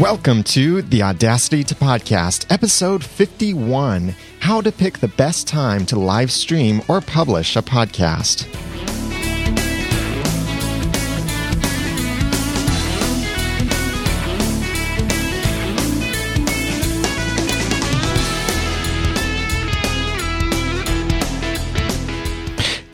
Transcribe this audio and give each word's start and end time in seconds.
Welcome 0.00 0.42
to 0.44 0.82
the 0.82 1.04
Audacity 1.04 1.62
to 1.62 1.74
Podcast, 1.76 2.50
episode 2.50 3.04
51 3.04 4.16
How 4.40 4.60
to 4.60 4.72
Pick 4.72 4.98
the 4.98 5.06
Best 5.06 5.46
Time 5.46 5.86
to 5.86 5.96
Live 5.96 6.32
Stream 6.32 6.82
or 6.88 7.00
Publish 7.00 7.54
a 7.54 7.62
Podcast. 7.62 8.48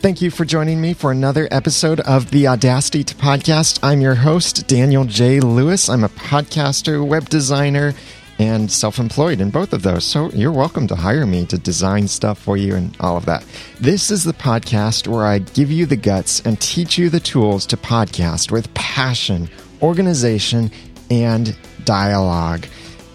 Thank 0.01 0.19
you 0.19 0.31
for 0.31 0.45
joining 0.45 0.81
me 0.81 0.95
for 0.95 1.11
another 1.11 1.47
episode 1.51 1.99
of 1.99 2.31
the 2.31 2.47
Audacity 2.47 3.03
to 3.03 3.13
Podcast. 3.13 3.77
I'm 3.83 4.01
your 4.01 4.15
host, 4.15 4.65
Daniel 4.65 5.05
J. 5.05 5.39
Lewis. 5.39 5.89
I'm 5.89 6.03
a 6.03 6.09
podcaster, 6.09 7.07
web 7.07 7.29
designer, 7.29 7.93
and 8.39 8.71
self 8.71 8.97
employed 8.97 9.39
in 9.39 9.51
both 9.51 9.73
of 9.73 9.83
those. 9.83 10.03
So 10.03 10.31
you're 10.31 10.51
welcome 10.51 10.87
to 10.87 10.95
hire 10.95 11.27
me 11.27 11.45
to 11.45 11.57
design 11.59 12.07
stuff 12.07 12.39
for 12.39 12.57
you 12.57 12.73
and 12.73 12.97
all 12.99 13.15
of 13.15 13.27
that. 13.27 13.45
This 13.79 14.09
is 14.09 14.23
the 14.23 14.33
podcast 14.33 15.07
where 15.07 15.23
I 15.23 15.37
give 15.37 15.69
you 15.69 15.85
the 15.85 15.97
guts 15.97 16.39
and 16.47 16.59
teach 16.59 16.97
you 16.97 17.11
the 17.11 17.19
tools 17.19 17.67
to 17.67 17.77
podcast 17.77 18.51
with 18.51 18.73
passion, 18.73 19.51
organization, 19.83 20.71
and 21.11 21.55
dialogue. 21.85 22.65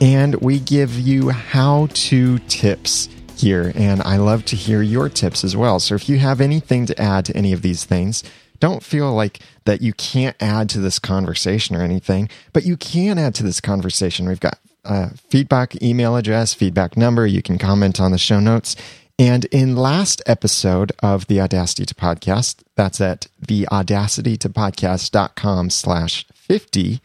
And 0.01 0.37
we 0.37 0.61
give 0.61 0.97
you 1.01 1.31
how 1.31 1.89
to 1.95 2.39
tips 2.47 3.09
here, 3.39 3.73
and 3.75 4.03
I 4.03 4.17
love 4.17 4.45
to 4.47 4.57
hear 4.57 4.83
your 4.83 5.09
tips 5.09 5.45
as 5.45 5.57
well. 5.57 5.79
So 5.81 5.95
if 5.95 6.09
you 6.09 6.19
have 6.19 6.41
anything 6.41 6.87
to 6.87 7.01
add 7.01 7.25
to 7.27 7.37
any 7.37 7.53
of 7.53 7.63
these 7.63 7.85
things, 7.85 8.23
don't 8.59 8.83
feel 8.83 9.13
like 9.13 9.41
that 9.65 9.83
you 9.83 9.93
can't 9.93 10.37
add 10.41 10.69
to 10.71 10.81
this 10.81 10.99
conversation 10.99 11.77
or 11.77 11.83
anything, 11.83 12.29
but 12.53 12.65
you 12.65 12.77
can 12.77 13.19
add 13.19 13.35
to 13.37 13.43
this 13.43 13.61
conversation. 13.61 14.27
We've 14.27 14.41
got 14.41 14.59
a 14.85 15.17
feedback 15.17 15.81
email 15.83 16.17
address, 16.17 16.55
feedback 16.55 16.97
number. 16.97 17.27
You 17.27 17.43
can 17.43 17.59
comment 17.59 18.01
on 18.01 18.13
the 18.13 18.19
show 18.19 18.41
notes. 18.41 18.77
And 19.19 19.47
in 19.47 19.77
last 19.77 20.23
episode 20.27 20.93
of 21.03 21.27
the 21.27 21.41
Audacity 21.41 21.87
to 21.87 21.95
Podcast, 21.95 22.63
that's 22.75 23.01
at 23.01 23.29
the 23.41 23.67
audacity 23.69 24.37
to 24.37 24.51
podcast.com 24.51 25.71
slash 25.71 26.27
50 26.35 27.01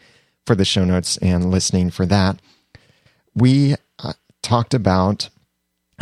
for 0.46 0.54
the 0.54 0.64
show 0.64 0.84
notes 0.84 1.16
and 1.18 1.50
listening 1.50 1.90
for 1.90 2.04
that. 2.06 2.40
We 3.34 3.76
uh, 3.98 4.12
talked 4.42 4.74
about 4.74 5.30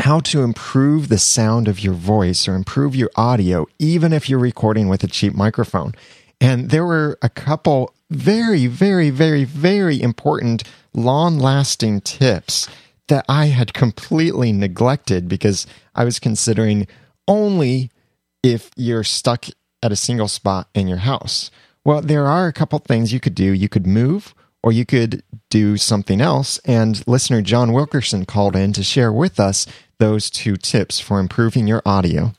how 0.01 0.21
to 0.21 0.43
improve 0.43 1.09
the 1.09 1.19
sound 1.19 1.69
of 1.69 1.81
your 1.81 1.95
voice 1.95 2.49
or 2.49 2.55
improve 2.55 2.97
your 2.97 3.11
audio, 3.17 3.67
even 3.79 4.13
if 4.13 4.29
you're 4.29 4.39
recording 4.39 4.89
with 4.89 5.05
a 5.05 5.07
cheap 5.07 5.35
microphone. 5.35 5.93
And 6.41 6.71
there 6.71 6.85
were 6.85 7.19
a 7.23 7.29
couple 7.29 7.95
very, 8.11 8.67
very, 8.67 9.11
very, 9.11 9.45
very 9.45 10.01
important, 10.01 10.65
long 10.95 11.39
lasting 11.39 12.01
tips 12.01 12.69
that 13.09 13.25
I 13.29 13.47
had 13.47 13.75
completely 13.75 14.53
neglected 14.53 15.29
because 15.29 15.67
I 15.95 16.05
was 16.05 16.19
considering 16.19 16.87
only 17.29 17.91
if 18.43 18.71
you're 18.77 19.05
stuck 19.05 19.47
at 19.83 19.93
a 19.93 19.97
single 19.97 20.29
spot 20.29 20.69
in 20.75 20.89
your 20.89 20.99
house. 20.99 21.51
Well, 21.85 22.01
there 22.01 22.27
are 22.27 22.47
a 22.47 22.53
couple 22.53 22.79
things 22.79 23.13
you 23.13 23.21
could 23.21 23.35
do. 23.35 23.53
You 23.53 23.69
could 23.69 23.87
move 23.87 24.35
or 24.63 24.73
you 24.73 24.85
could 24.85 25.23
do 25.51 25.77
something 25.77 26.21
else. 26.21 26.59
And 26.65 27.07
listener 27.07 27.43
John 27.43 27.73
Wilkerson 27.73 28.25
called 28.25 28.57
in 28.57 28.73
to 28.75 28.83
share 28.83 29.13
with 29.13 29.41
us 29.41 29.67
those 30.01 30.31
two 30.31 30.57
tips 30.57 30.99
for 30.99 31.21
improving 31.21 31.69
your 31.69 31.83
audio. 31.87 32.33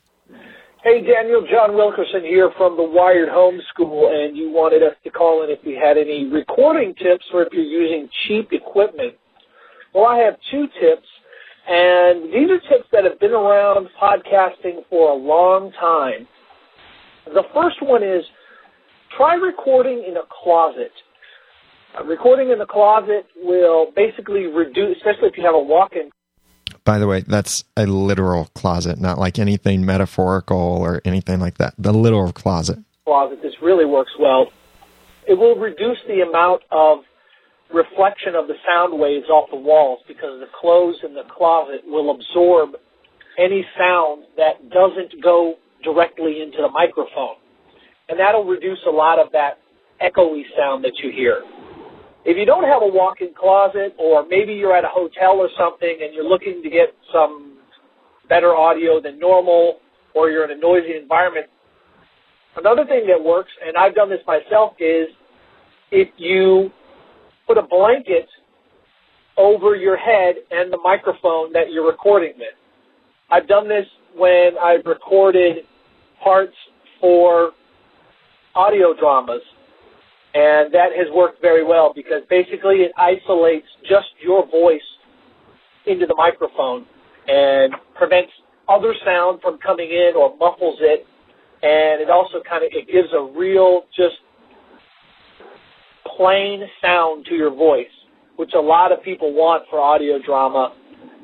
Hey, 0.83 1.05
Daniel, 1.05 1.45
John 1.49 1.75
Wilkerson 1.75 2.23
here 2.23 2.51
from 2.57 2.75
the 2.75 2.83
Wired 2.83 3.29
Home 3.29 3.61
School, 3.69 4.09
and 4.11 4.35
you 4.35 4.49
wanted 4.49 4.81
us 4.81 4.95
to 5.03 5.11
call 5.11 5.43
in 5.43 5.51
if 5.51 5.59
you 5.63 5.79
had 5.81 5.95
any 5.95 6.25
recording 6.25 6.95
tips 6.95 7.23
or 7.31 7.43
if 7.43 7.53
you're 7.53 7.61
using 7.61 8.09
cheap 8.27 8.51
equipment. 8.51 9.13
Well, 9.93 10.07
I 10.07 10.17
have 10.17 10.37
two 10.49 10.65
tips, 10.81 11.07
and 11.69 12.33
these 12.33 12.49
are 12.49 12.59
tips 12.67 12.89
that 12.91 13.03
have 13.03 13.19
been 13.19 13.29
around 13.29 13.89
podcasting 14.01 14.81
for 14.89 15.11
a 15.11 15.13
long 15.13 15.71
time. 15.79 16.27
The 17.25 17.43
first 17.53 17.77
one 17.83 18.01
is 18.01 18.23
try 19.15 19.35
recording 19.35 20.03
in 20.07 20.17
a 20.17 20.25
closet. 20.43 20.91
Uh, 21.95 22.05
recording 22.05 22.49
in 22.49 22.57
the 22.57 22.65
closet 22.65 23.27
will 23.35 23.91
basically 23.95 24.47
reduce, 24.47 24.97
especially 24.97 25.27
if 25.27 25.37
you 25.37 25.45
have 25.45 25.53
a 25.53 25.59
walk-in. 25.59 26.09
By 26.83 26.97
the 26.97 27.07
way, 27.07 27.21
that's 27.21 27.63
a 27.77 27.85
literal 27.85 28.45
closet, 28.55 28.99
not 28.99 29.19
like 29.19 29.37
anything 29.37 29.85
metaphorical 29.85 30.57
or 30.57 31.01
anything 31.05 31.39
like 31.39 31.57
that. 31.57 31.75
The 31.77 31.93
literal 31.93 32.33
closet. 32.33 32.79
Closet. 33.05 33.39
This 33.43 33.53
really 33.61 33.85
works 33.85 34.11
well. 34.19 34.47
It 35.27 35.35
will 35.35 35.55
reduce 35.55 35.99
the 36.07 36.21
amount 36.27 36.63
of 36.71 36.99
reflection 37.73 38.35
of 38.35 38.47
the 38.47 38.55
sound 38.65 38.99
waves 38.99 39.29
off 39.29 39.49
the 39.49 39.57
walls 39.57 39.99
because 40.07 40.39
the 40.39 40.49
clothes 40.59 40.97
in 41.03 41.13
the 41.13 41.23
closet 41.23 41.81
will 41.85 42.11
absorb 42.11 42.71
any 43.37 43.65
sound 43.77 44.23
that 44.37 44.69
doesn't 44.69 45.21
go 45.21 45.55
directly 45.83 46.41
into 46.41 46.57
the 46.57 46.69
microphone. 46.69 47.35
And 48.09 48.19
that'll 48.19 48.45
reduce 48.45 48.79
a 48.87 48.91
lot 48.91 49.19
of 49.19 49.31
that 49.31 49.59
echoey 50.01 50.43
sound 50.57 50.83
that 50.83 50.93
you 51.01 51.11
hear. 51.11 51.43
If 52.23 52.37
you 52.37 52.45
don't 52.45 52.63
have 52.63 52.83
a 52.83 52.87
walk-in 52.87 53.33
closet, 53.33 53.95
or 53.97 54.25
maybe 54.27 54.53
you're 54.53 54.75
at 54.75 54.83
a 54.83 54.91
hotel 54.91 55.41
or 55.41 55.49
something 55.57 55.97
and 56.01 56.13
you're 56.13 56.27
looking 56.27 56.61
to 56.63 56.69
get 56.69 56.93
some 57.11 57.57
better 58.29 58.55
audio 58.55 59.01
than 59.01 59.19
normal, 59.19 59.79
or 60.13 60.29
you're 60.29 60.45
in 60.45 60.55
a 60.55 60.61
noisy 60.61 60.95
environment, 61.01 61.47
another 62.57 62.85
thing 62.85 63.07
that 63.07 63.23
works, 63.23 63.49
and 63.65 63.75
I've 63.75 63.95
done 63.95 64.09
this 64.09 64.19
myself, 64.27 64.73
is 64.79 65.07
if 65.89 66.09
you 66.17 66.69
put 67.47 67.57
a 67.57 67.63
blanket 67.63 68.27
over 69.37 69.75
your 69.75 69.97
head 69.97 70.35
and 70.51 70.71
the 70.71 70.77
microphone 70.77 71.51
that 71.53 71.71
you're 71.71 71.87
recording 71.87 72.33
with. 72.37 72.53
I've 73.31 73.47
done 73.47 73.67
this 73.67 73.85
when 74.15 74.51
I've 74.61 74.85
recorded 74.85 75.65
parts 76.23 76.53
for 76.99 77.51
audio 78.53 78.93
dramas 78.99 79.41
and 80.33 80.73
that 80.73 80.95
has 80.95 81.07
worked 81.13 81.41
very 81.41 81.63
well 81.63 81.91
because 81.93 82.23
basically 82.29 82.87
it 82.87 82.91
isolates 82.97 83.67
just 83.83 84.07
your 84.23 84.47
voice 84.47 84.81
into 85.85 86.05
the 86.05 86.15
microphone 86.15 86.85
and 87.27 87.73
prevents 87.95 88.31
other 88.69 88.93
sound 89.03 89.41
from 89.41 89.57
coming 89.57 89.89
in 89.89 90.13
or 90.15 90.35
muffles 90.37 90.77
it. 90.79 91.05
And 91.63 92.01
it 92.01 92.09
also 92.09 92.41
kind 92.47 92.63
of 92.63 92.71
it 92.71 92.87
gives 92.87 93.09
a 93.13 93.21
real 93.37 93.83
just 93.95 94.15
plain 96.17 96.63
sound 96.81 97.25
to 97.25 97.35
your 97.35 97.53
voice, 97.53 97.91
which 98.37 98.51
a 98.55 98.61
lot 98.61 98.91
of 98.91 99.03
people 99.03 99.33
want 99.33 99.63
for 99.69 99.79
audio 99.79 100.17
drama 100.25 100.73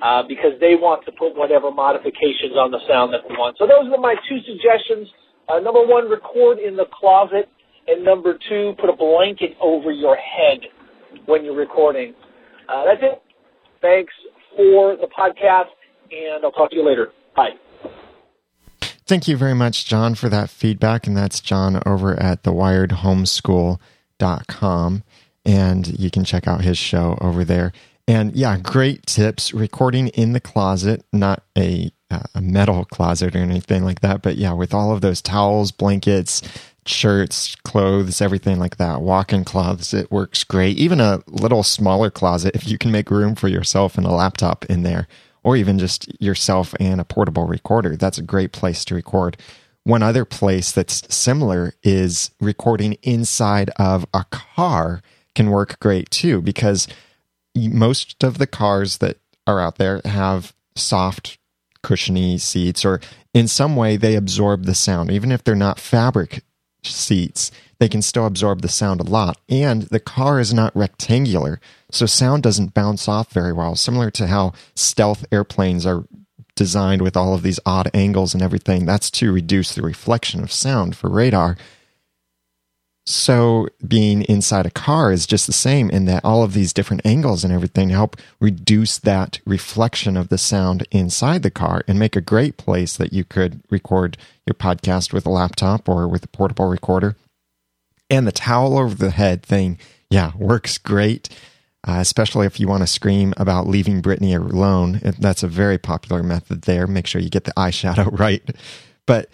uh, 0.01 0.24
because 0.28 0.51
they 0.59 0.75
want 0.75 1.06
to 1.06 1.12
put 1.13 1.35
whatever 1.35 1.72
modifications 1.72 2.53
on 2.59 2.72
the 2.72 2.79
sound 2.88 3.13
that 3.13 3.22
they 3.28 3.34
want. 3.35 3.57
So 3.57 3.66
those 3.66 3.91
are 3.91 4.00
my 4.00 4.16
two 4.29 4.38
suggestions. 4.45 5.07
Uh, 5.47 5.59
number 5.59 5.81
one, 5.85 6.09
record 6.09 6.59
in 6.59 6.75
the 6.75 6.85
closet 6.91 7.50
and 7.88 8.03
number 8.03 8.38
two, 8.50 8.74
put 8.80 8.90
a 8.90 8.96
blanket 8.96 9.52
over 9.62 9.92
your 9.92 10.16
head 10.16 10.62
when 11.25 11.46
you're 11.46 11.56
recording. 11.56 12.14
Uh, 12.68 12.84
that's 12.86 13.02
it. 13.02 13.22
Thanks 13.81 14.14
for 14.56 14.96
the 14.98 15.08
podcast, 15.08 15.70
and 16.12 16.44
I'll 16.44 16.52
talk 16.52 16.72
to 16.72 16.75
you 16.75 16.86
later. 16.86 17.12
Bye. 17.36 17.52
Thank 19.06 19.28
you 19.30 19.38
very 19.38 19.53
much, 19.53 19.86
John, 19.86 20.16
for 20.16 20.28
that 20.28 20.50
feedback. 20.50 21.08
And 21.08 21.16
that's 21.16 21.40
John 21.40 21.81
over 21.86 22.20
at 22.20 22.44
thewiredhomeschool.com. 22.44 25.04
And 25.46 26.00
you 26.00 26.12
can 26.12 26.25
check 26.25 26.46
out 26.46 26.59
his 26.62 26.78
show 26.78 27.18
over 27.22 27.46
there. 27.46 27.72
And 28.06 28.36
yeah, 28.36 28.58
great 28.58 29.06
tips. 29.06 29.54
Recording 29.54 30.09
in 30.09 30.34
the 30.34 30.42
closet, 30.42 31.06
not 31.14 31.44
a, 31.58 31.90
a 32.36 32.42
metal 32.42 32.84
closet 32.84 33.34
or 33.34 33.40
anything 33.40 33.86
like 33.86 34.02
that, 34.02 34.22
but 34.22 34.36
yeah, 34.36 34.52
with 34.52 34.74
all 34.74 34.92
of 34.92 35.00
those 35.00 35.22
towels, 35.22 35.72
blankets, 35.72 36.42
shirts, 36.88 37.56
clothes, 37.64 38.22
everything 38.22 38.59
like 38.59 38.78
that. 38.78 39.02
Walk-in 39.02 39.44
clothes, 39.44 39.94
it 39.94 40.12
works 40.12 40.44
great. 40.44 40.78
Even 40.78 41.00
a 41.00 41.22
little 41.28 41.63
smaller 41.63 42.10
closet, 42.10 42.56
if 42.56 42.68
you 42.68 42.78
can 42.78 42.92
make 42.92 43.12
room 43.12 43.36
for 43.36 43.48
yourself 43.48 43.98
and 43.98 44.06
a 44.06 44.12
laptop 44.12 44.66
in 44.66 44.84
there, 44.84 45.07
or 45.44 45.56
even 45.56 45.80
just 45.80 46.10
yourself 46.22 46.74
and 46.80 47.00
a 47.00 47.06
portable 47.06 47.45
recorder, 47.45 47.95
that's 47.95 48.18
a 48.18 48.24
great 48.24 48.51
place 48.51 48.84
to 48.86 48.95
record. 48.95 49.38
One 49.84 50.04
other 50.04 50.25
place 50.25 50.72
that's 50.72 51.04
similar 51.13 51.74
is 51.84 52.31
recording 52.42 52.94
inside 53.04 53.69
of 53.78 54.06
a 54.13 54.25
car 54.25 55.01
can 55.36 55.50
work 55.50 55.80
great 55.80 56.10
too, 56.10 56.42
because 56.42 56.88
most 57.56 58.24
of 58.24 58.38
the 58.38 58.48
cars 58.48 58.98
that 58.98 59.18
are 59.45 59.62
out 59.62 59.78
there 59.78 60.01
have 60.04 60.54
soft, 60.75 61.38
cushiony 61.81 62.38
seats, 62.38 62.83
or 62.83 63.00
in 63.33 63.48
some 63.48 63.75
way 63.78 63.95
they 63.95 64.16
absorb 64.16 64.66
the 64.66 64.75
sound, 64.75 65.10
even 65.12 65.31
if 65.31 65.44
they're 65.44 65.56
not 65.56 65.80
fabric 65.80 66.44
seats, 66.83 67.51
they 67.79 67.89
can 67.89 68.01
still 68.01 68.25
absorb 68.25 68.62
the 68.62 68.69
sound 68.69 69.00
a 69.00 69.03
lot. 69.03 69.39
And 69.50 69.83
the 69.83 70.00
car 70.00 70.39
is 70.39 70.53
not 70.53 70.75
rectangular, 70.75 71.59
so 71.91 72.06
sound 72.06 72.44
doesn't 72.44 72.74
bounce 72.74 73.07
off 73.07 73.31
very 73.31 73.53
well, 73.53 73.75
similar 73.75 74.12
to 74.12 74.27
how 74.27 74.53
stealth 74.75 75.25
airplanes 75.31 75.85
are 75.85 76.06
designed 76.56 77.01
with 77.01 77.15
all 77.15 77.33
of 77.33 77.44
these 77.44 77.59
odd 77.65 77.89
angles 77.94 78.33
and 78.33 78.44
everything. 78.44 78.85
That's 78.85 79.12
to 79.12 79.31
reduce 79.31 79.74
the 79.74 79.83
reflection 79.83 80.44
of 80.44 80.51
sound 80.51 80.97
for 80.97 81.09
radar. 81.09 81.56
Also 83.07 83.68
being 83.88 84.24
inside 84.24 84.65
a 84.65 84.69
car 84.69 85.13
is 85.13 85.25
just 85.25 85.48
the 85.48 85.54
same 85.54 85.89
in 85.89 86.04
that 86.06 86.25
all 86.25 86.44
of 86.44 86.54
these 86.54 86.74
different 86.74 87.06
angles 87.06 87.45
and 87.45 87.54
everything 87.54 87.89
help 87.89 88.18
reduce 88.42 88.98
that 89.00 89.39
reflection 89.45 90.18
of 90.18 90.27
the 90.27 90.38
sound 90.38 90.86
inside 90.92 91.42
the 91.42 91.50
car 91.50 91.83
and 91.88 91.98
make 91.98 92.18
a 92.18 92.21
great 92.21 92.57
place 92.57 92.98
that 92.98 93.13
you 93.13 93.24
could 93.24 93.62
record 93.69 94.18
your 94.45 94.56
podcast 94.56 95.13
with 95.13 95.25
a 95.25 95.30
laptop 95.30 95.88
or 95.88 96.06
with 96.06 96.25
a 96.25 96.27
portable 96.27 96.68
recorder. 96.68 97.15
And 98.09 98.27
the 98.27 98.33
towel 98.33 98.77
over 98.77 98.94
the 98.94 99.12
head 99.12 99.42
thing, 99.42 99.80
yeah, 100.09 100.31
works 100.38 100.77
great. 100.77 101.30
Uh, 101.88 102.00
especially 102.01 102.45
if 102.45 102.59
you 102.59 102.68
want 102.68 102.83
to 102.83 102.88
scream 102.88 103.33
about 103.38 103.68
leaving 103.68 104.01
Brittany 104.01 104.33
alone. 104.33 105.00
That's 105.19 105.44
a 105.44 105.48
very 105.48 105.77
popular 105.77 106.21
method 106.21 106.63
there. 106.63 106.86
Make 106.86 107.07
sure 107.07 107.21
you 107.21 107.30
get 107.30 107.45
the 107.45 107.54
eyeshadow 107.57 108.19
right. 108.19 108.44
But 109.06 109.30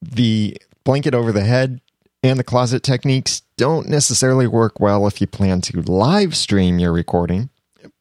the 0.00 0.56
blanket 0.84 1.12
over 1.12 1.32
the 1.32 1.44
head 1.44 1.82
and 2.22 2.38
the 2.38 2.44
closet 2.44 2.82
techniques 2.82 3.42
don't 3.56 3.88
necessarily 3.88 4.46
work 4.46 4.80
well 4.80 5.06
if 5.06 5.20
you 5.20 5.26
plan 5.26 5.60
to 5.62 5.82
live 5.82 6.36
stream 6.36 6.78
your 6.78 6.92
recording. 6.92 7.50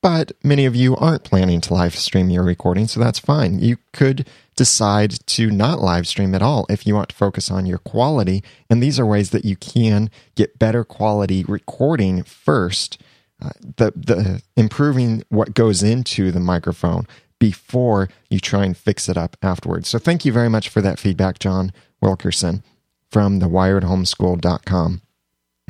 But 0.02 0.32
many 0.44 0.66
of 0.66 0.76
you 0.76 0.96
aren't 0.96 1.24
planning 1.24 1.62
to 1.62 1.74
live 1.74 1.96
stream 1.96 2.30
your 2.30 2.44
recording, 2.44 2.88
so 2.88 3.00
that's 3.00 3.20
fine. 3.20 3.60
You 3.60 3.78
could 3.94 4.28
decide 4.56 5.26
to 5.28 5.52
not 5.52 5.80
live 5.80 6.08
stream 6.08 6.34
at 6.34 6.42
all 6.42 6.66
if 6.70 6.88
you 6.88 6.96
want 6.96 7.10
to 7.10 7.16
focus 7.16 7.52
on 7.52 7.66
your 7.66 7.78
quality. 7.78 8.44
And 8.70 8.82
these 8.82 9.00
are 9.00 9.06
ways 9.06 9.30
that 9.32 9.46
you 9.46 9.56
can 9.56 10.10
get 10.36 10.58
better 10.58 10.84
quality 10.84 11.44
recording 11.44 12.24
first. 12.24 13.00
Uh, 13.40 13.50
the 13.62 13.94
the 13.96 14.42
improving 14.56 15.24
what 15.30 15.54
goes 15.54 15.84
into 15.84 16.32
the 16.32 16.40
microphone 16.40 17.06
before 17.40 18.10
you 18.32 18.40
try 18.40 18.66
and 18.66 18.76
fix 18.76 19.08
it 19.08 19.18
up 19.18 19.38
afterwards. 19.44 19.88
So 19.88 20.00
thank 20.00 20.26
you 20.26 20.32
very 20.32 20.50
much 20.50 20.70
for 20.70 20.82
that 20.82 20.98
feedback, 20.98 21.38
John 21.38 21.72
Wilkerson 22.02 22.64
from 23.12 23.40
the 23.40 23.48
thewiredhomeschool.com. 23.48 25.02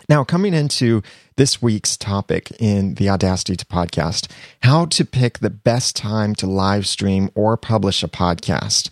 Now, 0.09 0.23
coming 0.23 0.53
into 0.53 1.01
this 1.35 1.61
week's 1.61 1.97
topic 1.97 2.51
in 2.59 2.95
the 2.95 3.09
Audacity 3.09 3.55
to 3.55 3.65
podcast, 3.65 4.29
how 4.61 4.85
to 4.85 5.03
pick 5.03 5.39
the 5.39 5.49
best 5.49 5.95
time 5.95 6.35
to 6.35 6.47
live 6.47 6.87
stream 6.87 7.29
or 7.35 7.57
publish 7.57 8.03
a 8.03 8.07
podcast. 8.07 8.89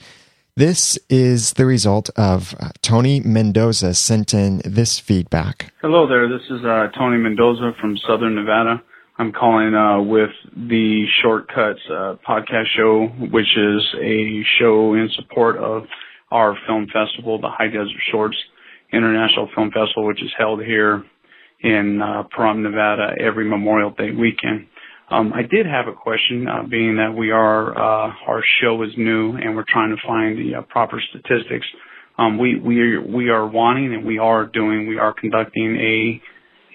This 0.57 0.97
is 1.09 1.53
the 1.53 1.65
result 1.65 2.09
of 2.15 2.55
uh, 2.59 2.69
Tony 2.81 3.19
Mendoza 3.19 3.93
sent 3.93 4.33
in 4.33 4.61
this 4.63 4.99
feedback. 4.99 5.73
Hello 5.81 6.07
there. 6.07 6.27
This 6.29 6.45
is 6.49 6.63
uh, 6.65 6.87
Tony 6.97 7.17
Mendoza 7.17 7.73
from 7.79 7.97
Southern 7.97 8.35
Nevada. 8.35 8.81
I'm 9.17 9.31
calling 9.31 9.73
uh, 9.73 10.01
with 10.01 10.31
the 10.55 11.05
Shortcuts 11.21 11.79
uh, 11.89 12.15
podcast 12.27 12.67
show, 12.75 13.07
which 13.31 13.57
is 13.57 13.95
a 14.01 14.43
show 14.59 14.93
in 14.93 15.09
support 15.15 15.57
of 15.57 15.87
our 16.31 16.57
film 16.67 16.87
festival, 16.87 17.39
the 17.39 17.49
High 17.49 17.67
Desert 17.67 18.01
Shorts 18.11 18.37
International 18.91 19.49
Film 19.55 19.71
Festival, 19.71 20.05
which 20.07 20.21
is 20.21 20.31
held 20.37 20.63
here 20.63 21.03
in 21.61 22.01
uh, 22.01 22.23
Nevada, 22.53 23.15
every 23.19 23.49
Memorial 23.49 23.91
Day 23.91 24.11
weekend. 24.11 24.67
Um, 25.09 25.33
I 25.33 25.43
did 25.43 25.67
have 25.67 25.87
a 25.87 25.93
question, 25.93 26.47
uh, 26.47 26.63
being 26.67 26.97
that 26.97 27.15
we 27.15 27.31
are 27.31 27.77
uh, 27.77 28.11
our 28.27 28.43
show 28.61 28.81
is 28.83 28.89
new 28.97 29.35
and 29.35 29.55
we're 29.55 29.65
trying 29.67 29.95
to 29.95 30.01
find 30.07 30.37
the 30.37 30.59
uh, 30.59 30.61
proper 30.63 30.99
statistics. 31.09 31.65
Um, 32.17 32.39
we 32.39 32.59
we 32.59 32.79
are, 32.81 33.01
we 33.01 33.29
are 33.29 33.45
wanting 33.45 33.93
and 33.93 34.05
we 34.05 34.17
are 34.17 34.45
doing 34.45 34.87
we 34.87 34.97
are 34.97 35.13
conducting 35.13 35.75
a 35.75 36.21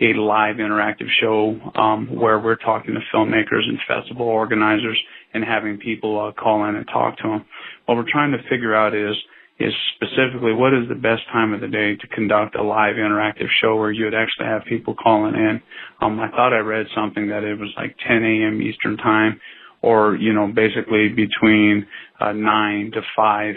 a 0.03 0.19
live 0.19 0.57
interactive 0.57 1.09
show 1.21 1.59
um, 1.75 2.09
where 2.15 2.39
we're 2.39 2.57
talking 2.57 2.95
to 2.95 3.01
filmmakers 3.15 3.69
and 3.69 3.79
festival 3.87 4.27
organizers 4.27 4.99
and 5.35 5.45
having 5.45 5.79
people 5.79 6.29
uh, 6.29 6.33
call 6.41 6.67
in 6.69 6.77
and 6.77 6.87
talk 6.87 7.17
to 7.19 7.25
them. 7.25 7.45
What 7.87 7.97
we're 7.97 8.11
trying 8.11 8.33
to 8.33 8.39
figure 8.49 8.75
out 8.75 8.95
is 8.95 9.15
is 9.61 9.75
specifically 9.95 10.55
what 10.55 10.73
is 10.73 10.89
the 10.89 10.95
best 10.95 11.23
time 11.31 11.53
of 11.53 11.61
the 11.61 11.69
day 11.69 11.95
to 11.95 12.07
conduct 12.09 12.57
a 12.57 12.63
live 12.63 12.97
interactive 12.97 13.49
show 13.61 13.77
where 13.77 13.93
you 13.93 14.07
would 14.07 14.15
actually 14.15 14.47
have 14.47 14.63
people 14.65 14.95
calling 14.95 15.35
in. 15.35 15.61
Um, 16.01 16.19
I 16.19 16.31
thought 16.31 16.55
I 16.55 16.59
read 16.59 16.87
something 16.95 17.29
that 17.29 17.45
it 17.45 17.59
was 17.59 17.69
like 17.77 17.95
10 18.09 18.25
a.m. 18.25 18.63
Eastern 18.63 18.97
time 18.97 19.39
or, 19.83 20.17
you 20.17 20.33
know, 20.33 20.49
basically 20.49 21.11
between 21.11 21.87
uh, 22.21 22.33
9 22.33 22.91
to 22.95 23.03
5 23.15 23.55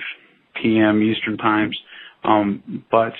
p.m. 0.61 1.01
Eastern 1.01 1.37
times. 1.37 1.77
Um, 2.25 2.85
but 2.91 3.13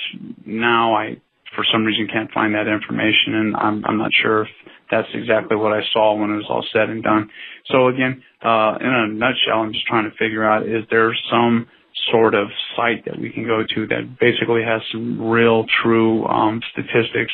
now 0.45 0.93
I, 0.95 1.21
for 1.55 1.63
some 1.71 1.85
reason, 1.85 2.07
can't 2.11 2.31
find 2.31 2.53
that 2.53 2.67
information 2.67 3.35
and 3.35 3.55
I'm, 3.55 3.85
I'm 3.85 3.97
not 3.97 4.11
sure 4.21 4.43
if 4.43 4.49
that's 4.91 5.07
exactly 5.13 5.55
what 5.55 5.71
I 5.71 5.81
saw 5.93 6.15
when 6.15 6.31
it 6.31 6.35
was 6.35 6.47
all 6.49 6.65
said 6.73 6.89
and 6.89 7.01
done. 7.01 7.29
So 7.71 7.87
again, 7.87 8.21
uh, 8.43 8.75
in 8.81 8.87
a 8.87 9.07
nutshell, 9.07 9.61
I'm 9.63 9.71
just 9.71 9.85
trying 9.85 10.09
to 10.09 10.15
figure 10.17 10.43
out 10.43 10.67
is 10.67 10.83
there 10.91 11.15
some 11.31 11.67
sort 12.11 12.33
of 12.33 12.47
site 12.75 13.05
that 13.05 13.19
we 13.19 13.29
can 13.29 13.45
go 13.45 13.63
to 13.63 13.87
that 13.87 14.19
basically 14.19 14.63
has 14.63 14.81
some 14.91 15.29
real 15.29 15.65
true 15.83 16.25
um, 16.25 16.61
statistics 16.71 17.31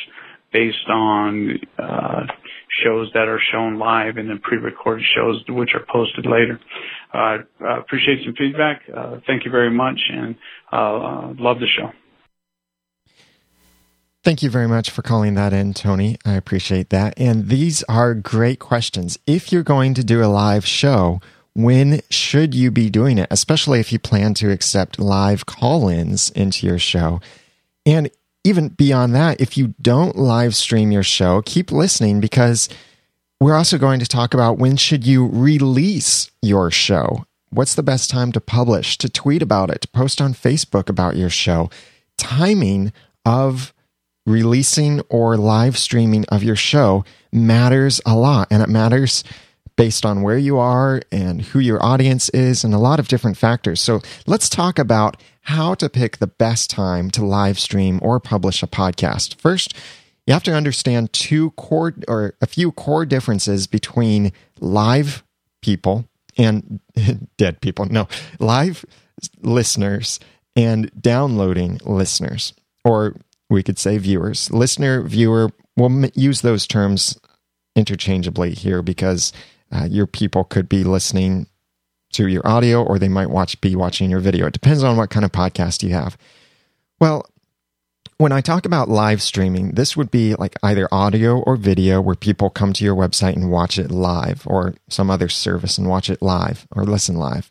based 0.52 0.88
on 0.88 1.58
uh, 1.78 2.26
shows 2.84 3.10
that 3.14 3.28
are 3.28 3.40
shown 3.52 3.78
live 3.78 4.16
and 4.16 4.28
then 4.28 4.38
pre-recorded 4.38 5.04
shows 5.14 5.42
which 5.48 5.70
are 5.74 5.84
posted 5.90 6.26
later. 6.26 6.60
Uh, 7.12 7.38
uh, 7.62 7.80
appreciate 7.80 8.24
some 8.24 8.34
feedback. 8.36 8.82
Uh, 8.94 9.18
thank 9.26 9.44
you 9.44 9.50
very 9.50 9.70
much 9.70 10.00
and 10.10 10.36
uh, 10.72 10.76
uh, 10.76 11.34
love 11.38 11.58
the 11.58 11.66
show. 11.66 11.90
Thank 14.22 14.42
you 14.42 14.50
very 14.50 14.68
much 14.68 14.90
for 14.90 15.00
calling 15.00 15.32
that 15.34 15.54
in, 15.54 15.72
Tony. 15.72 16.18
I 16.26 16.34
appreciate 16.34 16.90
that. 16.90 17.14
And 17.16 17.48
these 17.48 17.82
are 17.84 18.14
great 18.14 18.58
questions. 18.58 19.18
If 19.26 19.50
you're 19.50 19.62
going 19.62 19.94
to 19.94 20.04
do 20.04 20.22
a 20.22 20.26
live 20.26 20.66
show, 20.66 21.20
when 21.54 22.00
should 22.10 22.54
you 22.54 22.70
be 22.70 22.90
doing 22.90 23.18
it, 23.18 23.28
especially 23.30 23.80
if 23.80 23.92
you 23.92 23.98
plan 23.98 24.34
to 24.34 24.50
accept 24.50 24.98
live 24.98 25.46
call 25.46 25.88
ins 25.88 26.30
into 26.30 26.66
your 26.66 26.78
show? 26.78 27.20
And 27.84 28.10
even 28.44 28.68
beyond 28.68 29.14
that, 29.14 29.40
if 29.40 29.56
you 29.56 29.74
don't 29.80 30.16
live 30.16 30.54
stream 30.54 30.92
your 30.92 31.02
show, 31.02 31.42
keep 31.42 31.70
listening 31.70 32.20
because 32.20 32.68
we're 33.40 33.56
also 33.56 33.78
going 33.78 34.00
to 34.00 34.06
talk 34.06 34.34
about 34.34 34.58
when 34.58 34.76
should 34.76 35.06
you 35.06 35.26
release 35.26 36.30
your 36.42 36.70
show? 36.70 37.24
What's 37.50 37.74
the 37.74 37.82
best 37.82 38.10
time 38.10 38.32
to 38.32 38.40
publish, 38.40 38.96
to 38.98 39.08
tweet 39.08 39.42
about 39.42 39.70
it, 39.70 39.80
to 39.82 39.88
post 39.88 40.20
on 40.20 40.34
Facebook 40.34 40.88
about 40.88 41.16
your 41.16 41.30
show? 41.30 41.68
Timing 42.16 42.92
of 43.24 43.74
releasing 44.26 45.00
or 45.08 45.36
live 45.36 45.76
streaming 45.76 46.24
of 46.26 46.42
your 46.42 46.56
show 46.56 47.04
matters 47.32 48.00
a 48.06 48.14
lot 48.14 48.48
and 48.50 48.62
it 48.62 48.68
matters 48.68 49.24
based 49.80 50.04
on 50.04 50.20
where 50.20 50.36
you 50.36 50.58
are 50.58 51.00
and 51.10 51.40
who 51.40 51.58
your 51.58 51.82
audience 51.82 52.28
is 52.30 52.64
and 52.64 52.74
a 52.74 52.78
lot 52.78 53.00
of 53.00 53.08
different 53.08 53.38
factors. 53.38 53.80
So 53.80 54.02
let's 54.26 54.50
talk 54.50 54.78
about 54.78 55.16
how 55.40 55.72
to 55.72 55.88
pick 55.88 56.18
the 56.18 56.26
best 56.26 56.68
time 56.68 57.10
to 57.12 57.24
live 57.24 57.58
stream 57.58 57.98
or 58.02 58.20
publish 58.20 58.62
a 58.62 58.66
podcast. 58.66 59.40
First, 59.40 59.74
you 60.26 60.34
have 60.34 60.42
to 60.42 60.52
understand 60.52 61.14
two 61.14 61.52
core 61.52 61.94
or 62.06 62.34
a 62.42 62.46
few 62.46 62.72
core 62.72 63.06
differences 63.06 63.66
between 63.66 64.32
live 64.58 65.24
people 65.62 66.04
and 66.36 66.80
dead 67.38 67.62
people. 67.62 67.86
No, 67.86 68.06
live 68.38 68.84
listeners 69.40 70.20
and 70.54 70.90
downloading 71.00 71.80
listeners, 71.86 72.52
or 72.84 73.16
we 73.48 73.62
could 73.62 73.78
say 73.78 73.96
viewers. 73.96 74.50
Listener, 74.50 75.00
viewer, 75.00 75.48
we'll 75.74 76.04
use 76.14 76.42
those 76.42 76.66
terms 76.66 77.18
interchangeably 77.74 78.52
here 78.52 78.82
because 78.82 79.32
uh, 79.72 79.86
your 79.88 80.06
people 80.06 80.44
could 80.44 80.68
be 80.68 80.84
listening 80.84 81.46
to 82.12 82.26
your 82.26 82.46
audio 82.46 82.82
or 82.82 82.98
they 82.98 83.08
might 83.08 83.30
watch 83.30 83.60
be 83.60 83.76
watching 83.76 84.10
your 84.10 84.20
video. 84.20 84.46
It 84.46 84.52
depends 84.52 84.82
on 84.82 84.96
what 84.96 85.10
kind 85.10 85.24
of 85.24 85.32
podcast 85.32 85.82
you 85.82 85.90
have. 85.90 86.18
Well, 86.98 87.26
when 88.18 88.32
I 88.32 88.42
talk 88.42 88.66
about 88.66 88.90
live 88.90 89.22
streaming, 89.22 89.70
this 89.70 89.96
would 89.96 90.10
be 90.10 90.34
like 90.34 90.54
either 90.62 90.86
audio 90.92 91.38
or 91.38 91.56
video 91.56 92.02
where 92.02 92.14
people 92.14 92.50
come 92.50 92.74
to 92.74 92.84
your 92.84 92.94
website 92.94 93.34
and 93.34 93.50
watch 93.50 93.78
it 93.78 93.90
live 93.90 94.42
or 94.46 94.74
some 94.88 95.10
other 95.10 95.30
service 95.30 95.78
and 95.78 95.88
watch 95.88 96.10
it 96.10 96.20
live 96.20 96.66
or 96.70 96.84
listen 96.84 97.16
live. 97.16 97.50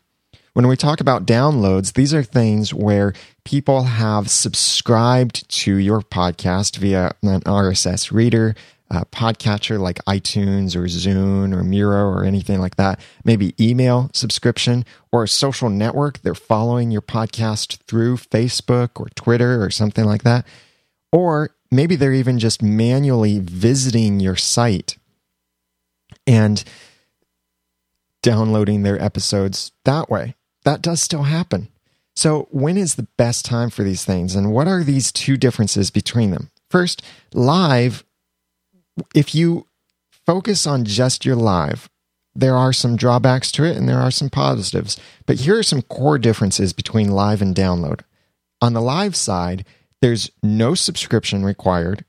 When 0.52 0.68
we 0.68 0.76
talk 0.76 1.00
about 1.00 1.26
downloads, 1.26 1.94
these 1.94 2.12
are 2.12 2.22
things 2.22 2.74
where 2.74 3.14
people 3.44 3.84
have 3.84 4.30
subscribed 4.30 5.48
to 5.62 5.76
your 5.76 6.02
podcast 6.02 6.76
via 6.76 7.16
an 7.22 7.40
RSS 7.42 8.12
reader, 8.12 8.54
uh, 8.90 9.04
podcatcher 9.12 9.78
like 9.78 10.04
iTunes 10.04 10.74
or 10.74 10.82
Zune 10.84 11.54
or 11.54 11.62
Miro 11.62 12.04
or 12.08 12.24
anything 12.24 12.60
like 12.60 12.76
that, 12.76 13.00
maybe 13.24 13.54
email 13.60 14.10
subscription 14.12 14.84
or 15.12 15.22
a 15.24 15.28
social 15.28 15.70
network. 15.70 16.20
They're 16.22 16.34
following 16.34 16.90
your 16.90 17.02
podcast 17.02 17.78
through 17.86 18.16
Facebook 18.16 19.00
or 19.00 19.08
Twitter 19.14 19.62
or 19.62 19.70
something 19.70 20.04
like 20.04 20.24
that. 20.24 20.44
Or 21.12 21.50
maybe 21.70 21.96
they're 21.96 22.12
even 22.12 22.38
just 22.38 22.62
manually 22.62 23.38
visiting 23.38 24.18
your 24.18 24.36
site 24.36 24.96
and 26.26 26.62
downloading 28.22 28.82
their 28.82 29.00
episodes 29.00 29.72
that 29.84 30.10
way. 30.10 30.34
That 30.64 30.82
does 30.82 31.00
still 31.00 31.24
happen. 31.24 31.68
So, 32.16 32.48
when 32.50 32.76
is 32.76 32.96
the 32.96 33.08
best 33.16 33.44
time 33.44 33.70
for 33.70 33.82
these 33.82 34.04
things? 34.04 34.34
And 34.34 34.52
what 34.52 34.68
are 34.68 34.82
these 34.82 35.10
two 35.10 35.36
differences 35.36 35.90
between 35.90 36.32
them? 36.32 36.50
First, 36.68 37.02
live 37.32 38.04
if 39.14 39.34
you 39.34 39.66
focus 40.26 40.66
on 40.66 40.84
just 40.84 41.24
your 41.24 41.36
live, 41.36 41.88
there 42.34 42.56
are 42.56 42.72
some 42.72 42.96
drawbacks 42.96 43.50
to 43.52 43.64
it 43.64 43.76
and 43.76 43.88
there 43.88 43.98
are 44.00 44.10
some 44.10 44.30
positives. 44.30 44.98
But 45.26 45.40
here 45.40 45.58
are 45.58 45.62
some 45.64 45.82
core 45.82 46.18
differences 46.18 46.72
between 46.72 47.10
live 47.10 47.42
and 47.42 47.54
download. 47.54 48.00
On 48.60 48.72
the 48.72 48.80
live 48.80 49.16
side, 49.16 49.64
there's 50.00 50.30
no 50.42 50.74
subscription 50.74 51.44
required. 51.44 52.04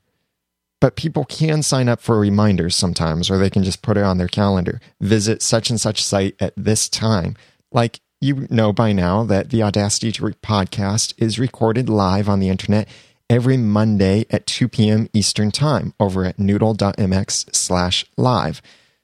but 0.80 0.96
people 0.96 1.24
can 1.24 1.62
sign 1.62 1.88
up 1.88 2.00
for 2.00 2.18
reminders 2.18 2.74
sometimes, 2.74 3.30
or 3.30 3.38
they 3.38 3.48
can 3.48 3.62
just 3.62 3.82
put 3.82 3.96
it 3.96 4.02
on 4.02 4.18
their 4.18 4.26
calendar. 4.26 4.80
Visit 5.00 5.40
such 5.40 5.70
and 5.70 5.80
such 5.80 6.02
site 6.02 6.34
at 6.40 6.52
this 6.56 6.88
time. 6.88 7.36
Like 7.70 8.00
you 8.20 8.48
know 8.50 8.72
by 8.72 8.92
now 8.92 9.22
that 9.22 9.50
the 9.50 9.62
Audacity 9.62 10.10
to 10.10 10.22
Work 10.24 10.42
podcast 10.42 11.14
is 11.18 11.38
recorded 11.38 11.88
live 11.88 12.28
on 12.28 12.40
the 12.40 12.48
internet 12.48 12.88
every 13.32 13.56
Monday 13.56 14.26
at 14.28 14.46
2 14.46 14.68
p.m. 14.68 15.08
Eastern 15.14 15.50
Time 15.50 15.94
over 15.98 16.26
at 16.26 16.38
noodle.mx 16.38 17.56
slash 17.56 18.04
live. 18.18 18.60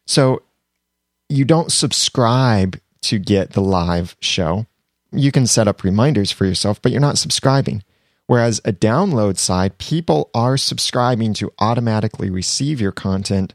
So 0.06 0.42
you 1.30 1.46
don't 1.46 1.72
subscribe 1.72 2.78
to 3.02 3.18
get 3.18 3.52
the 3.52 3.62
live 3.62 4.16
show. 4.20 4.66
You 5.10 5.32
can 5.32 5.46
set 5.46 5.66
up 5.66 5.82
reminders 5.82 6.30
for 6.30 6.44
yourself, 6.44 6.82
but 6.82 6.92
you're 6.92 7.00
not 7.00 7.16
subscribing. 7.16 7.82
Whereas 8.26 8.60
a 8.66 8.72
download 8.72 9.38
side, 9.38 9.78
people 9.78 10.28
are 10.34 10.58
subscribing 10.58 11.32
to 11.34 11.50
automatically 11.58 12.28
receive 12.28 12.82
your 12.82 12.92
content 12.92 13.54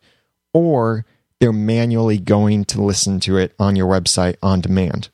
or 0.56 1.06
they're 1.40 1.54
manually 1.54 2.18
going 2.18 2.66
to 2.66 2.82
listen 2.82 3.20
to 3.20 3.38
it 3.38 3.54
on 3.60 3.76
your 3.76 3.88
website 3.88 4.38
on 4.42 4.60
demand. 4.60 5.10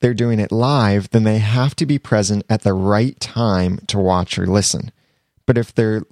They're 0.00 0.14
doing 0.14 0.38
it 0.38 0.52
live, 0.52 1.10
then 1.10 1.24
they 1.24 1.38
have 1.38 1.74
to 1.76 1.86
be 1.86 1.98
present 1.98 2.44
at 2.48 2.62
the 2.62 2.72
right 2.72 3.18
time 3.20 3.78
to 3.88 3.98
watch 3.98 4.38
or 4.38 4.46
listen. 4.46 4.92
But 5.46 5.58
if 5.58 5.74
they're 5.74 6.02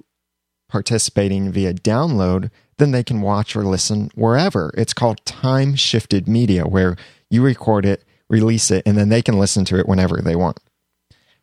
participating 0.67 1.51
via 1.51 1.73
download, 1.73 2.51
then 2.77 2.91
they 2.91 3.03
can 3.03 3.21
watch 3.21 3.55
or 3.55 3.63
listen 3.63 4.11
wherever. 4.15 4.73
It's 4.77 4.93
called 4.93 5.25
time 5.25 5.75
shifted 5.75 6.27
media, 6.27 6.65
where 6.65 6.97
you 7.29 7.43
record 7.43 7.85
it, 7.85 8.03
release 8.29 8.71
it, 8.71 8.83
and 8.85 8.97
then 8.97 9.09
they 9.09 9.21
can 9.21 9.39
listen 9.39 9.63
to 9.65 9.79
it 9.79 9.87
whenever 9.87 10.21
they 10.21 10.35
want. 10.35 10.59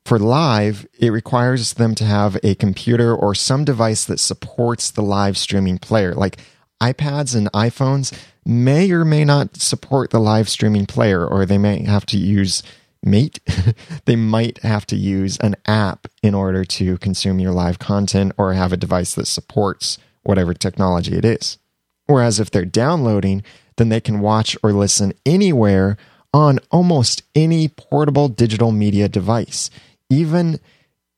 For 0.04 0.18
live, 0.18 0.86
it 0.98 1.10
requires 1.10 1.74
them 1.74 1.94
to 1.94 2.04
have 2.04 2.36
a 2.42 2.54
computer 2.54 3.14
or 3.14 3.34
some 3.34 3.64
device 3.64 4.04
that 4.04 4.20
supports 4.20 4.90
the 4.90 5.02
live 5.02 5.38
streaming 5.38 5.78
player. 5.78 6.14
Like 6.14 6.36
iPads 6.82 7.34
and 7.34 7.50
iPhones 7.52 8.12
may 8.44 8.90
or 8.90 9.04
may 9.04 9.24
not 9.24 9.56
support 9.56 10.10
the 10.10 10.20
live 10.20 10.48
streaming 10.48 10.86
player, 10.86 11.26
or 11.26 11.44
they 11.46 11.58
may 11.58 11.84
have 11.84 12.06
to 12.06 12.18
use 12.18 12.62
Mate. 13.02 13.38
they 14.06 14.16
might 14.16 14.58
have 14.62 14.86
to 14.86 14.96
use 14.96 15.36
an 15.38 15.56
app 15.66 16.06
in 16.22 16.34
order 16.34 16.64
to 16.64 16.96
consume 16.98 17.38
your 17.38 17.52
live 17.52 17.78
content 17.78 18.32
or 18.38 18.54
have 18.54 18.72
a 18.72 18.78
device 18.78 19.14
that 19.14 19.26
supports 19.26 19.98
whatever 20.22 20.54
technology 20.54 21.14
it 21.14 21.24
is. 21.24 21.58
Whereas 22.06 22.40
if 22.40 22.50
they're 22.50 22.64
downloading, 22.64 23.42
then 23.76 23.90
they 23.90 24.00
can 24.00 24.20
watch 24.20 24.56
or 24.62 24.72
listen 24.72 25.12
anywhere 25.26 25.98
on 26.32 26.60
almost 26.70 27.22
any 27.34 27.68
portable 27.68 28.28
digital 28.28 28.72
media 28.72 29.06
device 29.06 29.68
even 30.10 30.60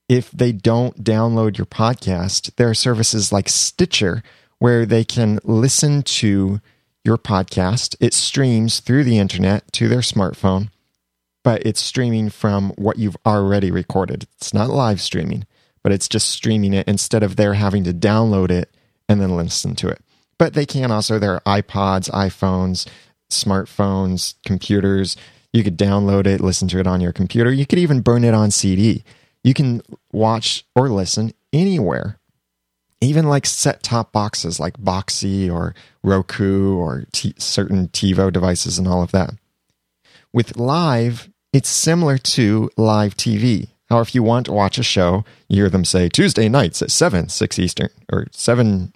if 0.09 0.31
they 0.31 0.53
don't 0.53 1.03
download 1.03 1.59
your 1.59 1.67
podcast, 1.67 2.55
there 2.57 2.71
are 2.71 2.75
services 2.75 3.33
like 3.33 3.49
Stitcher 3.49 4.23
where 4.59 4.87
they 4.87 5.05
can 5.05 5.39
listen 5.45 6.03
to 6.03 6.61
your 7.07 7.17
podcast. 7.17 7.97
It 8.01 8.13
streams 8.13 8.81
through 8.81 9.05
the 9.05 9.19
internet 9.19 9.73
to 9.73 9.89
their 9.89 10.01
smartphone, 10.01 10.69
but 11.45 11.65
it's 11.65 11.81
streaming 11.81 12.29
from 12.29 12.71
what 12.77 12.99
you've 12.99 13.17
already 13.25 13.71
recorded. 13.71 14.27
It's 14.37 14.53
not 14.53 14.69
live 14.69 15.01
streaming, 15.01 15.47
but 15.83 15.93
it's 15.93 16.09
just 16.09 16.29
streaming 16.29 16.75
it 16.75 16.87
instead 16.87 17.23
of 17.23 17.37
their 17.37 17.55
having 17.55 17.85
to 17.85 17.95
download 17.95 18.51
it 18.51 18.75
and 19.09 19.21
then 19.21 19.37
listen 19.37 19.75
to 19.77 19.89
it. 19.89 20.03
But 20.39 20.53
they 20.53 20.67
can 20.67 20.91
also, 20.91 21.19
there 21.19 21.41
are 21.47 21.63
iPods, 21.63 22.11
iPhones, 22.11 22.87
smartphones, 23.31 24.35
computers 24.45 25.17
you 25.57 25.65
could 25.65 25.79
download 25.79 26.27
it, 26.27 26.43
listen 26.43 26.69
to 26.69 26.79
it 26.79 26.87
on 26.87 27.01
your 27.01 27.13
computer. 27.13 27.51
You 27.51 27.65
could 27.65 27.79
even 27.79 28.03
burn 28.03 28.25
it 28.25 28.35
on 28.35 28.51
CD. 28.51 29.03
You 29.43 29.55
can 29.55 29.81
watch 30.13 30.67
or 30.75 30.91
listen 30.91 31.33
anywhere. 31.51 32.19
Even 33.01 33.29
like 33.29 33.47
set 33.47 33.83
top 33.83 34.13
boxes 34.13 34.59
like 34.59 34.79
Boxee 34.79 35.53
or 35.53 35.75
Roku 36.03 36.77
or 36.77 37.05
t- 37.13 37.35
certain 37.39 37.89
TiVo 37.89 38.33
devices 38.33 38.79
and 38.79 38.89
all 38.89 39.03
of 39.03 39.13
that. 39.13 39.35
With 40.33 40.57
live, 40.57 41.29
it's 41.53 41.69
similar 41.69 42.19
to 42.19 42.71
live 42.77 43.17
TV. 43.17 43.69
How 43.89 44.01
if 44.01 44.15
you 44.15 44.23
want 44.23 44.47
to 44.47 44.53
watch 44.53 44.79
a 44.79 44.83
show, 44.83 45.25
you 45.49 45.63
hear 45.63 45.71
them 45.71 45.85
say 45.85 46.09
Tuesday 46.09 46.49
nights 46.49 46.83
at 46.83 46.91
7, 46.91 47.29
6 47.29 47.59
Eastern, 47.59 47.89
or 48.13 48.27
7, 48.33 48.93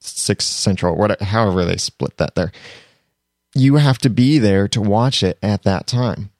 6 0.00 0.44
Central, 0.44 0.96
whatever, 0.96 1.24
however 1.24 1.64
they 1.64 1.76
split 1.76 2.16
that 2.16 2.34
there 2.34 2.50
you 3.54 3.76
have 3.76 3.98
to 3.98 4.10
be 4.10 4.38
there 4.38 4.68
to 4.68 4.80
watch 4.80 5.22
it 5.22 5.38
at 5.42 5.62
that 5.62 5.86
time. 5.86 6.30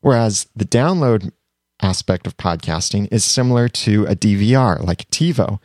Whereas 0.00 0.46
the 0.54 0.64
download 0.64 1.32
aspect 1.80 2.26
of 2.26 2.36
podcasting 2.36 3.08
is 3.10 3.24
similar 3.24 3.68
to 3.68 4.04
a 4.04 4.14
DVR 4.14 4.84
like 4.84 5.08
TiVo, 5.10 5.58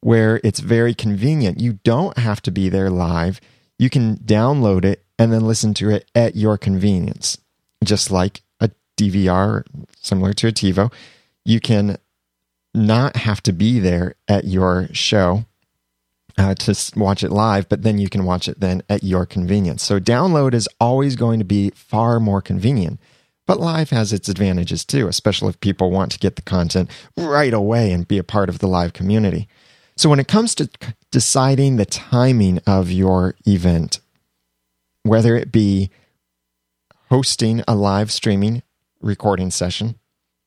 where 0.00 0.40
it's 0.44 0.60
very 0.60 0.94
convenient. 0.94 1.60
You 1.60 1.74
don't 1.84 2.18
have 2.18 2.40
to 2.42 2.50
be 2.50 2.68
there 2.68 2.90
live. 2.90 3.40
You 3.78 3.90
can 3.90 4.16
download 4.18 4.84
it 4.84 5.04
and 5.18 5.32
then 5.32 5.46
listen 5.46 5.74
to 5.74 5.90
it 5.90 6.10
at 6.14 6.36
your 6.36 6.56
convenience. 6.56 7.38
Just 7.84 8.10
like 8.10 8.42
a 8.60 8.70
DVR, 8.96 9.64
similar 10.00 10.32
to 10.34 10.48
a 10.48 10.52
TiVo, 10.52 10.92
you 11.44 11.60
can 11.60 11.98
not 12.74 13.16
have 13.16 13.42
to 13.44 13.52
be 13.52 13.80
there 13.80 14.14
at 14.28 14.44
your 14.44 14.88
show 14.92 15.44
uh, 16.36 16.54
to 16.54 16.92
watch 16.96 17.24
it 17.24 17.32
live, 17.32 17.68
but 17.68 17.82
then 17.82 17.98
you 17.98 18.08
can 18.08 18.24
watch 18.24 18.48
it 18.48 18.60
then 18.60 18.82
at 18.88 19.02
your 19.02 19.26
convenience. 19.26 19.82
So 19.82 19.98
download 19.98 20.54
is 20.54 20.68
always 20.80 21.16
going 21.16 21.40
to 21.40 21.44
be 21.44 21.70
far 21.74 22.20
more 22.20 22.40
convenient. 22.40 23.00
But 23.46 23.60
live 23.60 23.90
has 23.90 24.12
its 24.12 24.28
advantages 24.28 24.84
too, 24.84 25.08
especially 25.08 25.48
if 25.48 25.60
people 25.60 25.90
want 25.90 26.12
to 26.12 26.18
get 26.18 26.36
the 26.36 26.42
content 26.42 26.90
right 27.16 27.52
away 27.52 27.92
and 27.92 28.06
be 28.06 28.18
a 28.18 28.24
part 28.24 28.48
of 28.48 28.58
the 28.58 28.68
live 28.68 28.92
community. 28.92 29.48
So 29.98 30.08
when 30.08 30.20
it 30.20 30.28
comes 30.28 30.54
to 30.54 30.70
deciding 31.10 31.74
the 31.74 31.84
timing 31.84 32.60
of 32.68 32.88
your 32.92 33.34
event, 33.44 33.98
whether 35.02 35.34
it 35.34 35.50
be 35.50 35.90
hosting 37.08 37.64
a 37.66 37.74
live 37.74 38.12
streaming 38.12 38.62
recording 39.00 39.50
session 39.50 39.98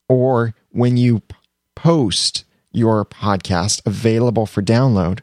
or 0.07 0.55
when 0.69 0.95
you 0.95 1.21
post 1.75 2.45
your 2.71 3.03
podcast 3.03 3.85
available 3.85 4.45
for 4.45 4.61
download, 4.61 5.19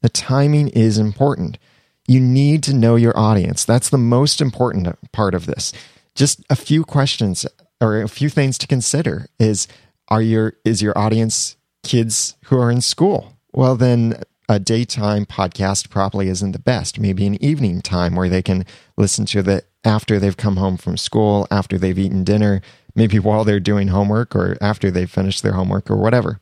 the 0.00 0.08
timing 0.08 0.68
is 0.68 0.96
important. 0.96 1.58
You 2.06 2.20
need 2.20 2.62
to 2.62 2.74
know 2.74 2.94
your 2.94 3.18
audience. 3.18 3.64
That's 3.64 3.88
the 3.88 3.98
most 3.98 4.40
important 4.40 4.96
part 5.10 5.34
of 5.34 5.46
this. 5.46 5.72
Just 6.14 6.44
a 6.48 6.54
few 6.54 6.84
questions 6.84 7.46
or 7.80 8.00
a 8.00 8.08
few 8.08 8.28
things 8.28 8.58
to 8.58 8.68
consider 8.68 9.26
is 9.40 9.66
are 10.06 10.22
your 10.22 10.52
is 10.64 10.82
your 10.82 10.96
audience 10.96 11.56
kids 11.82 12.36
who 12.44 12.60
are 12.60 12.70
in 12.70 12.80
school? 12.80 13.31
Well, 13.52 13.76
then 13.76 14.22
a 14.48 14.58
daytime 14.58 15.26
podcast 15.26 15.90
probably 15.90 16.28
isn't 16.28 16.52
the 16.52 16.58
best. 16.58 16.98
Maybe 16.98 17.26
an 17.26 17.42
evening 17.42 17.80
time 17.80 18.14
where 18.14 18.28
they 18.28 18.42
can 18.42 18.64
listen 18.96 19.24
to 19.26 19.42
the 19.42 19.64
after 19.84 20.18
they've 20.18 20.36
come 20.36 20.56
home 20.56 20.76
from 20.76 20.96
school, 20.96 21.46
after 21.50 21.76
they've 21.76 21.98
eaten 21.98 22.24
dinner, 22.24 22.60
maybe 22.94 23.18
while 23.18 23.44
they're 23.44 23.60
doing 23.60 23.88
homework 23.88 24.36
or 24.36 24.56
after 24.60 24.90
they've 24.90 25.10
finished 25.10 25.42
their 25.42 25.54
homework 25.54 25.90
or 25.90 25.96
whatever. 25.96 26.40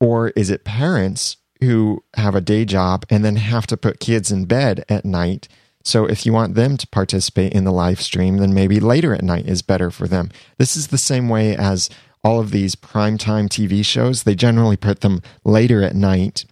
Or 0.00 0.30
is 0.30 0.50
it 0.50 0.64
parents 0.64 1.38
who 1.62 2.02
have 2.16 2.34
a 2.34 2.40
day 2.40 2.64
job 2.64 3.04
and 3.08 3.24
then 3.24 3.36
have 3.36 3.66
to 3.68 3.76
put 3.76 4.00
kids 4.00 4.30
in 4.30 4.44
bed 4.44 4.84
at 4.88 5.04
night. 5.04 5.48
So 5.84 6.06
if 6.06 6.26
you 6.26 6.32
want 6.32 6.54
them 6.54 6.76
to 6.76 6.86
participate 6.88 7.52
in 7.52 7.64
the 7.64 7.72
live 7.72 8.00
stream, 8.00 8.38
then 8.38 8.52
maybe 8.52 8.80
later 8.80 9.14
at 9.14 9.22
night 9.22 9.46
is 9.46 9.62
better 9.62 9.90
for 9.90 10.06
them. 10.06 10.30
This 10.58 10.76
is 10.76 10.88
the 10.88 10.98
same 10.98 11.28
way 11.28 11.56
as 11.56 11.88
all 12.24 12.40
of 12.40 12.50
these 12.50 12.74
primetime 12.74 13.48
TV 13.48 13.84
shows. 13.84 14.22
They 14.22 14.34
generally 14.34 14.76
put 14.76 15.00
them 15.00 15.22
later 15.44 15.82
at 15.82 15.94
night 15.94 16.44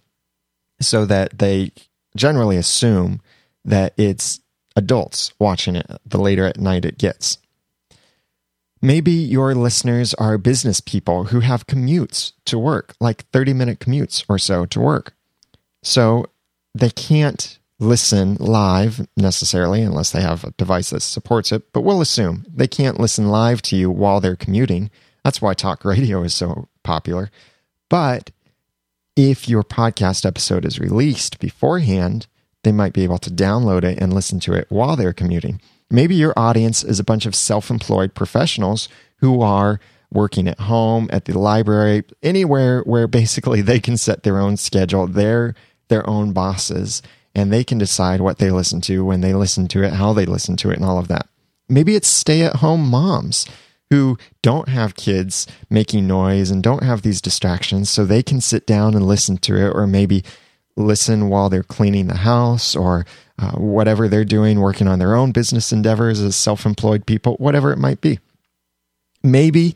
so 0.79 1.05
that 1.05 1.39
they 1.39 1.71
generally 2.15 2.57
assume 2.57 3.21
that 3.63 3.93
it's 3.97 4.39
adults 4.75 5.33
watching 5.39 5.75
it 5.75 5.85
the 6.05 6.19
later 6.19 6.45
at 6.45 6.59
night 6.59 6.85
it 6.85 6.97
gets. 6.97 7.37
Maybe 8.81 9.11
your 9.11 9.53
listeners 9.53 10.13
are 10.15 10.37
business 10.39 10.81
people 10.81 11.25
who 11.25 11.41
have 11.41 11.67
commutes 11.67 12.33
to 12.45 12.57
work, 12.57 12.95
like 12.99 13.29
30 13.29 13.53
minute 13.53 13.79
commutes 13.79 14.25
or 14.27 14.39
so 14.39 14.65
to 14.65 14.79
work. 14.79 15.13
So 15.83 16.25
they 16.73 16.89
can't 16.89 17.59
listen 17.79 18.35
live 18.35 19.07
necessarily 19.17 19.81
unless 19.81 20.11
they 20.11 20.21
have 20.21 20.43
a 20.43 20.51
device 20.51 20.91
that 20.91 21.01
supports 21.01 21.51
it, 21.51 21.71
but 21.73 21.81
we'll 21.81 22.01
assume 22.01 22.45
they 22.51 22.67
can't 22.67 22.99
listen 22.99 23.27
live 23.27 23.61
to 23.63 23.75
you 23.75 23.89
while 23.89 24.19
they're 24.19 24.35
commuting. 24.35 24.89
That's 25.23 25.41
why 25.41 25.53
talk 25.53 25.85
radio 25.85 26.23
is 26.23 26.33
so 26.33 26.67
popular. 26.83 27.31
But 27.89 28.31
if 29.15 29.47
your 29.47 29.63
podcast 29.63 30.25
episode 30.25 30.65
is 30.65 30.79
released 30.79 31.39
beforehand, 31.39 32.27
they 32.63 32.71
might 32.71 32.93
be 32.93 33.03
able 33.03 33.17
to 33.19 33.29
download 33.29 33.83
it 33.83 33.99
and 33.99 34.13
listen 34.13 34.39
to 34.41 34.53
it 34.53 34.67
while 34.69 34.95
they're 34.95 35.13
commuting. 35.13 35.61
Maybe 35.89 36.15
your 36.15 36.33
audience 36.37 36.83
is 36.83 36.99
a 36.99 37.03
bunch 37.03 37.25
of 37.25 37.35
self 37.35 37.69
employed 37.69 38.15
professionals 38.15 38.87
who 39.17 39.41
are 39.41 39.79
working 40.11 40.47
at 40.47 40.59
home, 40.61 41.09
at 41.11 41.25
the 41.25 41.37
library, 41.37 42.03
anywhere 42.23 42.81
where 42.81 43.07
basically 43.07 43.61
they 43.61 43.79
can 43.79 43.97
set 43.97 44.23
their 44.23 44.39
own 44.39 44.57
schedule. 44.57 45.07
They're 45.07 45.55
their 45.87 46.09
own 46.09 46.31
bosses 46.31 47.01
and 47.35 47.51
they 47.51 47.63
can 47.63 47.77
decide 47.77 48.21
what 48.21 48.39
they 48.39 48.49
listen 48.49 48.81
to, 48.81 49.05
when 49.05 49.21
they 49.21 49.33
listen 49.33 49.67
to 49.69 49.83
it, 49.83 49.93
how 49.93 50.13
they 50.13 50.25
listen 50.25 50.57
to 50.57 50.69
it, 50.69 50.77
and 50.77 50.85
all 50.85 50.97
of 50.97 51.07
that. 51.07 51.27
Maybe 51.69 51.95
it's 51.95 52.07
stay 52.07 52.41
at 52.41 52.57
home 52.57 52.89
moms 52.89 53.45
who 53.91 54.17
don't 54.41 54.69
have 54.69 54.95
kids 54.95 55.45
making 55.69 56.07
noise 56.07 56.49
and 56.49 56.63
don't 56.63 56.81
have 56.81 57.01
these 57.01 57.21
distractions 57.21 57.89
so 57.89 58.05
they 58.05 58.23
can 58.23 58.39
sit 58.39 58.65
down 58.65 58.95
and 58.95 59.05
listen 59.05 59.37
to 59.37 59.55
it 59.57 59.69
or 59.75 59.85
maybe 59.85 60.23
listen 60.77 61.27
while 61.27 61.49
they're 61.49 61.61
cleaning 61.61 62.07
the 62.07 62.17
house 62.17 62.73
or 62.73 63.05
uh, 63.37 63.51
whatever 63.51 64.07
they're 64.07 64.23
doing, 64.23 64.61
working 64.61 64.87
on 64.87 64.97
their 64.97 65.13
own 65.13 65.33
business 65.33 65.73
endeavors 65.73 66.21
as 66.21 66.37
self 66.37 66.65
employed 66.65 67.05
people, 67.05 67.35
whatever 67.35 67.73
it 67.73 67.77
might 67.77 67.99
be. 67.99 68.17
Maybe 69.23 69.75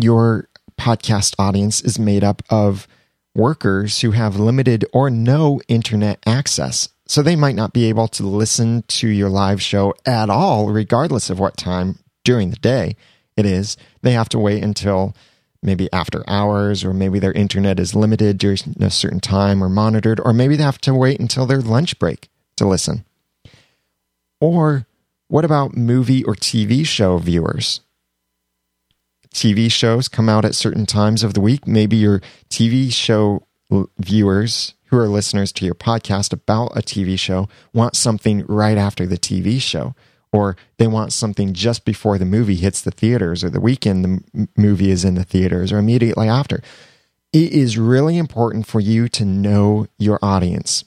your 0.00 0.48
podcast 0.80 1.34
audience 1.38 1.82
is 1.82 1.98
made 1.98 2.24
up 2.24 2.42
of 2.48 2.88
workers 3.34 4.00
who 4.00 4.12
have 4.12 4.36
limited 4.36 4.86
or 4.94 5.10
no 5.10 5.60
internet 5.68 6.18
access. 6.26 6.88
So 7.06 7.20
they 7.20 7.36
might 7.36 7.56
not 7.56 7.74
be 7.74 7.90
able 7.90 8.08
to 8.08 8.22
listen 8.22 8.84
to 8.88 9.06
your 9.06 9.28
live 9.28 9.60
show 9.60 9.92
at 10.06 10.30
all, 10.30 10.68
regardless 10.70 11.28
of 11.28 11.38
what 11.38 11.58
time 11.58 11.98
during 12.24 12.48
the 12.48 12.56
day 12.56 12.96
it 13.36 13.46
is. 13.46 13.76
They 14.02 14.12
have 14.12 14.28
to 14.30 14.38
wait 14.38 14.62
until 14.62 15.14
maybe 15.62 15.90
after 15.92 16.22
hours, 16.28 16.84
or 16.84 16.92
maybe 16.92 17.18
their 17.18 17.32
internet 17.32 17.80
is 17.80 17.94
limited 17.94 18.38
during 18.38 18.58
a 18.80 18.90
certain 18.90 19.20
time 19.20 19.64
or 19.64 19.68
monitored, 19.68 20.20
or 20.24 20.32
maybe 20.32 20.56
they 20.56 20.62
have 20.62 20.80
to 20.82 20.94
wait 20.94 21.18
until 21.20 21.46
their 21.46 21.60
lunch 21.60 21.98
break 21.98 22.28
to 22.56 22.66
listen. 22.66 23.04
Or 24.40 24.86
what 25.28 25.44
about 25.44 25.76
movie 25.76 26.22
or 26.24 26.34
TV 26.34 26.86
show 26.86 27.18
viewers? 27.18 27.80
TV 29.32 29.70
shows 29.70 30.06
come 30.06 30.28
out 30.28 30.44
at 30.44 30.54
certain 30.54 30.86
times 30.86 31.24
of 31.24 31.34
the 31.34 31.40
week. 31.40 31.66
Maybe 31.66 31.96
your 31.96 32.20
TV 32.50 32.92
show 32.92 33.46
viewers 33.98 34.74
who 34.86 34.98
are 34.98 35.08
listeners 35.08 35.50
to 35.52 35.64
your 35.64 35.74
podcast 35.74 36.32
about 36.32 36.76
a 36.76 36.80
TV 36.80 37.18
show 37.18 37.48
want 37.72 37.96
something 37.96 38.44
right 38.46 38.78
after 38.78 39.06
the 39.06 39.18
TV 39.18 39.60
show 39.60 39.94
or 40.34 40.56
they 40.78 40.88
want 40.88 41.12
something 41.12 41.52
just 41.52 41.84
before 41.84 42.18
the 42.18 42.24
movie 42.24 42.56
hits 42.56 42.80
the 42.80 42.90
theaters 42.90 43.44
or 43.44 43.50
the 43.50 43.60
weekend 43.60 44.04
the 44.04 44.48
movie 44.56 44.90
is 44.90 45.04
in 45.04 45.14
the 45.14 45.22
theaters 45.22 45.70
or 45.70 45.78
immediately 45.78 46.28
after. 46.28 46.60
It 47.32 47.52
is 47.52 47.78
really 47.78 48.18
important 48.18 48.66
for 48.66 48.80
you 48.80 49.08
to 49.10 49.24
know 49.24 49.86
your 49.96 50.18
audience 50.22 50.82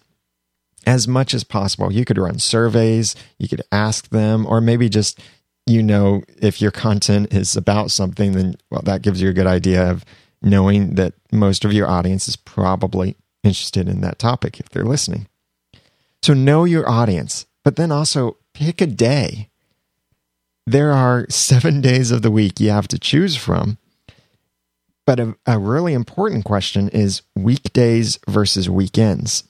as 0.86 1.08
much 1.08 1.34
as 1.34 1.46
possible. 1.46 1.94
You 1.94 2.04
could 2.04 2.18
run 2.18 2.40
surveys, 2.40 3.16
you 3.40 3.48
could 3.48 3.62
ask 3.72 4.10
them, 4.10 4.46
or 4.46 4.60
maybe 4.60 4.90
just 4.90 5.18
you 5.66 5.82
know 5.82 6.24
if 6.42 6.62
your 6.62 6.72
content 6.72 7.34
is 7.34 7.56
about 7.56 7.90
something, 7.90 8.34
then 8.34 8.58
well, 8.70 8.82
that 8.84 9.02
gives 9.02 9.22
you 9.22 9.30
a 9.30 9.34
good 9.34 9.48
idea 9.48 9.90
of 9.90 10.04
knowing 10.42 10.96
that 10.96 11.14
most 11.32 11.64
of 11.64 11.72
your 11.72 11.88
audience 11.88 12.28
is 12.28 12.36
probably 12.36 13.16
interested 13.46 13.88
in 13.88 14.02
that 14.02 14.20
topic 14.20 14.60
if 14.60 14.68
they're 14.70 14.84
listening. 14.84 15.26
So 16.22 16.34
know 16.34 16.66
your 16.66 16.90
audience, 16.90 17.46
but 17.64 17.78
then 17.78 17.94
also 17.94 18.36
pick 18.58 18.82
a 18.82 18.88
day. 18.88 19.50
There 20.66 20.92
are 20.92 21.28
seven 21.30 21.80
days 21.80 22.12
of 22.12 22.24
the 22.24 22.32
week 22.32 22.60
you 22.60 22.70
have 22.70 22.88
to 22.90 23.00
choose 23.00 23.36
from. 23.36 23.78
But 25.06 25.20
a, 25.20 25.36
a 25.46 25.60
really 25.60 25.94
important 25.94 26.44
question 26.44 26.90
is 26.90 27.22
weekdays 27.36 28.20
versus 28.28 28.70
weekends. 28.70 29.44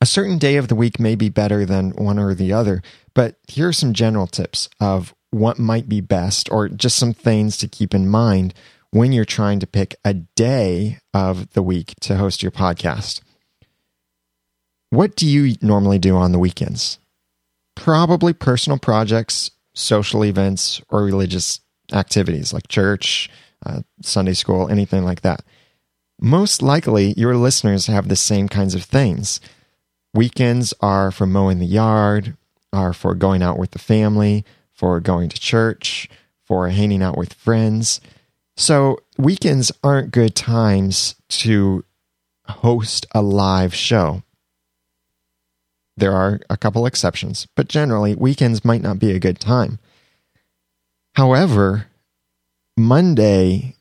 A 0.00 0.06
certain 0.06 0.38
day 0.38 0.56
of 0.56 0.68
the 0.68 0.74
week 0.74 0.98
may 0.98 1.14
be 1.14 1.28
better 1.28 1.66
than 1.66 1.90
one 1.90 2.18
or 2.18 2.34
the 2.34 2.52
other, 2.52 2.82
but 3.14 3.36
here 3.46 3.68
are 3.68 3.72
some 3.72 3.92
general 3.92 4.26
tips 4.26 4.68
of 4.80 5.14
what 5.30 5.58
might 5.58 5.88
be 5.88 6.00
best 6.00 6.50
or 6.50 6.68
just 6.68 6.96
some 6.96 7.12
things 7.12 7.56
to 7.58 7.68
keep 7.68 7.94
in 7.94 8.08
mind 8.08 8.54
when 8.90 9.12
you're 9.12 9.24
trying 9.24 9.60
to 9.60 9.66
pick 9.66 9.94
a 10.04 10.14
day 10.14 10.98
of 11.12 11.52
the 11.52 11.62
week 11.62 11.94
to 12.00 12.16
host 12.16 12.42
your 12.42 12.50
podcast. 12.52 13.20
What 14.90 15.16
do 15.16 15.26
you 15.26 15.56
normally 15.60 15.98
do 15.98 16.16
on 16.16 16.32
the 16.32 16.38
weekends? 16.38 16.98
Probably 17.82 18.32
personal 18.32 18.78
projects, 18.78 19.50
social 19.74 20.24
events, 20.24 20.80
or 20.88 21.02
religious 21.02 21.58
activities 21.92 22.52
like 22.52 22.68
church, 22.68 23.28
uh, 23.66 23.80
Sunday 24.00 24.34
school, 24.34 24.68
anything 24.68 25.04
like 25.04 25.22
that. 25.22 25.42
Most 26.20 26.62
likely, 26.62 27.12
your 27.14 27.34
listeners 27.34 27.88
have 27.88 28.06
the 28.06 28.14
same 28.14 28.48
kinds 28.48 28.76
of 28.76 28.84
things. 28.84 29.40
Weekends 30.14 30.72
are 30.80 31.10
for 31.10 31.26
mowing 31.26 31.58
the 31.58 31.66
yard, 31.66 32.36
are 32.72 32.92
for 32.92 33.16
going 33.16 33.42
out 33.42 33.58
with 33.58 33.72
the 33.72 33.80
family, 33.80 34.44
for 34.72 35.00
going 35.00 35.28
to 35.28 35.40
church, 35.40 36.08
for 36.46 36.68
hanging 36.68 37.02
out 37.02 37.18
with 37.18 37.34
friends. 37.34 38.00
So, 38.56 38.98
weekends 39.18 39.72
aren't 39.82 40.12
good 40.12 40.36
times 40.36 41.16
to 41.30 41.84
host 42.44 43.06
a 43.10 43.22
live 43.22 43.74
show. 43.74 44.22
There 45.96 46.12
are 46.12 46.40
a 46.48 46.56
couple 46.56 46.86
exceptions, 46.86 47.46
but 47.54 47.68
generally, 47.68 48.14
weekends 48.14 48.64
might 48.64 48.82
not 48.82 48.98
be 48.98 49.12
a 49.12 49.20
good 49.20 49.38
time. 49.38 49.78
However, 51.14 51.86
Monday 52.76 53.76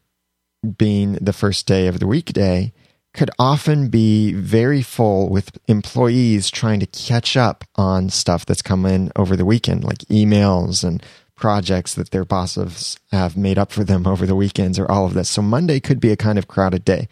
being 0.77 1.13
the 1.13 1.33
first 1.33 1.65
day 1.65 1.87
of 1.87 1.99
the 1.99 2.07
weekday 2.07 2.73
could 3.13 3.31
often 3.39 3.89
be 3.89 4.33
very 4.33 4.81
full 4.81 5.29
with 5.29 5.57
employees 5.67 6.49
trying 6.49 6.79
to 6.79 6.85
catch 6.85 7.35
up 7.35 7.63
on 7.75 8.09
stuff 8.09 8.45
that's 8.45 8.61
come 8.61 8.85
in 8.85 9.11
over 9.15 9.35
the 9.35 9.45
weekend, 9.45 9.83
like 9.83 9.99
emails 10.09 10.83
and 10.83 11.03
projects 11.35 11.95
that 11.95 12.11
their 12.11 12.23
bosses 12.23 12.97
have 13.11 13.35
made 13.35 13.57
up 13.57 13.71
for 13.71 13.83
them 13.83 14.05
over 14.05 14.25
the 14.25 14.35
weekends 14.35 14.77
or 14.77 14.89
all 14.89 15.05
of 15.05 15.13
this. 15.13 15.29
So 15.29 15.41
Monday 15.41 15.79
could 15.79 15.99
be 15.99 16.11
a 16.11 16.17
kind 16.17 16.37
of 16.37 16.47
crowded 16.47 16.85
day. 16.85 17.09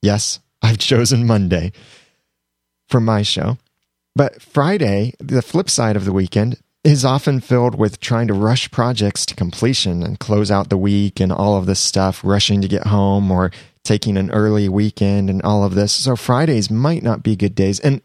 Yes, 0.00 0.40
I've 0.62 0.78
chosen 0.92 1.26
Monday 1.26 1.72
for 2.88 3.00
my 3.00 3.22
show. 3.22 3.58
But 4.14 4.42
Friday, 4.42 5.14
the 5.18 5.42
flip 5.42 5.70
side 5.70 5.96
of 5.96 6.04
the 6.04 6.12
weekend, 6.12 6.58
is 6.84 7.04
often 7.04 7.40
filled 7.40 7.76
with 7.76 8.00
trying 8.00 8.26
to 8.26 8.34
rush 8.34 8.70
projects 8.70 9.24
to 9.26 9.36
completion 9.36 10.02
and 10.02 10.18
close 10.18 10.50
out 10.50 10.68
the 10.68 10.76
week 10.76 11.20
and 11.20 11.32
all 11.32 11.56
of 11.56 11.66
this 11.66 11.80
stuff, 11.80 12.22
rushing 12.24 12.60
to 12.60 12.68
get 12.68 12.88
home 12.88 13.30
or 13.30 13.52
taking 13.84 14.16
an 14.16 14.30
early 14.30 14.68
weekend 14.68 15.30
and 15.30 15.40
all 15.42 15.64
of 15.64 15.74
this. 15.74 15.92
So 15.92 16.16
Fridays 16.16 16.70
might 16.70 17.02
not 17.02 17.22
be 17.22 17.36
good 17.36 17.54
days. 17.54 17.78
And 17.80 18.02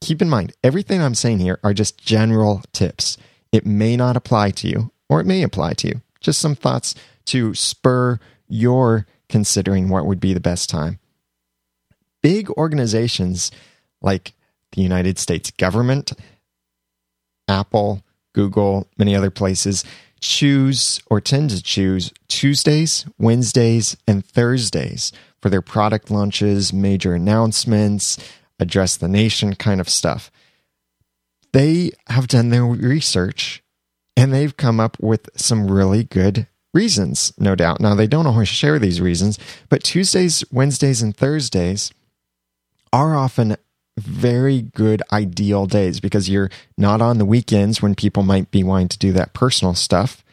keep 0.00 0.20
in 0.20 0.28
mind, 0.28 0.52
everything 0.62 1.00
I'm 1.00 1.14
saying 1.14 1.38
here 1.38 1.60
are 1.62 1.74
just 1.74 1.98
general 1.98 2.62
tips. 2.72 3.16
It 3.52 3.64
may 3.64 3.96
not 3.96 4.16
apply 4.16 4.50
to 4.52 4.68
you 4.68 4.90
or 5.08 5.20
it 5.20 5.26
may 5.26 5.42
apply 5.42 5.74
to 5.74 5.88
you. 5.88 6.02
Just 6.20 6.40
some 6.40 6.54
thoughts 6.54 6.94
to 7.26 7.54
spur 7.54 8.18
your 8.48 9.06
considering 9.28 9.88
what 9.88 10.06
would 10.06 10.20
be 10.20 10.34
the 10.34 10.40
best 10.40 10.68
time. 10.68 10.98
Big 12.20 12.50
organizations 12.50 13.50
like 14.02 14.32
the 14.72 14.82
United 14.82 15.18
States 15.18 15.50
government, 15.50 16.12
Apple, 17.48 18.02
Google, 18.34 18.88
many 18.98 19.14
other 19.16 19.30
places 19.30 19.84
choose 20.20 21.00
or 21.06 21.20
tend 21.20 21.50
to 21.50 21.62
choose 21.62 22.12
Tuesdays, 22.28 23.06
Wednesdays, 23.18 23.96
and 24.06 24.24
Thursdays 24.24 25.12
for 25.40 25.48
their 25.48 25.62
product 25.62 26.10
launches, 26.10 26.72
major 26.72 27.14
announcements, 27.14 28.18
address 28.58 28.96
the 28.96 29.08
nation 29.08 29.54
kind 29.54 29.80
of 29.80 29.88
stuff. 29.88 30.30
They 31.52 31.92
have 32.08 32.28
done 32.28 32.50
their 32.50 32.64
research 32.64 33.62
and 34.16 34.34
they've 34.34 34.56
come 34.56 34.80
up 34.80 34.96
with 35.00 35.28
some 35.36 35.70
really 35.70 36.04
good 36.04 36.46
reasons, 36.74 37.32
no 37.38 37.54
doubt. 37.54 37.80
Now, 37.80 37.94
they 37.94 38.06
don't 38.06 38.26
always 38.26 38.48
share 38.48 38.78
these 38.78 39.00
reasons, 39.00 39.38
but 39.68 39.84
Tuesdays, 39.84 40.44
Wednesdays, 40.50 41.00
and 41.00 41.16
Thursdays 41.16 41.92
are 42.92 43.14
often 43.14 43.56
very 43.98 44.62
good 44.62 45.02
ideal 45.12 45.66
days 45.66 46.00
because 46.00 46.28
you're 46.28 46.50
not 46.76 47.00
on 47.00 47.18
the 47.18 47.24
weekends 47.24 47.82
when 47.82 47.94
people 47.94 48.22
might 48.22 48.50
be 48.50 48.64
wanting 48.64 48.88
to 48.88 48.98
do 48.98 49.12
that 49.12 49.34
personal 49.34 49.74
stuff. 49.74 50.24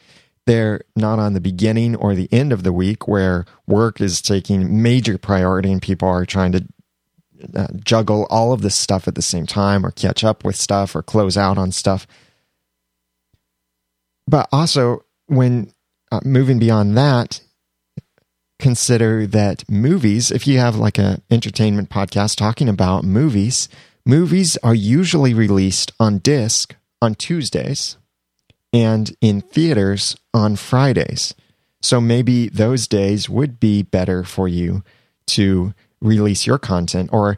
They're 0.45 0.81
not 0.95 1.19
on 1.19 1.33
the 1.33 1.41
beginning 1.41 1.95
or 1.95 2.13
the 2.13 2.29
end 2.31 2.53
of 2.53 2.63
the 2.63 2.73
week 2.73 3.07
where 3.07 3.45
work 3.65 3.99
is 3.99 4.21
taking 4.21 4.81
major 4.81 5.17
priority 5.17 5.71
and 5.71 5.81
people 5.81 6.07
are 6.07 6.25
trying 6.25 6.51
to 6.51 6.65
uh, 7.55 7.67
juggle 7.83 8.27
all 8.29 8.53
of 8.53 8.61
this 8.61 8.75
stuff 8.75 9.07
at 9.07 9.15
the 9.15 9.21
same 9.21 9.45
time 9.45 9.85
or 9.85 9.91
catch 9.91 10.23
up 10.23 10.43
with 10.45 10.55
stuff 10.55 10.95
or 10.95 11.01
close 11.01 11.35
out 11.35 11.57
on 11.57 11.71
stuff. 11.71 12.07
But 14.27 14.47
also, 14.51 15.03
when 15.27 15.71
uh, 16.11 16.21
moving 16.23 16.59
beyond 16.59 16.97
that, 16.97 17.41
consider 18.59 19.27
that 19.27 19.69
movies, 19.69 20.31
if 20.31 20.47
you 20.47 20.59
have 20.59 20.75
like 20.75 20.97
an 20.97 21.21
entertainment 21.29 21.89
podcast 21.89 22.35
talking 22.35 22.69
about 22.69 23.03
movies, 23.03 23.69
movies 24.05 24.57
are 24.63 24.75
usually 24.75 25.33
released 25.33 25.91
on 25.99 26.19
disc 26.19 26.75
on 27.01 27.15
Tuesdays 27.15 27.97
and 28.73 29.15
in 29.21 29.41
theaters 29.41 30.15
on 30.33 30.55
Fridays. 30.55 31.33
So 31.81 32.01
maybe 32.01 32.49
those 32.49 32.87
days 32.87 33.29
would 33.29 33.59
be 33.59 33.83
better 33.83 34.23
for 34.23 34.47
you 34.47 34.83
to 35.27 35.73
release 36.01 36.47
your 36.47 36.57
content 36.57 37.09
or 37.13 37.37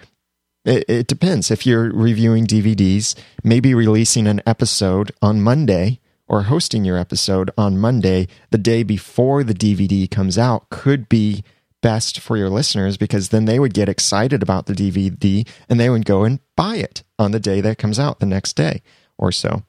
it, 0.66 0.86
it 0.88 1.08
depends. 1.08 1.50
If 1.50 1.66
you're 1.66 1.92
reviewing 1.92 2.46
DVDs, 2.46 3.16
maybe 3.44 3.74
releasing 3.74 4.28
an 4.28 4.42
episode 4.46 5.12
on 5.22 5.42
Monday 5.42 6.00
or 6.28 6.44
hosting 6.44 6.86
your 6.86 6.98
episode 6.98 7.52
on 7.58 7.78
Monday, 7.78 8.28
the 8.52 8.58
day 8.58 8.84
before 8.84 9.44
the 9.44 9.54
DVD 9.54 10.10
comes 10.10 10.38
out, 10.38 10.70
could 10.70 11.08
be 11.10 11.44
best 11.82 12.20
for 12.20 12.38
your 12.38 12.50
listeners 12.50 12.98
because 12.98 13.30
then 13.30 13.46
they 13.46 13.60
would 13.60 13.74
get 13.74 13.90
excited 13.90 14.42
about 14.42 14.66
the 14.66 14.74
DVD 14.74 15.48
and 15.70 15.80
they 15.80 15.90
would 15.90 16.06
go 16.06 16.24
and 16.24 16.40
buy 16.56 16.76
it 16.76 17.04
on 17.20 17.32
the 17.32 17.40
day 17.40 17.62
that 17.62 17.72
it 17.72 17.78
comes 17.78 18.00
out 18.00 18.20
the 18.20 18.26
next 18.26 18.54
day 18.54 18.82
or 19.18 19.32
so. 19.32 19.64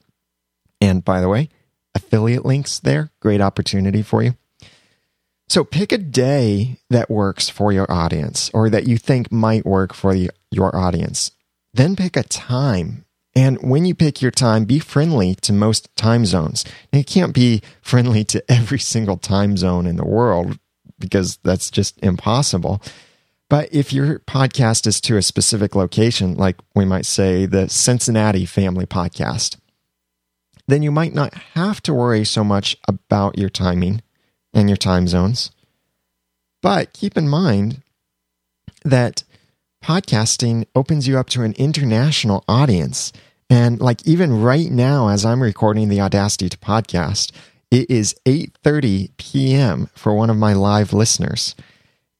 And 0.81 1.03
by 1.03 1.21
the 1.21 1.29
way, 1.29 1.49
affiliate 1.95 2.45
links 2.45 2.79
there, 2.79 3.11
great 3.19 3.41
opportunity 3.41 4.01
for 4.01 4.23
you. 4.23 4.35
So 5.47 5.63
pick 5.63 5.91
a 5.91 5.97
day 5.97 6.77
that 6.89 7.09
works 7.09 7.49
for 7.49 7.71
your 7.71 7.91
audience 7.91 8.51
or 8.53 8.69
that 8.69 8.87
you 8.87 8.97
think 8.97 9.31
might 9.31 9.65
work 9.65 9.93
for 9.93 10.13
the, 10.13 10.29
your 10.51 10.75
audience. 10.75 11.31
Then 11.73 11.95
pick 11.95 12.15
a 12.15 12.23
time. 12.23 13.05
And 13.35 13.57
when 13.61 13.85
you 13.85 13.93
pick 13.95 14.21
your 14.21 14.31
time, 14.31 14.65
be 14.65 14.79
friendly 14.79 15.35
to 15.35 15.53
most 15.53 15.95
time 15.95 16.25
zones. 16.25 16.65
You 16.91 17.03
can't 17.03 17.33
be 17.33 17.61
friendly 17.81 18.23
to 18.25 18.43
every 18.51 18.79
single 18.79 19.17
time 19.17 19.55
zone 19.55 19.85
in 19.85 19.95
the 19.97 20.05
world 20.05 20.57
because 20.97 21.37
that's 21.43 21.69
just 21.69 21.97
impossible. 21.99 22.81
But 23.49 23.73
if 23.73 23.93
your 23.93 24.19
podcast 24.19 24.85
is 24.85 25.01
to 25.01 25.17
a 25.17 25.21
specific 25.21 25.75
location, 25.75 26.35
like 26.35 26.57
we 26.75 26.85
might 26.85 27.05
say 27.05 27.45
the 27.45 27.67
Cincinnati 27.69 28.45
Family 28.45 28.85
Podcast, 28.85 29.57
then 30.67 30.83
you 30.83 30.91
might 30.91 31.15
not 31.15 31.33
have 31.55 31.81
to 31.83 31.93
worry 31.93 32.23
so 32.23 32.43
much 32.43 32.77
about 32.87 33.39
your 33.39 33.49
timing 33.49 34.03
and 34.53 34.69
your 34.69 34.77
time 34.77 35.07
zones. 35.07 35.51
But 36.61 36.93
keep 36.93 37.17
in 37.17 37.27
mind 37.27 37.81
that 38.83 39.23
podcasting 39.83 40.65
opens 40.75 41.07
you 41.07 41.17
up 41.17 41.29
to 41.29 41.43
an 41.43 41.53
international 41.53 42.43
audience. 42.47 43.11
And 43.49 43.79
like 43.79 44.05
even 44.05 44.41
right 44.41 44.69
now, 44.69 45.09
as 45.09 45.25
I'm 45.25 45.41
recording 45.41 45.89
the 45.89 46.01
Audacity 46.01 46.49
to 46.49 46.57
podcast, 46.57 47.31
it 47.71 47.89
is 47.89 48.15
8:30 48.25 49.11
p.m. 49.17 49.89
for 49.95 50.13
one 50.13 50.29
of 50.29 50.37
my 50.37 50.53
live 50.53 50.93
listeners. 50.93 51.55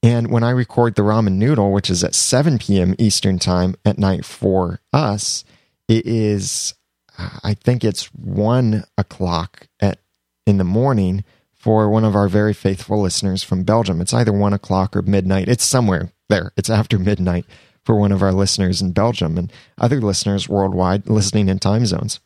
And 0.02 0.32
when 0.32 0.44
I 0.44 0.52
record 0.52 0.96
the 0.96 1.02
ramen 1.02 1.34
noodle, 1.34 1.72
which 1.72 1.90
is 1.90 2.04
at 2.04 2.16
7 2.16 2.58
p.m. 2.58 2.96
Eastern 2.98 3.38
time 3.38 3.76
at 3.84 3.98
night 3.98 4.24
for 4.24 4.80
us, 4.94 5.44
it 5.90 6.06
is, 6.06 6.74
uh, 7.18 7.40
I 7.44 7.54
think 7.54 7.84
it's 7.84 8.06
one 8.14 8.86
o'clock 8.98 9.68
at 9.82 10.00
in 10.46 10.58
the 10.58 10.64
morning 10.64 11.26
for 11.54 11.90
one 11.90 12.06
of 12.06 12.16
our 12.16 12.30
very 12.30 12.54
faithful 12.54 13.02
listeners 13.02 13.44
from 13.44 13.64
Belgium. 13.64 14.00
It's 14.00 14.14
either 14.14 14.32
one 14.32 14.54
o'clock 14.54 14.96
or 14.96 15.02
midnight. 15.02 15.50
It's 15.50 15.66
somewhere 15.66 16.12
there. 16.30 16.52
It's 16.56 16.70
after 16.70 16.98
midnight 16.98 17.46
for 17.84 17.96
one 17.96 18.12
of 18.12 18.22
our 18.22 18.34
listeners 18.34 18.82
in 18.82 18.92
Belgium 18.92 19.38
and 19.38 19.52
other 19.78 20.02
listeners 20.02 20.48
worldwide 20.48 21.10
listening 21.10 21.50
in 21.50 21.60
time 21.60 21.86
zones. 21.86 22.20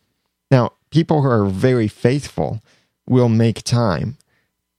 Now, 0.52 0.74
people 0.92 1.22
who 1.22 1.30
are 1.30 1.46
very 1.46 1.88
faithful 1.88 2.62
will 3.08 3.30
make 3.30 3.63
time 3.63 4.18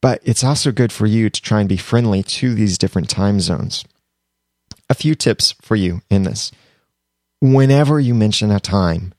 but 0.05 0.21
it's 0.23 0.43
also 0.43 0.71
good 0.71 0.91
for 0.91 1.07
you 1.07 1.31
to 1.31 1.41
try 1.41 1.61
and 1.61 1.67
be 1.67 1.77
friendly 1.77 2.21
to 2.21 2.53
these 2.53 2.77
different 2.77 3.09
time 3.09 3.39
zones. 3.39 3.83
A 4.87 4.93
few 4.93 5.15
tips 5.15 5.55
for 5.63 5.75
you 5.75 6.01
in 6.11 6.21
this. 6.21 6.51
Whenever 7.41 7.99
you 7.99 8.13
mention 8.13 8.51
a 8.51 8.59
time, 8.59 9.15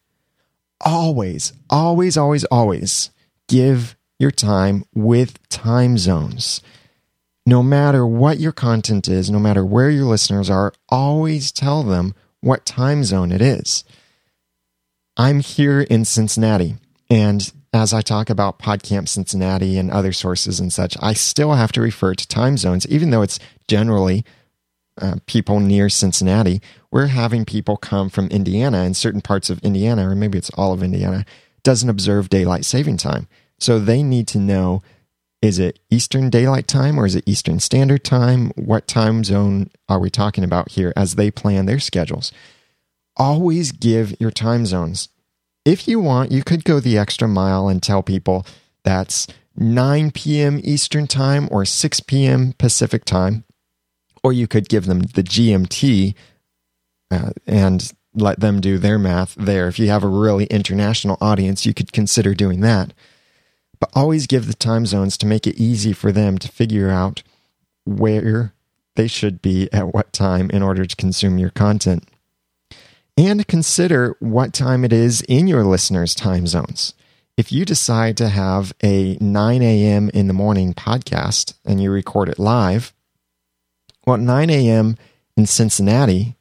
always, 0.80 1.52
always, 1.68 2.16
always, 2.16 2.44
always 2.44 3.10
give 3.48 3.96
your 4.20 4.30
time 4.30 4.84
with 4.94 5.48
time 5.48 5.98
zones. 5.98 6.60
No 7.48 7.62
matter 7.62 8.04
what 8.04 8.40
your 8.40 8.50
content 8.50 9.06
is, 9.06 9.30
no 9.30 9.38
matter 9.38 9.64
where 9.64 9.88
your 9.88 10.04
listeners 10.04 10.50
are, 10.50 10.72
always 10.88 11.52
tell 11.52 11.84
them 11.84 12.12
what 12.40 12.66
time 12.66 13.04
zone 13.04 13.30
it 13.30 13.40
is. 13.40 13.84
I'm 15.16 15.38
here 15.38 15.80
in 15.80 16.04
Cincinnati, 16.04 16.74
and 17.08 17.50
as 17.72 17.94
I 17.94 18.00
talk 18.00 18.28
about 18.28 18.58
PodCamp 18.58 19.08
Cincinnati 19.08 19.78
and 19.78 19.90
other 19.90 20.12
sources 20.12 20.58
and 20.58 20.72
such, 20.72 20.96
I 21.00 21.12
still 21.12 21.54
have 21.54 21.70
to 21.72 21.80
refer 21.80 22.14
to 22.14 22.28
time 22.28 22.56
zones, 22.56 22.86
even 22.88 23.10
though 23.10 23.22
it's 23.22 23.38
generally 23.68 24.24
uh, 25.00 25.16
people 25.26 25.60
near 25.60 25.88
Cincinnati. 25.88 26.60
We're 26.90 27.06
having 27.06 27.44
people 27.44 27.76
come 27.76 28.08
from 28.08 28.26
Indiana 28.28 28.78
and 28.78 28.96
certain 28.96 29.20
parts 29.20 29.50
of 29.50 29.60
Indiana, 29.60 30.08
or 30.08 30.16
maybe 30.16 30.36
it's 30.36 30.50
all 30.50 30.72
of 30.72 30.82
Indiana, 30.82 31.24
doesn't 31.62 31.88
observe 31.88 32.28
daylight 32.28 32.64
saving 32.64 32.96
time. 32.96 33.28
So 33.58 33.78
they 33.78 34.02
need 34.02 34.26
to 34.28 34.38
know 34.38 34.82
is 35.42 35.58
it 35.58 35.78
Eastern 35.90 36.30
Daylight 36.30 36.66
Time 36.66 36.98
or 36.98 37.06
is 37.06 37.14
it 37.14 37.24
Eastern 37.26 37.60
Standard 37.60 38.04
Time? 38.04 38.50
What 38.56 38.88
time 38.88 39.24
zone 39.24 39.70
are 39.88 39.98
we 39.98 40.10
talking 40.10 40.44
about 40.44 40.72
here 40.72 40.92
as 40.96 41.14
they 41.14 41.30
plan 41.30 41.66
their 41.66 41.78
schedules? 41.78 42.32
Always 43.16 43.72
give 43.72 44.14
your 44.20 44.30
time 44.30 44.66
zones 44.66 45.08
if 45.66 45.88
you 45.88 45.98
want, 45.98 46.30
you 46.30 46.44
could 46.44 46.64
go 46.64 46.78
the 46.78 46.96
extra 46.96 47.26
mile 47.26 47.68
and 47.68 47.82
tell 47.82 48.00
people 48.00 48.46
that's 48.84 49.26
9 49.56 50.12
p.m. 50.12 50.60
Eastern 50.62 51.08
Time 51.08 51.48
or 51.50 51.64
6 51.64 52.00
p.m. 52.00 52.54
Pacific 52.56 53.04
Time. 53.04 53.44
Or 54.22 54.32
you 54.32 54.46
could 54.46 54.68
give 54.68 54.86
them 54.86 55.00
the 55.00 55.24
GMT 55.24 56.14
uh, 57.10 57.30
and 57.48 57.92
let 58.14 58.38
them 58.38 58.60
do 58.60 58.78
their 58.78 58.98
math 58.98 59.34
there. 59.34 59.66
If 59.66 59.80
you 59.80 59.88
have 59.88 60.04
a 60.04 60.08
really 60.08 60.46
international 60.46 61.18
audience, 61.20 61.66
you 61.66 61.74
could 61.74 61.92
consider 61.92 62.32
doing 62.32 62.60
that. 62.60 62.92
But 63.78 63.90
always 63.94 64.26
give 64.26 64.46
the 64.46 64.54
time 64.54 64.86
zones 64.86 65.16
to 65.18 65.26
make 65.26 65.46
it 65.46 65.56
easy 65.56 65.92
for 65.92 66.12
them 66.12 66.38
to 66.38 66.48
figure 66.48 66.90
out 66.90 67.22
where 67.84 68.52
they 68.96 69.06
should 69.06 69.42
be 69.42 69.72
at 69.72 69.94
what 69.94 70.12
time 70.12 70.50
in 70.50 70.62
order 70.62 70.86
to 70.86 70.96
consume 70.96 71.38
your 71.38 71.50
content 71.50 72.08
and 73.16 73.46
consider 73.46 74.16
what 74.20 74.52
time 74.52 74.84
it 74.84 74.92
is 74.92 75.22
in 75.22 75.46
your 75.46 75.64
listeners' 75.64 76.14
time 76.14 76.46
zones. 76.46 76.94
If 77.36 77.52
you 77.52 77.64
decide 77.64 78.16
to 78.18 78.28
have 78.28 78.72
a 78.82 79.16
9 79.20 79.62
a.m. 79.62 80.10
in 80.10 80.26
the 80.26 80.32
morning 80.32 80.74
podcast 80.74 81.54
and 81.64 81.82
you 81.82 81.90
record 81.90 82.28
it 82.28 82.38
live, 82.38 82.92
well, 84.06 84.16
9 84.16 84.50
a.m. 84.50 84.96
in 85.36 85.46
Cincinnati 85.46 86.36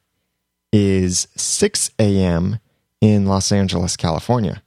is 0.72 1.28
6 1.36 1.90
a.m. 1.98 2.60
in 3.00 3.26
Los 3.26 3.52
Angeles, 3.52 3.96
California. 3.96 4.62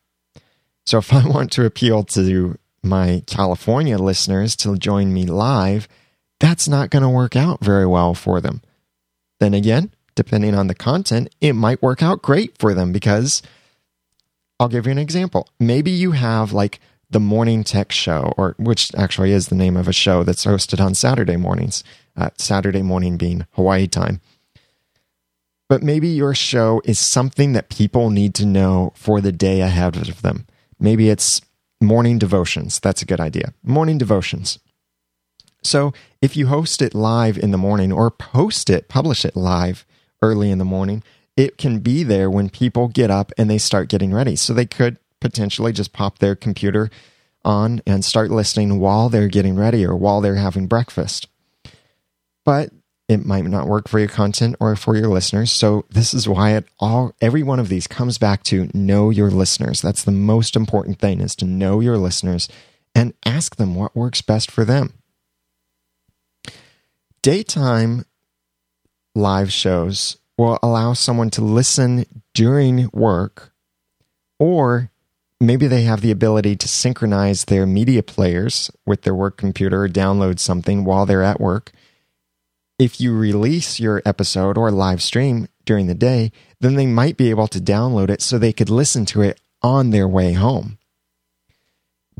So 0.86 0.98
if 0.98 1.14
I 1.14 1.28
want 1.28 1.52
to 1.54 1.66
appeal 1.66 2.04
to 2.06 2.58
my 2.82 3.24
California 3.28 3.98
listeners 3.98 4.56
to 4.58 4.78
join 4.78 5.14
me 5.14 5.26
live, 5.26 5.88
that's 6.40 6.68
not 6.68 6.90
going 6.90 7.04
to 7.04 7.10
work 7.10 7.36
out 7.36 7.64
very 7.64 7.86
well 7.86 8.14
for 8.14 8.40
them. 8.40 8.62
Then 9.40 9.54
again, 9.54 9.92
depending 10.16 10.56
on 10.56 10.68
the 10.68 10.76
content, 10.76 11.34
it 11.42 11.54
might 11.54 11.82
work 11.82 12.02
out 12.02 12.22
great 12.22 12.58
for 12.58 12.74
them 12.74 12.92
because 12.92 13.42
I'll 14.60 14.68
give 14.68 14.86
you 14.86 14.92
an 14.92 14.98
example. 14.98 15.48
Maybe 15.60 15.92
you 15.92 16.12
have 16.12 16.52
like 16.52 16.80
the 17.10 17.20
morning 17.20 17.64
tech 17.64 17.92
show, 17.92 18.34
or 18.38 18.56
which 18.60 18.94
actually 18.96 19.32
is 19.32 19.48
the 19.48 19.56
name 19.56 19.76
of 19.76 19.88
a 19.88 19.94
show 19.94 20.24
that's 20.24 20.46
hosted 20.46 20.84
on 20.84 20.94
Saturday 20.94 21.38
mornings, 21.38 21.84
uh, 22.16 22.30
Saturday 22.38 22.82
morning 22.82 23.18
being 23.18 23.48
Hawaii 23.54 23.88
time. 23.88 24.22
But 25.68 25.84
maybe 25.84 26.08
your 26.08 26.36
show 26.36 26.82
is 26.86 27.00
something 27.00 27.54
that 27.54 27.70
people 27.70 28.10
need 28.10 28.36
to 28.36 28.46
know 28.46 28.94
for 28.96 29.22
the 29.22 29.32
day 29.32 29.62
ahead 29.62 29.96
of 29.96 30.22
them. 30.22 30.46
Maybe 30.80 31.10
it's 31.10 31.42
morning 31.82 32.20
devotions. 32.20 32.80
That's 32.80 33.02
a 33.02 33.06
good 33.06 33.20
idea. 33.20 33.54
Morning 33.64 33.98
devotions. 33.98 34.60
So 35.62 35.94
if 36.22 36.38
you 36.38 36.48
host 36.48 36.82
it 36.82 36.96
live 36.96 37.38
in 37.38 37.52
the 37.52 37.58
morning 37.58 37.92
or 37.92 38.10
post 38.10 38.70
it, 38.70 38.88
publish 38.88 39.26
it 39.26 39.36
live, 39.36 39.86
early 40.22 40.52
in 40.52 40.58
the 40.58 40.66
morning, 40.66 41.04
it 41.36 41.58
can 41.58 41.80
be 41.80 42.04
there 42.04 42.30
when 42.30 42.50
people 42.50 42.88
get 42.88 43.10
up 43.10 43.32
and 43.38 43.50
they 43.50 43.58
start 43.58 43.90
getting 43.90 44.14
ready. 44.14 44.36
So 44.36 44.54
they 44.54 44.66
could 44.66 44.98
potentially 45.20 45.74
just 45.74 45.94
pop 45.94 46.20
their 46.20 46.36
computer 46.36 46.90
on 47.44 47.82
and 47.86 48.04
start 48.04 48.32
listening 48.32 48.80
while 48.80 49.10
they're 49.10 49.28
getting 49.28 49.56
ready 49.56 49.86
or 49.86 49.96
while 49.96 50.22
they're 50.22 50.36
having 50.36 50.68
breakfast. 50.68 51.28
But 52.44 52.72
it 53.10 53.26
might 53.26 53.44
not 53.44 53.68
work 53.68 53.90
for 53.90 53.98
your 53.98 54.08
content 54.08 54.56
or 54.60 54.76
for 54.76 54.96
your 54.96 55.08
listeners. 55.10 55.52
So 55.52 55.84
this 55.90 56.14
is 56.14 56.30
why 56.30 56.52
it 56.52 56.66
all 56.80 57.16
every 57.20 57.42
one 57.42 57.60
of 57.60 57.68
these 57.68 57.88
comes 57.88 58.20
back 58.20 58.44
to 58.44 58.70
know 58.72 59.10
your 59.10 59.32
listeners. 59.32 59.82
That's 59.82 60.04
the 60.04 60.12
most 60.12 60.56
important 60.56 61.00
thing 61.00 61.20
is 61.20 61.36
to 61.38 61.46
know 61.46 61.80
your 61.80 61.98
listeners 61.98 62.48
and 62.94 63.16
ask 63.26 63.56
them 63.56 63.74
what 63.74 63.96
works 63.96 64.22
best 64.22 64.52
for 64.52 64.64
them. 64.64 64.94
Daytime 67.24 68.06
live 69.16 69.52
shows 69.52 70.18
will 70.38 70.60
allow 70.62 70.94
someone 70.94 71.32
to 71.32 71.42
listen 71.42 72.06
during 72.34 72.90
work, 72.94 73.52
or 74.38 74.92
maybe 75.42 75.68
they 75.68 75.82
have 75.82 76.02
the 76.02 76.12
ability 76.12 76.56
to 76.56 76.68
synchronize 76.68 77.46
their 77.46 77.66
media 77.66 78.04
players 78.04 78.70
with 78.86 79.02
their 79.02 79.16
work 79.16 79.36
computer 79.36 79.84
or 79.84 79.90
download 79.90 80.40
something 80.40 80.86
while 80.86 81.06
they're 81.06 81.24
at 81.24 81.42
work. 81.42 81.72
If 82.80 83.02
you 83.02 83.14
release 83.14 83.78
your 83.78 84.02
episode 84.06 84.58
or 84.58 84.72
live 84.72 85.04
stream 85.04 85.50
during 85.66 85.88
the 85.88 85.94
day, 85.94 86.32
then 86.62 86.76
they 86.76 86.88
might 86.88 87.18
be 87.18 87.30
able 87.30 87.50
to 87.50 87.60
download 87.60 88.10
it 88.10 88.22
so 88.22 88.38
they 88.38 88.54
could 88.54 88.70
listen 88.70 89.06
to 89.08 89.22
it 89.22 89.42
on 89.62 89.90
their 89.90 90.08
way 90.08 90.32
home. 90.32 90.78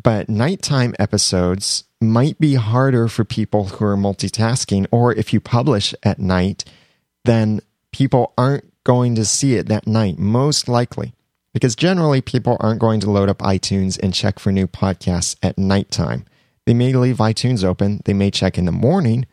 But 0.02 0.28
nighttime 0.28 0.96
episodes 1.00 1.86
might 2.02 2.40
be 2.40 2.56
harder 2.56 3.08
for 3.08 3.24
people 3.24 3.66
who 3.66 3.86
are 3.86 3.96
multitasking, 3.96 4.88
or 4.92 5.14
if 5.14 5.32
you 5.32 5.40
publish 5.40 5.94
at 6.04 6.20
night, 6.20 6.66
then 7.24 7.62
people 7.94 8.34
aren't 8.38 8.70
going 8.84 9.16
to 9.16 9.24
see 9.26 9.56
it 9.56 9.68
that 9.70 9.88
night, 9.88 10.20
most 10.20 10.68
likely. 10.68 11.14
Because 11.54 11.76
generally, 11.76 12.22
people 12.22 12.58
aren't 12.60 12.82
going 12.82 13.00
to 13.00 13.10
load 13.10 13.30
up 13.30 13.40
iTunes 13.40 13.98
and 14.02 14.14
check 14.14 14.40
for 14.40 14.52
new 14.52 14.68
podcasts 14.68 15.38
at 15.42 15.58
nighttime. 15.58 16.26
They 16.66 16.74
may 16.74 16.94
leave 16.94 17.18
iTunes 17.18 17.64
open, 17.64 18.02
they 18.04 18.14
may 18.14 18.30
check 18.30 18.58
in 18.58 18.66
the 18.66 18.72
morning, 18.72 19.26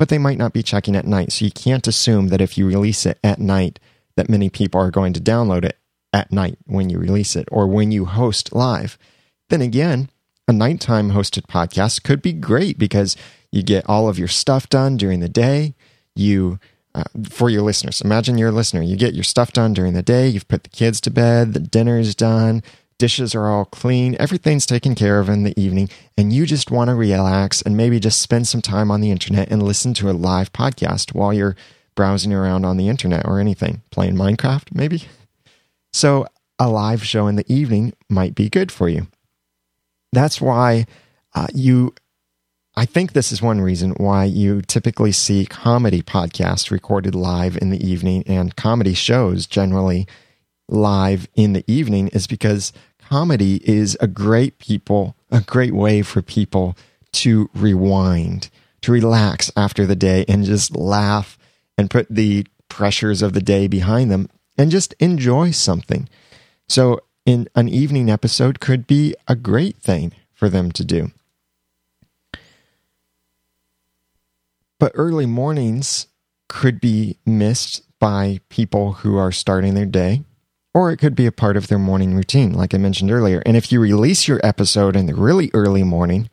but 0.00 0.08
they 0.08 0.16
might 0.16 0.38
not 0.38 0.54
be 0.54 0.62
checking 0.62 0.96
at 0.96 1.06
night. 1.06 1.30
So 1.30 1.44
you 1.44 1.50
can't 1.50 1.86
assume 1.86 2.28
that 2.28 2.40
if 2.40 2.56
you 2.56 2.66
release 2.66 3.04
it 3.04 3.18
at 3.22 3.38
night, 3.38 3.78
that 4.16 4.30
many 4.30 4.48
people 4.48 4.80
are 4.80 4.90
going 4.90 5.12
to 5.12 5.20
download 5.20 5.62
it 5.62 5.76
at 6.10 6.32
night 6.32 6.56
when 6.64 6.88
you 6.88 6.98
release 6.98 7.36
it 7.36 7.46
or 7.52 7.66
when 7.66 7.92
you 7.92 8.06
host 8.06 8.54
live. 8.54 8.96
Then 9.50 9.60
again, 9.60 10.08
a 10.48 10.54
nighttime 10.54 11.10
hosted 11.10 11.48
podcast 11.48 12.02
could 12.02 12.22
be 12.22 12.32
great 12.32 12.78
because 12.78 13.14
you 13.52 13.62
get 13.62 13.86
all 13.90 14.08
of 14.08 14.18
your 14.18 14.26
stuff 14.26 14.70
done 14.70 14.96
during 14.96 15.20
the 15.20 15.28
day. 15.28 15.74
You, 16.16 16.58
uh, 16.94 17.04
for 17.28 17.50
your 17.50 17.60
listeners, 17.60 18.00
imagine 18.00 18.38
you're 18.38 18.48
a 18.48 18.52
listener. 18.52 18.80
You 18.80 18.96
get 18.96 19.12
your 19.12 19.22
stuff 19.22 19.52
done 19.52 19.74
during 19.74 19.92
the 19.92 20.02
day. 20.02 20.28
You've 20.28 20.48
put 20.48 20.62
the 20.62 20.70
kids 20.70 21.02
to 21.02 21.10
bed. 21.10 21.52
The 21.52 21.60
dinner's 21.60 22.14
done. 22.14 22.62
Dishes 23.00 23.34
are 23.34 23.46
all 23.46 23.64
clean. 23.64 24.14
Everything's 24.20 24.66
taken 24.66 24.94
care 24.94 25.20
of 25.20 25.30
in 25.30 25.42
the 25.42 25.58
evening. 25.58 25.88
And 26.18 26.34
you 26.34 26.44
just 26.44 26.70
want 26.70 26.88
to 26.88 26.94
relax 26.94 27.62
and 27.62 27.74
maybe 27.74 27.98
just 27.98 28.20
spend 28.20 28.46
some 28.46 28.60
time 28.60 28.90
on 28.90 29.00
the 29.00 29.10
internet 29.10 29.50
and 29.50 29.62
listen 29.62 29.94
to 29.94 30.10
a 30.10 30.12
live 30.12 30.52
podcast 30.52 31.14
while 31.14 31.32
you're 31.32 31.56
browsing 31.94 32.34
around 32.34 32.66
on 32.66 32.76
the 32.76 32.90
internet 32.90 33.24
or 33.24 33.40
anything, 33.40 33.80
playing 33.90 34.16
Minecraft, 34.16 34.74
maybe. 34.74 35.04
So, 35.94 36.26
a 36.58 36.68
live 36.68 37.02
show 37.02 37.26
in 37.26 37.36
the 37.36 37.50
evening 37.50 37.94
might 38.10 38.34
be 38.34 38.50
good 38.50 38.70
for 38.70 38.86
you. 38.86 39.06
That's 40.12 40.38
why 40.38 40.84
uh, 41.34 41.46
you, 41.54 41.94
I 42.76 42.84
think 42.84 43.14
this 43.14 43.32
is 43.32 43.40
one 43.40 43.62
reason 43.62 43.92
why 43.92 44.24
you 44.24 44.60
typically 44.60 45.12
see 45.12 45.46
comedy 45.46 46.02
podcasts 46.02 46.70
recorded 46.70 47.14
live 47.14 47.56
in 47.56 47.70
the 47.70 47.82
evening 47.82 48.24
and 48.26 48.56
comedy 48.56 48.92
shows 48.92 49.46
generally 49.46 50.06
live 50.68 51.28
in 51.34 51.54
the 51.54 51.64
evening 51.66 52.08
is 52.08 52.26
because 52.26 52.74
comedy 53.10 53.60
is 53.68 53.98
a 54.00 54.06
great 54.06 54.58
people, 54.58 55.16
a 55.32 55.40
great 55.40 55.74
way 55.74 56.00
for 56.00 56.22
people 56.22 56.76
to 57.10 57.50
rewind, 57.54 58.48
to 58.82 58.92
relax 58.92 59.50
after 59.56 59.84
the 59.84 59.96
day 59.96 60.24
and 60.28 60.44
just 60.44 60.76
laugh 60.76 61.36
and 61.76 61.90
put 61.90 62.06
the 62.08 62.46
pressures 62.68 63.20
of 63.20 63.32
the 63.32 63.42
day 63.42 63.66
behind 63.66 64.12
them 64.12 64.28
and 64.56 64.70
just 64.70 64.94
enjoy 65.00 65.50
something. 65.50 66.08
So, 66.68 67.00
in 67.26 67.48
an 67.56 67.68
evening 67.68 68.10
episode 68.10 68.60
could 68.60 68.86
be 68.86 69.14
a 69.26 69.34
great 69.34 69.76
thing 69.78 70.12
for 70.32 70.48
them 70.48 70.70
to 70.72 70.84
do. 70.84 71.10
But 74.78 74.92
early 74.94 75.26
mornings 75.26 76.06
could 76.48 76.80
be 76.80 77.18
missed 77.26 77.82
by 77.98 78.40
people 78.48 78.92
who 78.92 79.16
are 79.18 79.32
starting 79.32 79.74
their 79.74 79.84
day, 79.84 80.22
or 80.74 80.90
it 80.90 80.98
could 80.98 81.14
be 81.14 81.26
a 81.26 81.32
part 81.32 81.56
of 81.56 81.68
their 81.68 81.78
morning 81.78 82.14
routine, 82.14 82.52
like 82.52 82.74
I 82.74 82.78
mentioned 82.78 83.10
earlier. 83.10 83.42
And 83.44 83.56
if 83.56 83.72
you 83.72 83.80
release 83.80 84.28
your 84.28 84.40
episode 84.44 84.96
in 84.96 85.06
the 85.06 85.14
really 85.14 85.50
early 85.52 85.82
morning, 85.82 86.30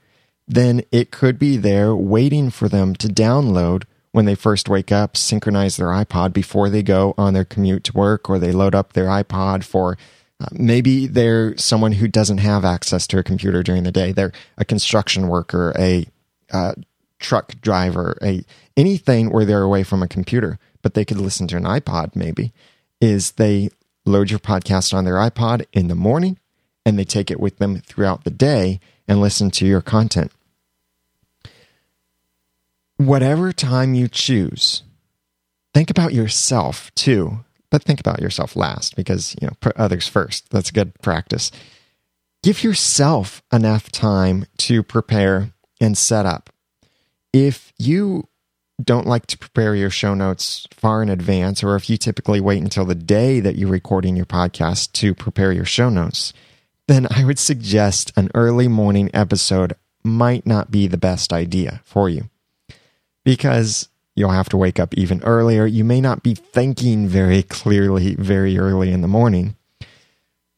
then 0.47 0.83
it 0.91 1.11
could 1.11 1.39
be 1.39 1.57
there 1.57 1.95
waiting 1.95 2.49
for 2.49 2.69
them 2.69 2.95
to 2.95 3.07
download 3.07 3.83
when 4.11 4.25
they 4.25 4.35
first 4.35 4.69
wake 4.69 4.91
up, 4.91 5.17
synchronize 5.17 5.77
their 5.77 5.87
iPod 5.87 6.33
before 6.33 6.69
they 6.69 6.81
go 6.81 7.13
on 7.17 7.33
their 7.33 7.45
commute 7.45 7.83
to 7.85 7.93
work, 7.93 8.29
or 8.29 8.39
they 8.39 8.51
load 8.51 8.73
up 8.73 8.93
their 8.93 9.05
iPod 9.05 9.63
for 9.63 9.97
uh, 10.39 10.45
maybe 10.51 11.07
they're 11.07 11.57
someone 11.57 11.93
who 11.93 12.07
doesn't 12.07 12.37
have 12.37 12.63
access 12.63 13.07
to 13.07 13.17
a 13.17 13.23
computer 13.23 13.63
during 13.63 13.83
the 13.83 13.91
day. 13.91 14.11
They're 14.11 14.33
a 14.57 14.65
construction 14.65 15.27
worker, 15.27 15.73
a 15.77 16.05
uh, 16.51 16.73
truck 17.19 17.59
driver, 17.61 18.17
a 18.21 18.43
anything 18.75 19.31
where 19.31 19.45
they're 19.45 19.63
away 19.63 19.83
from 19.83 20.03
a 20.03 20.07
computer, 20.07 20.59
but 20.81 20.93
they 20.93 21.05
could 21.05 21.19
listen 21.19 21.47
to 21.47 21.57
an 21.57 21.63
iPod. 21.63 22.15
Maybe 22.15 22.53
is 23.01 23.31
they 23.33 23.69
load 24.07 24.29
your 24.29 24.39
podcast 24.39 24.93
on 24.93 25.05
their 25.05 25.15
iPod 25.15 25.65
in 25.73 25.87
the 25.87 25.95
morning, 25.95 26.39
and 26.85 26.97
they 26.97 27.03
take 27.03 27.29
it 27.29 27.39
with 27.39 27.57
them 27.57 27.81
throughout 27.81 28.23
the 28.23 28.31
day 28.31 28.79
and 29.07 29.21
listen 29.21 29.51
to 29.51 29.65
your 29.65 29.81
content. 29.81 30.31
Whatever 32.97 33.53
time 33.53 33.93
you 33.93 34.07
choose, 34.07 34.83
think 35.73 35.89
about 35.89 36.13
yourself 36.13 36.93
too 36.95 37.43
but 37.69 37.83
think 37.83 37.99
about 37.99 38.21
yourself 38.21 38.55
last 38.55 38.95
because 38.95 39.35
you 39.41 39.47
know 39.47 39.53
put 39.59 39.75
others 39.77 40.07
first. 40.07 40.49
That's 40.49 40.71
good 40.71 40.99
practice. 41.01 41.51
Give 42.43 42.63
yourself 42.63 43.41
enough 43.51 43.91
time 43.91 44.45
to 44.59 44.83
prepare 44.83 45.51
and 45.81 45.97
set 45.97 46.25
up. 46.25 46.49
If 47.33 47.73
you 47.77 48.29
don't 48.83 49.07
like 49.07 49.25
to 49.27 49.37
prepare 49.37 49.75
your 49.75 49.89
show 49.89 50.13
notes 50.13 50.67
far 50.71 51.01
in 51.01 51.09
advance 51.09 51.63
or 51.63 51.75
if 51.75 51.89
you 51.89 51.97
typically 51.97 52.39
wait 52.39 52.61
until 52.61 52.85
the 52.85 52.95
day 52.95 53.39
that 53.39 53.55
you're 53.55 53.69
recording 53.69 54.15
your 54.15 54.25
podcast 54.25 54.91
to 54.91 55.13
prepare 55.13 55.51
your 55.51 55.65
show 55.65 55.89
notes 55.89 56.33
then 56.87 57.07
i 57.11 57.23
would 57.23 57.39
suggest 57.39 58.11
an 58.15 58.29
early 58.35 58.67
morning 58.67 59.09
episode 59.13 59.73
might 60.03 60.45
not 60.45 60.71
be 60.71 60.87
the 60.87 60.97
best 60.97 61.33
idea 61.33 61.81
for 61.83 62.07
you 62.07 62.29
because 63.23 63.89
You'll 64.17 64.31
have 64.31 64.49
to 64.49 64.57
wake 64.57 64.79
up 64.79 64.95
even 64.95 65.21
earlier. 65.21 65.67
You 65.67 65.83
may 65.83 66.01
not 66.01 66.23
be 66.23 66.33
thinking 66.33 67.07
very 67.07 67.43
clearly 67.43 68.15
very 68.15 68.57
early 68.57 68.91
in 68.91 69.01
the 69.01 69.07
morning. 69.07 69.55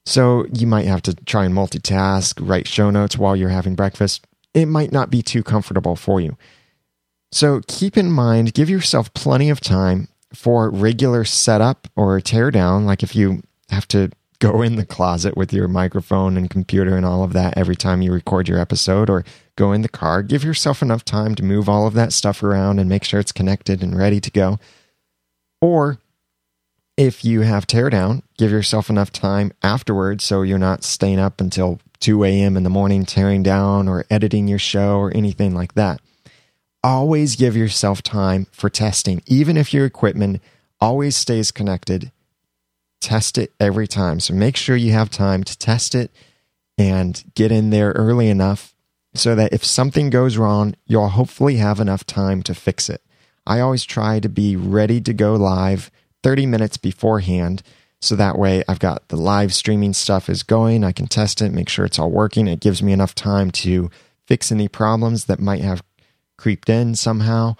So 0.05 0.45
you 0.53 0.65
might 0.65 0.85
have 0.85 1.01
to 1.03 1.13
try 1.13 1.43
and 1.43 1.53
multitask, 1.53 2.35
write 2.39 2.69
show 2.69 2.89
notes 2.89 3.17
while 3.17 3.35
you're 3.35 3.49
having 3.49 3.75
breakfast. 3.75 4.25
It 4.53 4.67
might 4.67 4.93
not 4.93 5.09
be 5.09 5.21
too 5.21 5.43
comfortable 5.43 5.97
for 5.97 6.21
you. 6.21 6.37
So 7.31 7.61
keep 7.67 7.97
in 7.97 8.11
mind, 8.11 8.53
give 8.53 8.69
yourself 8.69 9.13
plenty 9.13 9.49
of 9.49 9.61
time 9.61 10.07
for 10.33 10.69
regular 10.69 11.23
setup 11.25 11.87
or 11.95 12.19
teardown. 12.19 12.85
Like 12.85 13.03
if 13.03 13.15
you 13.15 13.41
have 13.69 13.87
to 13.89 14.11
go 14.39 14.61
in 14.61 14.77
the 14.77 14.85
closet 14.85 15.35
with 15.35 15.51
your 15.51 15.67
microphone 15.67 16.37
and 16.37 16.49
computer 16.49 16.95
and 16.95 17.05
all 17.05 17.23
of 17.23 17.33
that 17.33 17.57
every 17.57 17.75
time 17.75 18.01
you 18.01 18.11
record 18.11 18.47
your 18.47 18.57
episode 18.57 19.09
or 19.09 19.25
go 19.57 19.73
in 19.73 19.81
the 19.81 19.89
car. 19.89 20.23
Give 20.23 20.43
yourself 20.43 20.81
enough 20.81 21.03
time 21.03 21.35
to 21.35 21.43
move 21.43 21.67
all 21.67 21.85
of 21.85 21.93
that 21.93 22.13
stuff 22.13 22.41
around 22.41 22.79
and 22.79 22.89
make 22.89 23.03
sure 23.03 23.19
it's 23.19 23.33
connected 23.33 23.83
and 23.83 23.97
ready 23.97 24.21
to 24.21 24.31
go. 24.31 24.57
Or 25.61 25.99
if 26.95 27.25
you 27.25 27.41
have 27.41 27.67
teardown, 27.67 28.23
give 28.37 28.51
yourself 28.51 28.89
enough 28.89 29.11
time 29.11 29.51
afterwards 29.61 30.23
so 30.23 30.41
you're 30.41 30.57
not 30.57 30.85
staying 30.85 31.19
up 31.19 31.41
until 31.41 31.79
2 31.99 32.23
a.m. 32.23 32.55
in 32.55 32.63
the 32.63 32.69
morning 32.69 33.05
tearing 33.05 33.43
down 33.43 33.89
or 33.89 34.05
editing 34.09 34.47
your 34.47 34.59
show 34.59 34.97
or 34.97 35.11
anything 35.13 35.53
like 35.53 35.73
that. 35.73 35.99
Always 36.83 37.35
give 37.35 37.57
yourself 37.57 38.01
time 38.01 38.47
for 38.51 38.69
testing, 38.69 39.21
even 39.25 39.57
if 39.57 39.73
your 39.73 39.85
equipment 39.85 40.41
always 40.79 41.15
stays 41.17 41.51
connected 41.51 42.11
test 42.99 43.37
it 43.37 43.53
every 43.59 43.87
time. 43.87 44.19
So 44.19 44.33
make 44.33 44.55
sure 44.55 44.75
you 44.75 44.91
have 44.91 45.09
time 45.09 45.43
to 45.43 45.57
test 45.57 45.95
it 45.95 46.11
and 46.77 47.23
get 47.35 47.51
in 47.51 47.69
there 47.69 47.91
early 47.91 48.29
enough 48.29 48.73
so 49.13 49.35
that 49.35 49.53
if 49.53 49.65
something 49.65 50.09
goes 50.09 50.37
wrong, 50.37 50.75
you'll 50.85 51.09
hopefully 51.09 51.57
have 51.57 51.79
enough 51.79 52.05
time 52.05 52.43
to 52.43 52.53
fix 52.53 52.89
it. 52.89 53.01
I 53.45 53.59
always 53.59 53.83
try 53.83 54.19
to 54.19 54.29
be 54.29 54.55
ready 54.55 55.01
to 55.01 55.13
go 55.13 55.33
live 55.35 55.89
30 56.23 56.45
minutes 56.45 56.77
beforehand. 56.77 57.63
So 58.01 58.15
that 58.15 58.37
way 58.37 58.63
I've 58.67 58.79
got 58.79 59.07
the 59.07 59.17
live 59.17 59.53
streaming 59.53 59.93
stuff 59.93 60.29
is 60.29 60.43
going. 60.43 60.83
I 60.83 60.91
can 60.91 61.07
test 61.07 61.41
it, 61.41 61.51
make 61.51 61.69
sure 61.69 61.85
it's 61.85 61.99
all 61.99 62.11
working. 62.11 62.47
It 62.47 62.59
gives 62.59 62.83
me 62.83 62.93
enough 62.93 63.15
time 63.15 63.51
to 63.51 63.89
fix 64.25 64.51
any 64.51 64.67
problems 64.67 65.25
that 65.25 65.39
might 65.39 65.61
have 65.61 65.83
creeped 66.39 66.69
in 66.69 66.95
somehow. 66.95 67.55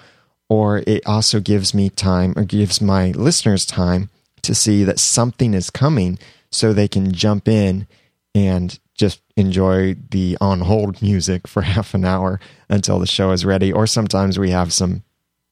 Or 0.50 0.82
it 0.88 1.06
also 1.06 1.39
gives 1.39 1.76
me 1.76 1.92
time 1.92 2.34
or 2.36 2.44
gives 2.44 2.82
my 2.82 3.12
listeners 3.12 3.65
time 3.65 4.10
to 4.42 4.56
see 4.56 4.84
that 4.84 5.00
something 5.00 5.54
is 5.54 5.70
coming 5.70 6.18
so 6.50 6.74
they 6.74 6.88
can 6.88 7.12
jump 7.12 7.48
in 7.48 7.86
and 8.34 8.80
just 8.96 9.22
enjoy 9.38 9.96
the 10.10 10.38
on 10.42 10.62
hold 10.62 11.02
music 11.02 11.48
for 11.48 11.62
half 11.74 11.94
an 11.94 12.04
hour 12.04 12.39
until 12.68 12.98
the 12.98 13.06
show 13.06 13.32
is 13.32 13.46
ready. 13.46 13.72
Or 13.72 13.86
sometimes 13.86 14.39
we 14.39 14.50
have 14.50 14.74
some 14.74 15.04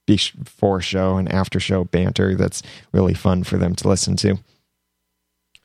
before 0.07 0.81
show 0.81 1.17
and 1.17 1.31
after 1.31 1.59
show 1.59 1.83
banter 1.83 2.33
that's 2.33 2.63
really 2.93 3.13
fun 3.13 3.43
for 3.43 3.57
them 3.57 3.75
to 3.75 3.87
listen 3.87 4.15
to. 4.15 4.39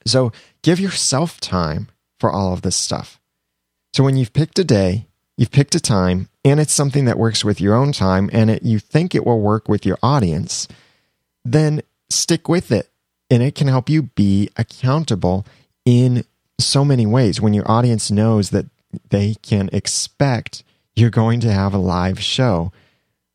So 0.04 0.32
give 0.62 0.80
yourself 0.80 1.40
time 1.40 1.88
for 2.18 2.30
all 2.30 2.52
of 2.52 2.62
this 2.62 2.76
stuff. 2.76 3.20
So 3.94 4.02
when 4.02 4.16
you've 4.16 4.32
picked 4.32 4.58
a 4.58 4.64
day, 4.64 5.06
you've 5.42 5.50
picked 5.50 5.74
a 5.74 5.80
time, 5.80 6.28
and 6.44 6.60
it's 6.60 6.72
something 6.72 7.04
that 7.06 7.18
works 7.18 7.44
with 7.44 7.60
your 7.60 7.74
own 7.74 7.90
time 7.90 8.30
and 8.32 8.48
it, 8.48 8.62
you 8.62 8.78
think 8.78 9.12
it 9.12 9.26
will 9.26 9.40
work 9.40 9.68
with 9.68 9.84
your 9.84 9.98
audience, 10.00 10.68
then 11.44 11.82
stick 12.08 12.48
with 12.48 12.70
it. 12.70 12.88
And 13.28 13.42
it 13.42 13.56
can 13.56 13.66
help 13.66 13.90
you 13.90 14.02
be 14.02 14.50
accountable 14.56 15.44
in 15.84 16.24
so 16.60 16.84
many 16.84 17.06
ways. 17.06 17.40
When 17.40 17.54
your 17.54 17.68
audience 17.68 18.08
knows 18.08 18.50
that 18.50 18.66
they 19.10 19.34
can 19.42 19.68
expect 19.72 20.62
you're 20.94 21.10
going 21.10 21.40
to 21.40 21.52
have 21.52 21.74
a 21.74 21.78
live 21.78 22.22
show 22.22 22.70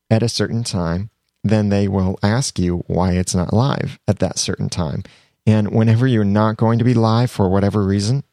at 0.10 0.24
a 0.24 0.30
certain 0.30 0.64
time 0.64 1.10
then 1.44 1.68
they 1.68 1.90
will 1.90 2.18
ask 2.24 2.58
you 2.58 2.86
why 2.88 3.14
it's 3.14 3.36
not 3.36 3.54
live 3.54 4.00
at 4.08 4.20
that 4.20 4.38
certain 4.38 4.70
time. 4.70 5.02
And 5.46 5.72
whenever 5.72 6.06
you're 6.08 6.26
not 6.26 6.58
going 6.58 6.78
to 6.78 6.86
be 6.86 6.94
live 6.94 7.32
for 7.32 7.50
whatever 7.50 7.84
reason 7.84 8.24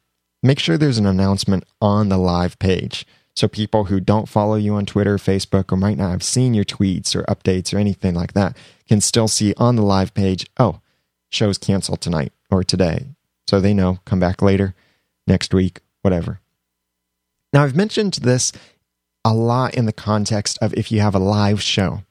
make 0.41 0.59
sure 0.59 0.77
there's 0.77 0.97
an 0.97 1.05
announcement 1.05 1.65
on 1.81 2.07
the 2.07 2.17
live 2.17 2.57
page 2.59 3.05
so 3.35 3.47
people 3.49 3.85
who 3.85 3.99
don't 3.99 4.29
follow 4.29 4.55
you 4.55 4.75
on 4.75 4.85
Twitter, 4.85 5.17
Facebook, 5.17 5.71
or 5.71 5.75
might 5.75 5.97
not 5.97 6.11
have 6.11 6.23
seen 6.23 6.53
your 6.53 6.63
tweets 6.63 7.15
or 7.15 7.23
updates 7.23 7.73
or 7.73 7.77
anything 7.77 8.15
like 8.15 8.33
that 8.33 8.55
can 8.87 9.01
still 9.01 9.27
see 9.27 9.53
on 9.57 9.75
the 9.75 9.81
live 9.81 10.13
page, 10.13 10.47
oh, 10.57 10.79
show's 11.29 11.57
canceled 11.57 11.99
tonight 11.99 12.31
or 12.49 12.63
today. 12.63 13.07
So 13.47 13.59
they 13.59 13.73
know, 13.73 13.99
come 14.05 14.19
back 14.19 14.41
later, 14.41 14.73
next 15.27 15.53
week, 15.53 15.81
whatever. 16.01 16.39
Now, 17.51 17.63
I've 17.63 17.75
mentioned 17.75 18.13
this 18.13 18.53
a 19.25 19.33
lot 19.33 19.75
in 19.75 19.85
the 19.85 19.93
context 19.93 20.57
of 20.61 20.73
if 20.73 20.91
you 20.91 21.01
have 21.01 21.15
a 21.15 21.19
live 21.19 21.61
show. 21.61 22.03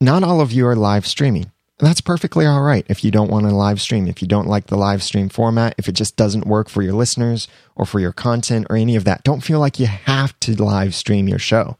Not 0.00 0.24
all 0.24 0.40
of 0.40 0.52
you 0.52 0.66
are 0.66 0.76
live 0.76 1.06
streaming. 1.06 1.52
That's 1.78 2.00
perfectly 2.00 2.46
all 2.46 2.62
right 2.62 2.86
if 2.88 3.02
you 3.02 3.10
don't 3.10 3.30
want 3.30 3.46
to 3.46 3.54
live 3.54 3.80
stream, 3.80 4.06
if 4.06 4.22
you 4.22 4.28
don't 4.28 4.46
like 4.46 4.68
the 4.68 4.76
live 4.76 5.02
stream 5.02 5.28
format, 5.28 5.74
if 5.76 5.88
it 5.88 5.92
just 5.92 6.16
doesn't 6.16 6.46
work 6.46 6.68
for 6.68 6.82
your 6.82 6.92
listeners 6.92 7.48
or 7.74 7.84
for 7.84 7.98
your 7.98 8.12
content 8.12 8.66
or 8.70 8.76
any 8.76 8.94
of 8.94 9.04
that. 9.04 9.24
Don't 9.24 9.42
feel 9.42 9.58
like 9.58 9.80
you 9.80 9.86
have 9.86 10.38
to 10.40 10.62
live 10.62 10.94
stream 10.94 11.28
your 11.28 11.38
show. 11.38 11.76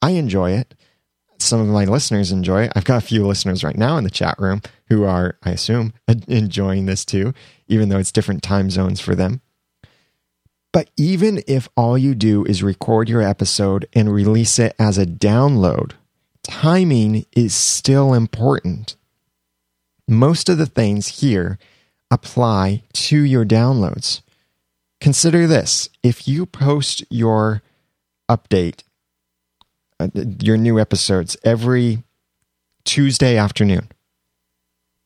I 0.00 0.10
enjoy 0.10 0.52
it. 0.52 0.74
Some 1.38 1.60
of 1.60 1.66
my 1.66 1.84
listeners 1.84 2.32
enjoy 2.32 2.64
it. 2.64 2.72
I've 2.74 2.86
got 2.86 3.02
a 3.02 3.06
few 3.06 3.26
listeners 3.26 3.62
right 3.62 3.76
now 3.76 3.98
in 3.98 4.04
the 4.04 4.10
chat 4.10 4.36
room 4.38 4.62
who 4.88 5.04
are, 5.04 5.36
I 5.42 5.50
assume, 5.50 5.92
enjoying 6.28 6.86
this 6.86 7.04
too, 7.04 7.34
even 7.68 7.90
though 7.90 7.98
it's 7.98 8.12
different 8.12 8.42
time 8.42 8.70
zones 8.70 9.00
for 9.00 9.14
them. 9.14 9.42
But 10.72 10.90
even 10.96 11.42
if 11.46 11.68
all 11.76 11.98
you 11.98 12.14
do 12.14 12.44
is 12.44 12.62
record 12.62 13.08
your 13.08 13.22
episode 13.22 13.86
and 13.92 14.12
release 14.12 14.58
it 14.58 14.74
as 14.78 14.96
a 14.96 15.06
download, 15.06 15.92
timing 16.42 17.26
is 17.32 17.54
still 17.54 18.14
important. 18.14 18.96
Most 20.08 20.48
of 20.48 20.58
the 20.58 20.66
things 20.66 21.20
here 21.20 21.58
apply 22.10 22.82
to 22.92 23.18
your 23.18 23.44
downloads. 23.44 24.22
Consider 25.00 25.46
this 25.46 25.88
if 26.02 26.28
you 26.28 26.46
post 26.46 27.04
your 27.10 27.62
update, 28.28 28.82
uh, 30.00 30.08
your 30.40 30.56
new 30.56 30.78
episodes 30.78 31.36
every 31.44 32.02
Tuesday 32.84 33.36
afternoon, 33.36 33.88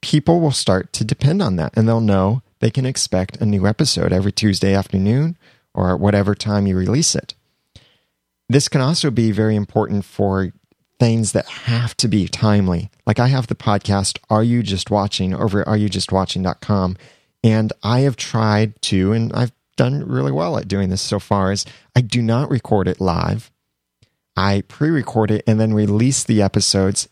people 0.02 0.40
will 0.40 0.52
start 0.52 0.92
to 0.92 1.04
depend 1.04 1.42
on 1.42 1.56
that 1.56 1.72
and 1.76 1.88
they'll 1.88 2.00
know 2.00 2.42
they 2.60 2.70
can 2.70 2.86
expect 2.86 3.38
a 3.38 3.46
new 3.46 3.66
episode 3.66 4.12
every 4.12 4.32
Tuesday 4.32 4.74
afternoon 4.74 5.36
or 5.74 5.92
at 5.92 6.00
whatever 6.00 6.34
time 6.34 6.66
you 6.66 6.76
release 6.76 7.14
it. 7.14 7.34
This 8.48 8.68
can 8.68 8.80
also 8.80 9.10
be 9.10 9.30
very 9.30 9.56
important 9.56 10.04
for 10.04 10.52
things 11.00 11.32
that 11.32 11.46
have 11.46 11.96
to 11.96 12.06
be 12.06 12.28
timely. 12.28 12.90
Like 13.06 13.18
I 13.18 13.28
have 13.28 13.48
the 13.48 13.56
podcast 13.56 14.18
Are 14.28 14.44
You 14.44 14.62
Just 14.62 14.90
Watching 14.90 15.34
over 15.34 15.62
at 15.62 15.66
areyoujustwatching.com 15.66 16.96
and 17.42 17.72
I 17.82 18.00
have 18.00 18.16
tried 18.16 18.80
to 18.82 19.12
and 19.12 19.32
I've 19.32 19.52
done 19.76 20.06
really 20.06 20.30
well 20.30 20.58
at 20.58 20.68
doing 20.68 20.90
this 20.90 21.00
so 21.00 21.18
far 21.18 21.50
is 21.50 21.64
I 21.96 22.02
do 22.02 22.20
not 22.20 22.50
record 22.50 22.86
it 22.86 23.00
live. 23.00 23.50
I 24.36 24.62
pre-record 24.68 25.30
it 25.30 25.44
and 25.46 25.58
then 25.58 25.72
release 25.72 26.22
the 26.22 26.42
episodes 26.42 27.08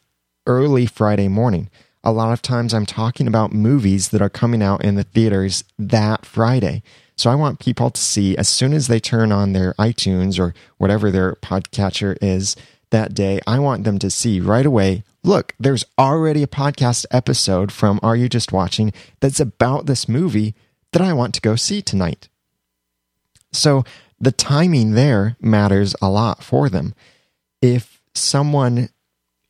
early 0.46 0.84
Friday 0.86 1.28
morning. 1.28 1.70
A 2.04 2.12
lot 2.12 2.32
of 2.32 2.42
times 2.42 2.74
I'm 2.74 2.86
talking 2.86 3.26
about 3.26 3.52
movies 3.52 4.10
that 4.10 4.22
are 4.22 4.28
coming 4.28 4.62
out 4.62 4.84
in 4.84 4.94
the 4.96 5.02
theaters 5.02 5.64
that 5.78 6.26
Friday. 6.26 6.82
So 7.16 7.30
I 7.30 7.34
want 7.34 7.58
people 7.58 7.90
to 7.90 8.00
see 8.00 8.36
as 8.36 8.48
soon 8.48 8.72
as 8.72 8.86
they 8.86 9.00
turn 9.00 9.32
on 9.32 9.52
their 9.52 9.72
iTunes 9.74 10.38
or 10.38 10.54
whatever 10.76 11.10
their 11.10 11.34
podcatcher 11.36 12.16
is 12.20 12.54
that 12.90 13.14
day, 13.14 13.40
I 13.46 13.58
want 13.58 13.84
them 13.84 13.98
to 13.98 14.10
see 14.10 14.40
right 14.40 14.66
away 14.66 15.04
look, 15.28 15.54
there's 15.58 15.84
already 15.98 16.42
a 16.42 16.48
podcast 16.48 17.04
episode 17.10 17.70
from 17.70 18.00
Are 18.02 18.16
You 18.16 18.28
Just 18.28 18.52
Watching 18.52 18.92
that's 19.20 19.40
about 19.40 19.86
this 19.86 20.08
movie 20.08 20.54
that 20.92 21.02
I 21.02 21.12
want 21.12 21.34
to 21.34 21.40
go 21.40 21.54
see 21.54 21.82
tonight. 21.82 22.28
So 23.52 23.84
the 24.18 24.32
timing 24.32 24.92
there 24.92 25.36
matters 25.40 25.94
a 26.00 26.08
lot 26.08 26.42
for 26.42 26.68
them. 26.68 26.94
If 27.60 28.00
someone 28.14 28.88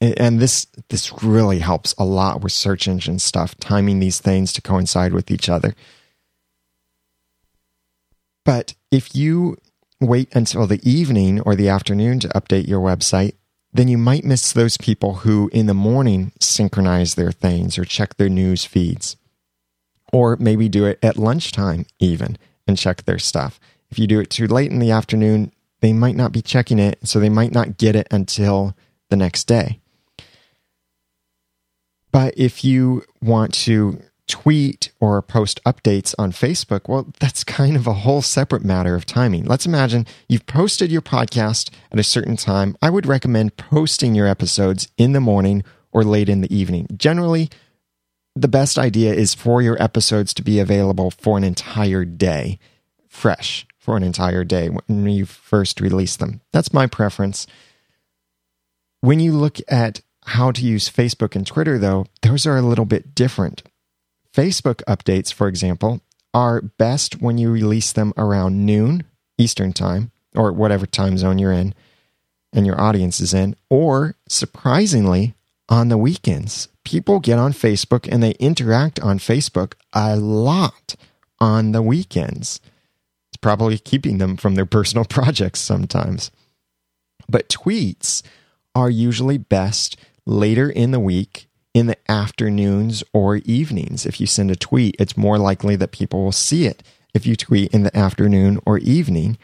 and 0.00 0.38
this 0.38 0.66
this 0.90 1.22
really 1.22 1.58
helps 1.58 1.94
a 1.98 2.04
lot 2.04 2.40
with 2.40 2.52
search 2.52 2.86
engine 2.86 3.18
stuff, 3.18 3.56
timing 3.58 3.98
these 3.98 4.20
things 4.20 4.52
to 4.52 4.62
coincide 4.62 5.12
with 5.12 5.30
each 5.30 5.48
other. 5.48 5.74
But 8.44 8.74
if 8.90 9.14
you 9.14 9.58
wait 10.00 10.34
until 10.34 10.66
the 10.66 10.80
evening 10.88 11.40
or 11.40 11.54
the 11.54 11.68
afternoon 11.68 12.20
to 12.20 12.28
update 12.28 12.68
your 12.68 12.80
website, 12.80 13.34
then 13.72 13.88
you 13.88 13.98
might 13.98 14.24
miss 14.24 14.52
those 14.52 14.76
people 14.76 15.16
who 15.16 15.50
in 15.52 15.66
the 15.66 15.74
morning 15.74 16.32
synchronize 16.40 17.14
their 17.14 17.32
things 17.32 17.78
or 17.78 17.84
check 17.84 18.16
their 18.16 18.28
news 18.28 18.64
feeds. 18.64 19.16
Or 20.12 20.36
maybe 20.36 20.68
do 20.68 20.86
it 20.86 20.98
at 21.02 21.16
lunchtime 21.16 21.84
even 21.98 22.38
and 22.66 22.78
check 22.78 23.04
their 23.04 23.18
stuff. 23.18 23.60
If 23.90 23.98
you 23.98 24.06
do 24.06 24.20
it 24.20 24.30
too 24.30 24.46
late 24.46 24.70
in 24.70 24.78
the 24.78 24.90
afternoon, 24.90 25.52
they 25.80 25.92
might 25.92 26.16
not 26.16 26.32
be 26.32 26.42
checking 26.42 26.78
it, 26.78 26.98
so 27.04 27.20
they 27.20 27.28
might 27.28 27.52
not 27.52 27.76
get 27.76 27.94
it 27.94 28.08
until 28.10 28.76
the 29.10 29.16
next 29.16 29.44
day. 29.44 29.80
But 32.10 32.34
if 32.36 32.64
you 32.64 33.04
want 33.20 33.54
to 33.54 34.02
tweet 34.28 34.92
or 35.00 35.20
post 35.20 35.62
updates 35.64 36.14
on 36.18 36.30
Facebook, 36.30 36.88
well, 36.88 37.08
that's 37.18 37.42
kind 37.42 37.76
of 37.76 37.86
a 37.86 37.94
whole 37.94 38.22
separate 38.22 38.64
matter 38.64 38.94
of 38.94 39.06
timing. 39.06 39.44
Let's 39.44 39.66
imagine 39.66 40.06
you've 40.28 40.46
posted 40.46 40.92
your 40.92 41.02
podcast 41.02 41.70
at 41.90 41.98
a 41.98 42.04
certain 42.04 42.36
time. 42.36 42.76
I 42.80 42.90
would 42.90 43.06
recommend 43.06 43.56
posting 43.56 44.14
your 44.14 44.26
episodes 44.26 44.88
in 44.96 45.12
the 45.12 45.20
morning 45.20 45.64
or 45.90 46.04
late 46.04 46.28
in 46.28 46.42
the 46.42 46.54
evening. 46.54 46.86
Generally, 46.96 47.50
the 48.36 48.48
best 48.48 48.78
idea 48.78 49.12
is 49.12 49.34
for 49.34 49.60
your 49.60 49.82
episodes 49.82 50.32
to 50.34 50.42
be 50.42 50.60
available 50.60 51.10
for 51.10 51.36
an 51.36 51.44
entire 51.44 52.04
day, 52.04 52.58
fresh 53.08 53.66
for 53.78 53.96
an 53.96 54.02
entire 54.02 54.44
day 54.44 54.68
when 54.68 55.08
you 55.08 55.24
first 55.24 55.80
release 55.80 56.16
them. 56.16 56.40
That's 56.52 56.72
my 56.72 56.86
preference. 56.86 57.46
When 59.00 59.18
you 59.18 59.32
look 59.32 59.58
at 59.68 60.02
how 60.26 60.52
to 60.52 60.62
use 60.62 60.90
Facebook 60.90 61.34
and 61.34 61.46
Twitter, 61.46 61.78
though, 61.78 62.06
those 62.22 62.46
are 62.46 62.58
a 62.58 62.62
little 62.62 62.84
bit 62.84 63.14
different. 63.14 63.62
Facebook 64.34 64.82
updates, 64.84 65.32
for 65.32 65.48
example, 65.48 66.00
are 66.34 66.60
best 66.60 67.20
when 67.20 67.38
you 67.38 67.50
release 67.50 67.92
them 67.92 68.12
around 68.16 68.64
noon 68.64 69.04
Eastern 69.38 69.72
time 69.72 70.10
or 70.34 70.52
whatever 70.52 70.86
time 70.86 71.16
zone 71.18 71.38
you're 71.38 71.52
in 71.52 71.74
and 72.52 72.66
your 72.66 72.80
audience 72.80 73.20
is 73.20 73.34
in, 73.34 73.54
or 73.68 74.14
surprisingly, 74.28 75.34
on 75.68 75.88
the 75.88 75.98
weekends. 75.98 76.68
People 76.84 77.20
get 77.20 77.38
on 77.38 77.52
Facebook 77.52 78.08
and 78.10 78.22
they 78.22 78.30
interact 78.32 78.98
on 79.00 79.18
Facebook 79.18 79.74
a 79.92 80.16
lot 80.16 80.94
on 81.38 81.72
the 81.72 81.82
weekends. 81.82 82.60
It's 83.30 83.36
probably 83.36 83.78
keeping 83.78 84.18
them 84.18 84.36
from 84.36 84.54
their 84.54 84.66
personal 84.66 85.04
projects 85.08 85.60
sometimes. 85.60 86.30
But 87.28 87.48
tweets 87.48 88.22
are 88.74 88.88
usually 88.88 89.38
best 89.38 89.96
later 90.24 90.70
in 90.70 90.90
the 90.90 91.00
week 91.00 91.47
in 91.74 91.86
the 91.86 92.10
afternoons 92.10 93.04
or 93.12 93.36
evenings. 93.36 94.06
If 94.06 94.20
you 94.20 94.26
send 94.26 94.50
a 94.50 94.56
tweet, 94.56 94.96
it's 94.98 95.16
more 95.16 95.38
likely 95.38 95.76
that 95.76 95.92
people 95.92 96.24
will 96.24 96.32
see 96.32 96.66
it 96.66 96.82
if 97.14 97.26
you 97.26 97.36
tweet 97.36 97.72
in 97.72 97.82
the 97.82 97.96
afternoon 97.96 98.60
or 98.66 98.78
evening, 98.78 99.38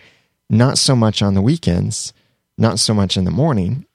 not 0.50 0.78
so 0.78 0.94
much 0.94 1.22
on 1.22 1.34
the 1.34 1.42
weekends, 1.42 2.12
not 2.56 2.78
so 2.78 2.94
much 2.94 3.16
in 3.16 3.24
the 3.24 3.30
morning, 3.30 3.86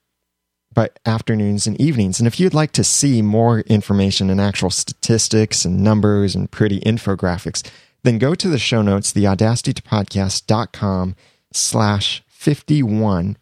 but 0.74 1.00
afternoons 1.06 1.68
and 1.68 1.80
evenings. 1.80 2.20
And 2.20 2.28
if 2.28 2.39
you'd 2.39 2.54
like 2.54 2.72
to 2.74 2.84
see 2.84 3.22
more 3.22 3.62
information 3.62 4.30
and 4.30 4.39
actual 4.39 4.70
statistics 4.70 5.65
and 5.65 5.84
numbers 5.84 6.36
and 6.36 6.52
pretty 6.52 6.80
infographics, 6.82 7.68
then 8.04 8.18
go 8.18 8.36
to 8.36 8.48
the 8.48 8.60
show 8.60 8.82
notes, 8.82 9.13
theaudacitytopodcast.com 9.13 11.15
slash 11.52 12.24
51. 12.28 13.38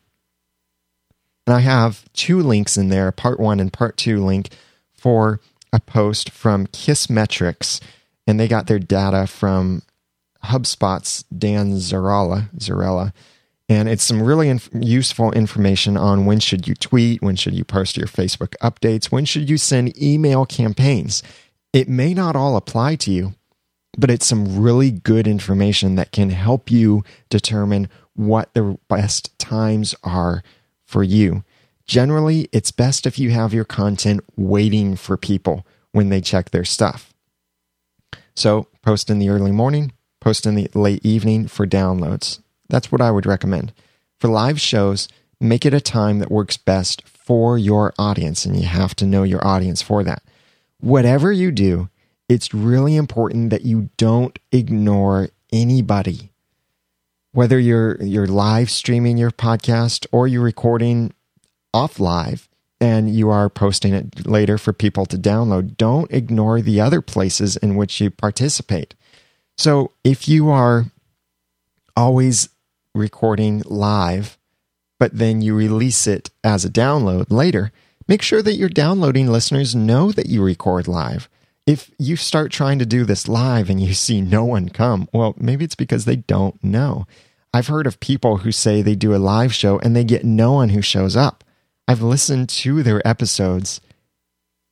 And 1.45 1.56
I 1.56 1.60
have 1.60 2.12
two 2.13 2.41
links 2.41 2.78
in 2.78 2.89
there, 2.89 3.12
part 3.12 3.39
one 3.39 3.60
and 3.60 3.71
part 3.71 3.97
two 3.97 4.23
link 4.23 4.50
for 5.08 5.39
a 5.72 5.80
post 5.80 6.32
from 6.32 6.67
Kissmetrics, 6.67 7.80
and 8.28 8.38
they 8.38 8.46
got 8.46 8.67
their 8.67 8.78
data 8.78 9.26
from 9.26 9.82
HubSpot's 10.43 11.24
Dan 11.24 11.76
Zarrella, 11.76 12.50
Zarrella. 12.58 13.13
And 13.70 13.88
it's 13.88 14.04
some 14.04 14.22
really 14.22 14.50
inf- 14.50 14.70
useful 14.74 15.32
information 15.32 15.96
on 15.96 16.26
when 16.26 16.41
should 16.41 16.67
you 16.67 16.76
tweet, 16.76 17.22
when 17.22 17.38
should 17.38 17.54
you 17.54 17.63
post 17.63 17.96
your 17.96 18.08
Facebook 18.08 18.54
updates, 18.62 19.06
when 19.06 19.24
should 19.24 19.50
you 19.50 19.58
send 19.58 19.98
email 19.98 20.46
campaigns. 20.46 21.24
It 21.72 21.88
may 21.88 22.13
not 22.13 22.36
all 22.36 22.58
apply 22.58 22.96
to 22.98 23.12
you, 23.12 23.34
but 23.98 24.12
it's 24.12 24.28
some 24.28 24.60
really 24.60 24.91
good 24.91 25.26
information 25.26 25.96
that 25.96 26.12
can 26.12 26.32
help 26.32 26.70
you 26.70 27.06
determine 27.30 27.88
what 28.13 28.54
the 28.54 28.78
best 28.89 29.39
times 29.39 29.96
are 30.04 30.43
for 30.86 31.02
you. 31.02 31.46
Generally, 31.88 32.50
it's 32.52 32.71
best 32.71 33.06
if 33.06 33.17
you 33.17 33.32
have 33.32 33.54
your 33.54 33.63
content 33.63 34.21
waiting 34.36 34.95
for 34.97 35.15
people 35.15 35.65
when 35.93 36.10
they 36.10 36.19
check 36.19 36.52
their 36.52 36.65
stuff. 36.65 37.13
So, 38.36 38.67
post 38.82 39.10
in 39.10 39.19
the 39.19 39.30
early 39.30 39.52
morning, 39.52 39.93
post 40.19 40.45
in 40.45 40.56
the 40.56 40.69
late 40.73 41.06
evening 41.06 41.47
for 41.47 41.65
downloads. 41.65 42.39
That's 42.69 42.91
what 42.91 43.02
I 43.02 43.10
would 43.10 43.26
recommend. 43.26 43.73
For 44.19 44.28
live 44.28 44.60
shows, 44.60 45.07
make 45.39 45.66
it 45.66 45.74
a 45.74 45.82
time 45.82 46.20
that 46.20 46.30
works 46.30 46.57
best 46.57 47.07
for 47.07 47.57
your 47.57 47.93
audience, 47.97 48.45
and 48.45 48.59
you 48.59 48.68
have 48.68 48.95
to 48.97 49.05
know 49.05 49.24
your 49.24 49.45
audience 49.45 49.82
for 49.82 50.03
that. 50.03 50.24
Whatever 50.80 51.32
you 51.32 51.51
do, 51.51 51.89
it's 52.28 52.53
really 52.53 52.97
important 52.97 53.49
that 53.49 53.64
you 53.64 53.89
don't 53.97 54.38
ignore 54.51 55.30
anybody. 55.51 56.32
Whether 57.32 57.59
you're 57.59 58.01
you're 58.03 58.28
live 58.28 58.70
streaming 58.70 59.18
your 59.18 59.32
podcast 59.32 60.05
or 60.11 60.28
you're 60.28 60.43
recording 60.43 61.14
off 61.78 61.99
live 61.99 62.49
and 62.82 63.13
you 63.13 63.30
are 63.30 63.49
posting 63.49 63.93
it 63.93 64.28
later 64.28 64.57
for 64.57 64.73
people 64.73 65.05
to 65.05 65.17
download, 65.17 65.78
don't 65.78 66.11
ignore 66.11 66.59
the 66.59 66.82
other 66.82 67.01
places 67.01 67.55
in 67.57 67.75
which 67.75 68.01
you 68.01 68.09
participate. 68.09 68.95
So 69.57 69.91
if 70.03 70.28
you 70.28 70.49
are 70.49 70.86
always 71.95 72.49
recording 72.95 73.61
live, 73.65 74.38
but 74.99 75.17
then 75.17 75.41
you 75.41 75.55
release 75.55 76.07
it 76.07 76.32
as 76.43 76.65
a 76.65 76.69
download 76.69 77.28
later, 77.30 77.71
make 78.07 78.23
sure 78.23 78.41
that 78.41 78.55
your 78.55 78.69
downloading 78.69 79.28
listeners 79.28 79.75
know 79.75 80.11
that 80.11 80.28
you 80.28 80.43
record 80.43 80.88
live. 80.88 81.30
If 81.67 81.91
you 81.99 82.15
start 82.15 82.51
trying 82.51 82.80
to 82.80 82.86
do 82.86 83.03
this 83.05 83.28
live 83.28 83.69
and 83.69 83.80
you 83.80 83.93
see 84.07 84.21
no 84.21 84.45
one 84.45 84.69
come, 84.69 85.07
well, 85.13 85.36
maybe 85.38 85.63
it's 85.63 85.75
because 85.75 86.05
they 86.05 86.17
don't 86.17 86.63
know. 86.63 87.05
I've 87.53 87.67
heard 87.67 87.88
of 87.88 87.99
people 87.99 88.38
who 88.38 88.51
say 88.51 88.82
they 88.82 88.95
do 88.95 89.15
a 89.15 89.17
live 89.17 89.53
show 89.53 89.80
and 89.80 89.95
they 89.95 90.03
get 90.03 90.23
no 90.25 90.53
one 90.53 90.69
who 90.69 90.82
shows 90.82 91.15
up. 91.15 91.43
I've 91.88 92.01
listened 92.01 92.49
to 92.49 92.83
their 92.83 93.05
episodes 93.07 93.81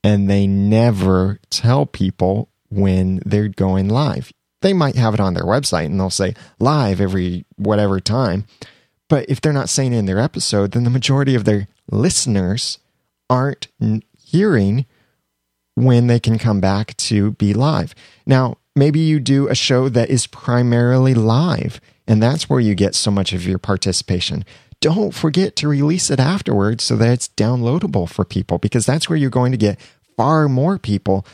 and 0.04 0.30
they 0.30 0.48
never 0.48 1.40
tell 1.50 1.86
people 1.86 2.50
when 2.70 3.22
they're 3.26 3.48
going 3.48 3.88
live. 3.90 4.32
They 4.62 4.74
might 4.74 4.96
have 4.96 5.14
it 5.14 5.20
on 5.20 5.34
their 5.34 5.46
website 5.46 5.86
and 5.86 6.00
they'll 6.00 6.10
say 6.10 6.36
live 6.60 7.00
every 7.00 7.46
whatever 7.56 8.00
time. 8.00 8.46
But 9.08 9.30
if 9.30 9.40
they're 9.40 9.54
not 9.54 9.70
saying 9.70 9.94
in 9.94 10.06
their 10.06 10.20
episode, 10.20 10.72
then 10.72 10.84
the 10.84 10.90
majority 10.90 11.36
of 11.36 11.46
their 11.46 11.68
listeners 11.92 12.80
aren't 13.30 13.68
hearing 14.18 14.86
when 15.76 16.08
they 16.08 16.20
can 16.20 16.38
come 16.38 16.60
back 16.60 16.96
to 16.98 17.32
be 17.32 17.54
live. 17.54 17.94
Now, 18.26 18.58
maybe 18.76 19.00
you 19.00 19.20
do 19.20 19.48
a 19.48 19.56
show 19.56 19.90
that 19.90 20.10
is 20.10 20.28
primarily 20.28 21.14
live, 21.14 21.80
and 22.08 22.22
that's 22.22 22.50
where 22.50 22.60
you 22.60 22.76
get 22.76 22.96
so 22.96 23.12
much 23.12 23.34
of 23.34 23.46
your 23.46 23.60
participation. 23.60 24.46
Don't 24.82 25.14
forget 25.14 25.56
to 25.58 25.68
release 25.68 26.10
it 26.10 26.20
afterwards 26.20 26.84
so 26.84 26.96
that 26.98 27.12
it's 27.12 27.28
downloadable 27.30 28.10
for 28.10 28.26
people 28.26 28.58
because 28.58 28.86
that's 28.86 29.10
where 29.10 29.18
you're 29.18 29.30
going 29.30 29.52
to 29.52 29.58
get 29.58 29.80
far 30.16 30.48
more 30.48 30.78
people 30.78 31.26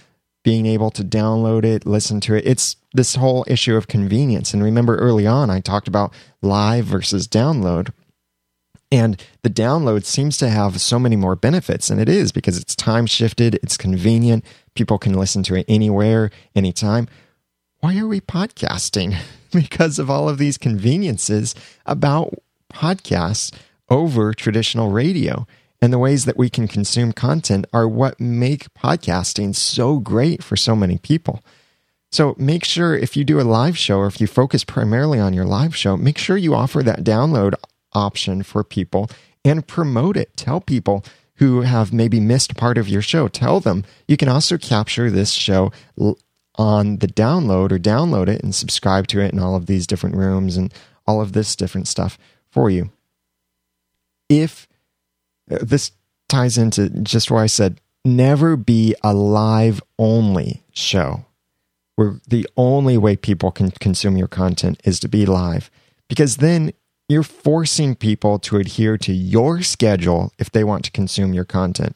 being 0.43 0.65
able 0.65 0.89
to 0.91 1.03
download 1.03 1.63
it, 1.63 1.85
listen 1.85 2.19
to 2.21 2.35
it. 2.35 2.45
It's 2.47 2.75
this 2.93 3.15
whole 3.15 3.45
issue 3.47 3.75
of 3.75 3.87
convenience. 3.87 4.53
And 4.53 4.63
remember 4.63 4.97
early 4.97 5.27
on, 5.27 5.49
I 5.49 5.59
talked 5.59 5.87
about 5.87 6.13
live 6.41 6.85
versus 6.85 7.27
download. 7.27 7.91
And 8.91 9.23
the 9.43 9.49
download 9.49 10.03
seems 10.03 10.37
to 10.37 10.49
have 10.49 10.81
so 10.81 10.99
many 10.99 11.15
more 11.15 11.35
benefits, 11.35 11.89
and 11.89 12.01
it 12.01 12.09
is 12.09 12.33
because 12.33 12.57
it's 12.57 12.75
time 12.75 13.05
shifted, 13.05 13.55
it's 13.63 13.77
convenient, 13.77 14.43
people 14.75 14.97
can 14.97 15.13
listen 15.13 15.43
to 15.43 15.55
it 15.55 15.65
anywhere, 15.69 16.29
anytime. 16.55 17.07
Why 17.79 17.97
are 17.99 18.07
we 18.07 18.19
podcasting? 18.19 19.15
because 19.51 19.99
of 19.99 20.09
all 20.09 20.27
of 20.27 20.37
these 20.37 20.57
conveniences 20.57 21.55
about 21.85 22.33
podcasts 22.71 23.53
over 23.89 24.33
traditional 24.33 24.89
radio. 24.89 25.45
And 25.81 25.91
the 25.91 25.99
ways 25.99 26.25
that 26.25 26.37
we 26.37 26.49
can 26.49 26.67
consume 26.67 27.11
content 27.11 27.65
are 27.73 27.87
what 27.87 28.19
make 28.19 28.73
podcasting 28.73 29.55
so 29.55 29.97
great 29.97 30.43
for 30.43 30.55
so 30.55 30.75
many 30.75 30.97
people. 30.97 31.43
So 32.11 32.35
make 32.37 32.65
sure 32.65 32.95
if 32.95 33.15
you 33.15 33.23
do 33.23 33.39
a 33.39 33.43
live 33.43 33.77
show 33.77 33.97
or 33.97 34.07
if 34.07 34.21
you 34.21 34.27
focus 34.27 34.63
primarily 34.63 35.19
on 35.19 35.33
your 35.33 35.45
live 35.45 35.75
show, 35.75 35.97
make 35.97 36.17
sure 36.17 36.37
you 36.37 36.53
offer 36.53 36.83
that 36.83 37.03
download 37.03 37.55
option 37.93 38.43
for 38.43 38.63
people 38.63 39.09
and 39.43 39.67
promote 39.67 40.17
it. 40.17 40.35
Tell 40.37 40.61
people 40.61 41.03
who 41.35 41.61
have 41.61 41.91
maybe 41.91 42.19
missed 42.19 42.55
part 42.55 42.77
of 42.77 42.87
your 42.87 43.01
show, 43.01 43.27
tell 43.27 43.59
them 43.59 43.83
you 44.07 44.17
can 44.17 44.29
also 44.29 44.57
capture 44.57 45.09
this 45.09 45.31
show 45.31 45.71
on 46.55 46.97
the 46.97 47.07
download 47.07 47.71
or 47.71 47.79
download 47.79 48.27
it 48.27 48.43
and 48.43 48.53
subscribe 48.53 49.07
to 49.07 49.19
it 49.19 49.33
in 49.33 49.39
all 49.39 49.55
of 49.55 49.65
these 49.65 49.87
different 49.87 50.15
rooms 50.15 50.57
and 50.57 50.71
all 51.07 51.21
of 51.21 51.31
this 51.33 51.55
different 51.55 51.87
stuff 51.87 52.17
for 52.51 52.69
you. 52.69 52.91
If 54.29 54.67
uh, 55.49 55.59
this 55.61 55.91
ties 56.29 56.57
into 56.57 56.89
just 56.89 57.29
where 57.31 57.43
I 57.43 57.47
said, 57.47 57.81
never 58.05 58.55
be 58.55 58.95
a 59.03 59.13
live 59.13 59.81
only 59.99 60.63
show 60.71 61.25
where 61.95 62.19
the 62.27 62.47
only 62.57 62.97
way 62.97 63.15
people 63.15 63.51
can 63.51 63.71
consume 63.71 64.17
your 64.17 64.27
content 64.27 64.81
is 64.83 64.99
to 64.99 65.07
be 65.07 65.25
live 65.25 65.69
because 66.07 66.37
then 66.37 66.71
you're 67.09 67.23
forcing 67.23 67.93
people 67.93 68.39
to 68.39 68.57
adhere 68.57 68.97
to 68.97 69.11
your 69.11 69.61
schedule 69.61 70.31
if 70.39 70.49
they 70.49 70.63
want 70.63 70.85
to 70.85 70.91
consume 70.91 71.33
your 71.33 71.45
content. 71.45 71.95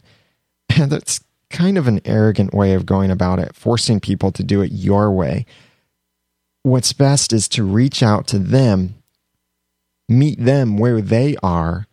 And 0.78 0.92
that's 0.92 1.22
kind 1.50 1.78
of 1.78 1.88
an 1.88 2.02
arrogant 2.04 2.54
way 2.54 2.74
of 2.74 2.86
going 2.86 3.10
about 3.10 3.40
it, 3.40 3.56
forcing 3.56 4.00
people 4.00 4.32
to 4.34 4.44
do 4.44 4.62
it 4.62 4.72
your 4.72 5.10
way. 5.12 5.46
What's 6.64 6.92
best 6.92 7.32
is 7.32 7.48
to 7.50 7.64
reach 7.64 8.04
out 8.04 8.28
to 8.28 8.40
them, 8.40 8.96
meet 10.08 10.40
them 10.40 10.78
where 10.78 11.02
they 11.02 11.36
are, 11.42 11.88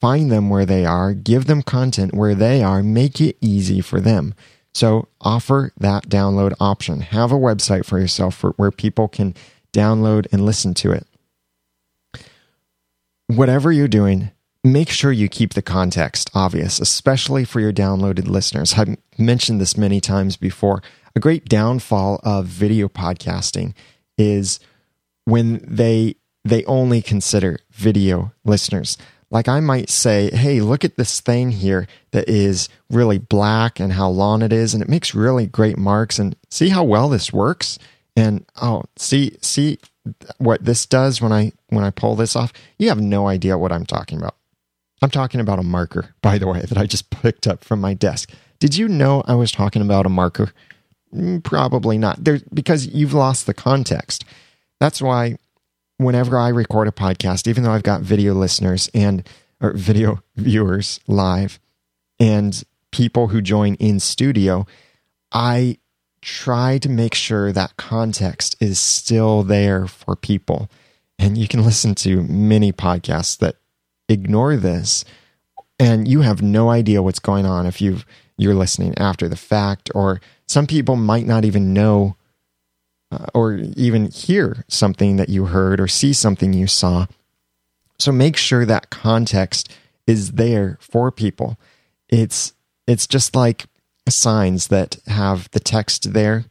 find 0.00 0.30
them 0.30 0.50
where 0.50 0.66
they 0.66 0.84
are, 0.84 1.12
give 1.12 1.46
them 1.46 1.62
content 1.62 2.14
where 2.14 2.34
they 2.34 2.62
are, 2.62 2.82
make 2.82 3.20
it 3.20 3.36
easy 3.40 3.80
for 3.80 4.00
them. 4.00 4.34
So 4.74 5.08
offer 5.20 5.72
that 5.78 6.08
download 6.08 6.54
option. 6.60 7.00
Have 7.00 7.32
a 7.32 7.36
website 7.36 7.84
for 7.84 7.98
yourself 7.98 8.34
for, 8.36 8.50
where 8.50 8.70
people 8.70 9.08
can 9.08 9.34
download 9.72 10.26
and 10.32 10.44
listen 10.44 10.74
to 10.74 10.92
it. 10.92 11.06
Whatever 13.26 13.72
you're 13.72 13.88
doing, 13.88 14.30
make 14.62 14.90
sure 14.90 15.12
you 15.12 15.28
keep 15.28 15.54
the 15.54 15.62
context 15.62 16.30
obvious, 16.34 16.80
especially 16.80 17.44
for 17.44 17.60
your 17.60 17.72
downloaded 17.72 18.28
listeners. 18.28 18.74
I've 18.78 18.96
mentioned 19.18 19.60
this 19.60 19.76
many 19.76 20.00
times 20.00 20.36
before. 20.36 20.82
A 21.16 21.20
great 21.20 21.46
downfall 21.46 22.20
of 22.22 22.46
video 22.46 22.88
podcasting 22.88 23.74
is 24.16 24.60
when 25.24 25.60
they 25.66 26.16
they 26.44 26.64
only 26.64 27.02
consider 27.02 27.58
video 27.70 28.32
listeners. 28.44 28.96
Like 29.30 29.48
I 29.48 29.60
might 29.60 29.90
say, 29.90 30.30
hey, 30.30 30.60
look 30.60 30.84
at 30.84 30.96
this 30.96 31.20
thing 31.20 31.50
here 31.50 31.86
that 32.12 32.28
is 32.28 32.68
really 32.88 33.18
black 33.18 33.78
and 33.78 33.92
how 33.92 34.08
long 34.08 34.40
it 34.40 34.52
is, 34.52 34.72
and 34.72 34.82
it 34.82 34.88
makes 34.88 35.14
really 35.14 35.46
great 35.46 35.76
marks. 35.76 36.18
And 36.18 36.34
see 36.48 36.70
how 36.70 36.82
well 36.82 37.08
this 37.08 37.32
works. 37.32 37.78
And 38.16 38.46
oh, 38.60 38.84
see, 38.96 39.36
see 39.42 39.78
what 40.38 40.64
this 40.64 40.86
does 40.86 41.20
when 41.20 41.32
I 41.32 41.52
when 41.68 41.84
I 41.84 41.90
pull 41.90 42.16
this 42.16 42.34
off. 42.34 42.52
You 42.78 42.88
have 42.88 43.00
no 43.00 43.28
idea 43.28 43.58
what 43.58 43.72
I'm 43.72 43.84
talking 43.84 44.18
about. 44.18 44.34
I'm 45.02 45.10
talking 45.10 45.40
about 45.40 45.58
a 45.58 45.64
marker, 45.64 46.14
by 46.22 46.38
the 46.38 46.48
way, 46.48 46.60
that 46.62 46.78
I 46.78 46.86
just 46.86 47.10
picked 47.10 47.46
up 47.46 47.62
from 47.62 47.80
my 47.80 47.94
desk. 47.94 48.30
Did 48.58 48.76
you 48.76 48.88
know 48.88 49.22
I 49.26 49.34
was 49.34 49.52
talking 49.52 49.82
about 49.82 50.06
a 50.06 50.10
marker? 50.10 50.52
Mm, 51.14 51.42
probably 51.44 51.98
not. 51.98 52.24
There 52.24 52.40
because 52.52 52.86
you've 52.86 53.14
lost 53.14 53.46
the 53.46 53.54
context. 53.54 54.24
That's 54.80 55.00
why 55.00 55.38
whenever 55.98 56.38
I 56.38 56.48
record 56.48 56.88
a 56.88 56.92
podcast, 56.92 57.46
even 57.46 57.62
though 57.62 57.72
I've 57.72 57.82
got 57.82 58.00
video 58.00 58.34
listeners 58.34 58.90
and 58.94 59.28
or 59.60 59.72
video 59.72 60.22
viewers 60.36 61.00
live 61.06 61.58
and 62.18 62.62
people 62.90 63.28
who 63.28 63.42
join 63.42 63.74
in 63.74 64.00
studio, 64.00 64.66
I 65.32 65.78
try 66.22 66.78
to 66.78 66.88
make 66.88 67.14
sure 67.14 67.52
that 67.52 67.76
context 67.76 68.56
is 68.60 68.78
still 68.78 69.42
there 69.42 69.86
for 69.86 70.16
people. 70.16 70.70
And 71.18 71.36
you 71.36 71.48
can 71.48 71.64
listen 71.64 71.94
to 71.96 72.22
many 72.22 72.72
podcasts 72.72 73.36
that 73.38 73.56
ignore 74.08 74.56
this 74.56 75.04
and 75.78 76.08
you 76.08 76.22
have 76.22 76.42
no 76.42 76.70
idea 76.70 77.02
what's 77.02 77.18
going 77.18 77.46
on 77.46 77.66
if 77.66 77.80
you 77.80 77.98
you're 78.36 78.54
listening 78.54 78.96
after 78.98 79.28
the 79.28 79.36
fact 79.36 79.90
or 79.94 80.20
some 80.46 80.66
people 80.66 80.96
might 80.96 81.26
not 81.26 81.44
even 81.44 81.74
know 81.74 82.16
uh, 83.10 83.26
or 83.34 83.54
even 83.54 84.10
hear 84.10 84.64
something 84.68 85.16
that 85.16 85.28
you 85.28 85.46
heard 85.46 85.80
or 85.80 85.88
see 85.88 86.12
something 86.12 86.52
you 86.52 86.66
saw. 86.66 87.06
So 87.98 88.12
make 88.12 88.36
sure 88.36 88.64
that 88.64 88.90
context 88.90 89.70
is 90.06 90.32
there 90.32 90.78
for 90.80 91.10
people. 91.10 91.58
It's 92.08 92.52
it's 92.86 93.06
just 93.06 93.34
like 93.34 93.66
signs 94.08 94.68
that 94.68 94.96
have 95.06 95.50
the 95.50 95.60
text 95.60 96.12
there 96.12 96.46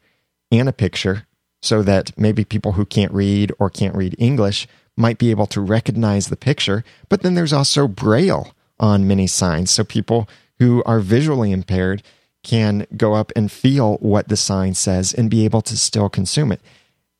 and 0.51 0.69
a 0.69 0.73
picture 0.73 1.25
so 1.61 1.81
that 1.81 2.17
maybe 2.17 2.45
people 2.45 2.73
who 2.73 2.85
can't 2.85 3.11
read 3.11 3.51
or 3.59 3.69
can't 3.69 3.95
read 3.95 4.15
English 4.19 4.67
might 4.95 5.17
be 5.17 5.31
able 5.31 5.47
to 5.47 5.61
recognize 5.61 6.27
the 6.27 6.35
picture. 6.35 6.83
But 7.09 7.21
then 7.21 7.35
there's 7.35 7.53
also 7.53 7.87
braille 7.87 8.53
on 8.79 9.07
many 9.07 9.27
signs. 9.27 9.71
So 9.71 9.83
people 9.83 10.29
who 10.59 10.83
are 10.85 10.99
visually 10.99 11.51
impaired 11.51 12.03
can 12.43 12.87
go 12.95 13.13
up 13.13 13.31
and 13.35 13.51
feel 13.51 13.95
what 13.97 14.27
the 14.27 14.37
sign 14.37 14.73
says 14.73 15.13
and 15.13 15.29
be 15.29 15.45
able 15.45 15.61
to 15.61 15.77
still 15.77 16.09
consume 16.09 16.51
it. 16.51 16.61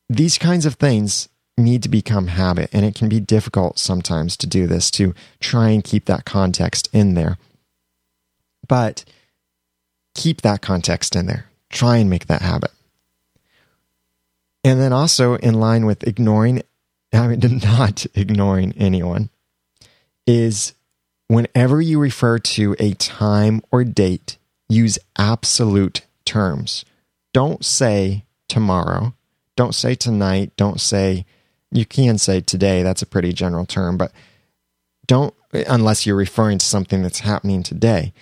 These 0.08 0.38
kinds 0.38 0.64
of 0.64 0.74
things 0.74 1.28
need 1.58 1.82
to 1.82 1.88
become 1.88 2.28
habit, 2.28 2.70
and 2.72 2.86
it 2.86 2.94
can 2.94 3.08
be 3.08 3.20
difficult 3.20 3.78
sometimes 3.78 4.36
to 4.38 4.46
do 4.46 4.66
this, 4.66 4.90
to 4.92 5.14
try 5.40 5.70
and 5.70 5.84
keep 5.84 6.06
that 6.06 6.24
context 6.24 6.88
in 6.92 7.14
there. 7.14 7.36
But 8.66 9.04
keep 10.14 10.42
that 10.42 10.62
context 10.62 11.16
in 11.16 11.26
there. 11.26 11.46
Try 11.70 11.98
and 11.98 12.08
make 12.08 12.26
that 12.26 12.42
habit. 12.42 12.70
And 14.64 14.80
then 14.80 14.92
also, 14.92 15.36
in 15.36 15.54
line 15.54 15.86
with 15.86 16.06
ignoring, 16.06 16.62
I 17.12 17.28
mean, 17.28 17.40
not 17.62 18.06
ignoring 18.14 18.72
anyone, 18.76 19.30
is 20.26 20.74
whenever 21.26 21.80
you 21.80 21.98
refer 21.98 22.38
to 22.38 22.74
a 22.78 22.94
time 22.94 23.62
or 23.70 23.84
date 23.84 24.38
use 24.68 24.98
absolute 25.16 26.02
terms. 26.24 26.84
Don't 27.32 27.64
say 27.64 28.24
tomorrow. 28.48 29.14
Don't 29.56 29.74
say 29.74 29.94
tonight. 29.94 30.52
Don't 30.56 30.80
say, 30.80 31.24
you 31.70 31.84
can 31.84 32.18
say 32.18 32.40
today. 32.40 32.82
That's 32.82 33.02
a 33.02 33.06
pretty 33.06 33.32
general 33.32 33.66
term, 33.66 33.96
but 33.96 34.12
don't, 35.06 35.34
unless 35.52 36.06
you're 36.06 36.16
referring 36.16 36.58
to 36.58 36.66
something 36.66 37.02
that's 37.02 37.20
happening 37.20 37.62
today. 37.62 38.12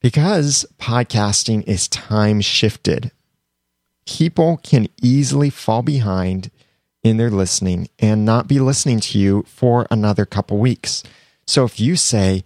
Because 0.00 0.66
podcasting 0.78 1.66
is 1.66 1.88
time 1.88 2.40
shifted, 2.40 3.10
people 4.06 4.58
can 4.58 4.88
easily 5.00 5.48
fall 5.48 5.82
behind 5.82 6.50
in 7.02 7.16
their 7.16 7.30
listening 7.30 7.88
and 7.98 8.24
not 8.24 8.48
be 8.48 8.58
listening 8.58 9.00
to 9.00 9.18
you 9.18 9.44
for 9.46 9.86
another 9.90 10.26
couple 10.26 10.58
weeks. 10.58 11.02
So 11.46 11.64
if 11.64 11.78
you 11.78 11.96
say, 11.96 12.44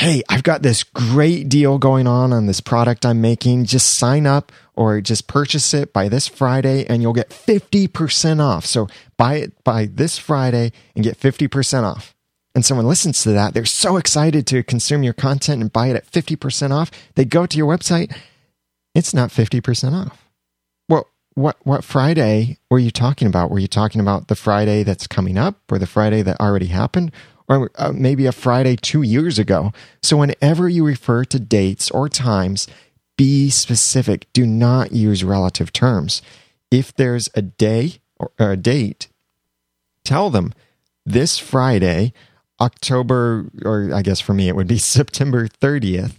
hey, 0.00 0.22
I've 0.30 0.42
got 0.42 0.62
this 0.62 0.82
great 0.82 1.50
deal 1.50 1.76
going 1.76 2.06
on 2.06 2.32
on 2.32 2.46
this 2.46 2.62
product 2.62 3.04
I'm 3.04 3.20
making. 3.20 3.66
Just 3.66 3.98
sign 3.98 4.26
up 4.26 4.50
or 4.74 5.02
just 5.02 5.26
purchase 5.26 5.74
it 5.74 5.92
by 5.92 6.08
this 6.08 6.26
Friday 6.26 6.86
and 6.86 7.02
you'll 7.02 7.12
get 7.12 7.28
50% 7.28 8.40
off. 8.40 8.64
So 8.64 8.88
buy 9.18 9.34
it 9.34 9.62
by 9.62 9.84
this 9.84 10.16
Friday 10.16 10.72
and 10.94 11.04
get 11.04 11.20
50% 11.20 11.82
off. 11.82 12.14
And 12.54 12.64
someone 12.64 12.86
listens 12.86 13.22
to 13.24 13.32
that, 13.32 13.52
they're 13.52 13.66
so 13.66 13.98
excited 13.98 14.46
to 14.46 14.62
consume 14.62 15.02
your 15.02 15.12
content 15.12 15.60
and 15.60 15.70
buy 15.70 15.88
it 15.88 15.96
at 15.96 16.10
50% 16.10 16.70
off. 16.70 16.90
They 17.14 17.26
go 17.26 17.44
to 17.44 17.58
your 17.58 17.68
website, 17.70 18.16
it's 18.94 19.12
not 19.12 19.28
50% 19.28 19.92
off. 19.92 20.30
Well, 20.88 21.08
what 21.34 21.58
what 21.64 21.84
Friday 21.84 22.58
were 22.70 22.78
you 22.78 22.90
talking 22.90 23.28
about? 23.28 23.50
Were 23.50 23.60
you 23.60 23.68
talking 23.68 24.00
about 24.00 24.28
the 24.28 24.34
Friday 24.34 24.82
that's 24.82 25.06
coming 25.06 25.36
up 25.36 25.60
or 25.70 25.78
the 25.78 25.86
Friday 25.86 26.22
that 26.22 26.40
already 26.40 26.66
happened? 26.66 27.12
Or 27.50 27.70
uh, 27.74 27.92
maybe 27.92 28.26
a 28.26 28.32
Friday 28.32 28.76
two 28.76 29.02
years 29.02 29.38
ago. 29.38 29.72
So, 30.02 30.16
whenever 30.16 30.68
you 30.68 30.86
refer 30.86 31.24
to 31.24 31.40
dates 31.40 31.90
or 31.90 32.08
times, 32.08 32.68
be 33.18 33.50
specific. 33.50 34.32
Do 34.32 34.46
not 34.46 34.92
use 34.92 35.24
relative 35.24 35.72
terms. 35.72 36.22
If 36.70 36.94
there's 36.94 37.28
a 37.34 37.42
day 37.42 38.00
or 38.18 38.30
a 38.38 38.56
date, 38.56 39.08
tell 40.04 40.30
them 40.30 40.54
this 41.04 41.38
Friday, 41.38 42.12
October, 42.60 43.50
or 43.64 43.90
I 43.92 44.02
guess 44.02 44.20
for 44.20 44.32
me 44.32 44.48
it 44.48 44.54
would 44.54 44.68
be 44.68 44.78
September 44.96 45.48
30th. 45.48 46.14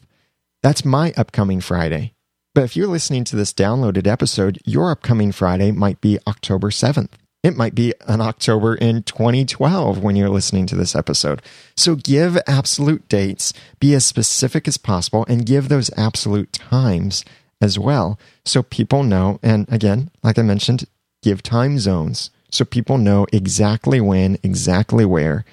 That's 0.62 0.86
my 0.86 1.14
upcoming 1.16 1.62
Friday. 1.62 2.14
But 2.54 2.66
if 2.66 2.76
you're 2.76 2.88
listening 2.88 3.24
to 3.26 3.38
this 3.38 3.54
downloaded 3.54 4.06
episode, 4.06 4.60
your 4.66 4.92
upcoming 4.92 5.32
Friday 5.32 5.72
might 5.72 6.02
be 6.02 6.20
October 6.28 6.70
7th. 6.70 7.12
It 7.44 7.58
might 7.58 7.74
be 7.74 7.94
an 8.08 8.22
October 8.22 8.76
in 8.76 9.02
2012 9.04 10.04
when 10.04 10.16
you're 10.16 10.30
listening 10.30 10.68
to 10.68 10.76
this 10.76 10.96
episode. 10.96 11.42
So 11.76 11.96
give 11.96 12.38
absolute 12.46 13.08
dates, 13.10 13.52
be 13.80 13.96
as 13.96 14.06
specific 14.06 14.68
as 14.68 14.78
possible, 14.78 15.26
and 15.28 15.46
give 15.46 15.68
those 15.68 15.90
absolute 15.98 16.54
times 16.54 17.26
as 17.60 17.80
well 17.80 18.20
so 18.46 18.62
people 18.62 19.04
know. 19.04 19.40
And 19.42 19.72
again, 19.72 20.12
like 20.22 20.38
I 20.38 20.44
mentioned, 20.44 20.86
give 21.24 21.42
time 21.42 21.80
zones 21.80 22.30
so 22.52 22.66
people 22.66 22.98
know 22.98 23.26
exactly 23.32 24.02
when, 24.02 24.38
exactly 24.44 25.06
where. 25.06 25.46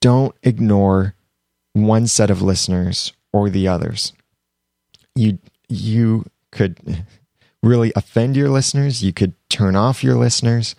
Don't 0.00 0.34
ignore 0.42 1.14
one 1.72 2.06
set 2.06 2.30
of 2.30 2.42
listeners 2.42 3.12
or 3.32 3.50
the 3.50 3.68
others. 3.68 4.12
You 5.14 5.38
you 5.68 6.24
could 6.50 7.04
really 7.62 7.92
offend 7.96 8.36
your 8.36 8.48
listeners. 8.48 9.02
You 9.02 9.12
could 9.12 9.34
turn 9.48 9.76
off 9.76 10.04
your 10.04 10.14
listeners 10.14 10.74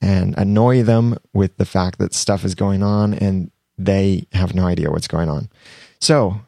and 0.00 0.36
annoy 0.36 0.82
them 0.82 1.16
with 1.32 1.56
the 1.56 1.64
fact 1.64 1.98
that 1.98 2.14
stuff 2.14 2.44
is 2.44 2.54
going 2.54 2.82
on 2.82 3.14
and 3.14 3.50
they 3.78 4.26
have 4.32 4.54
no 4.54 4.66
idea 4.66 4.90
what's 4.90 5.08
going 5.08 5.28
on. 5.28 5.48
So 6.00 6.40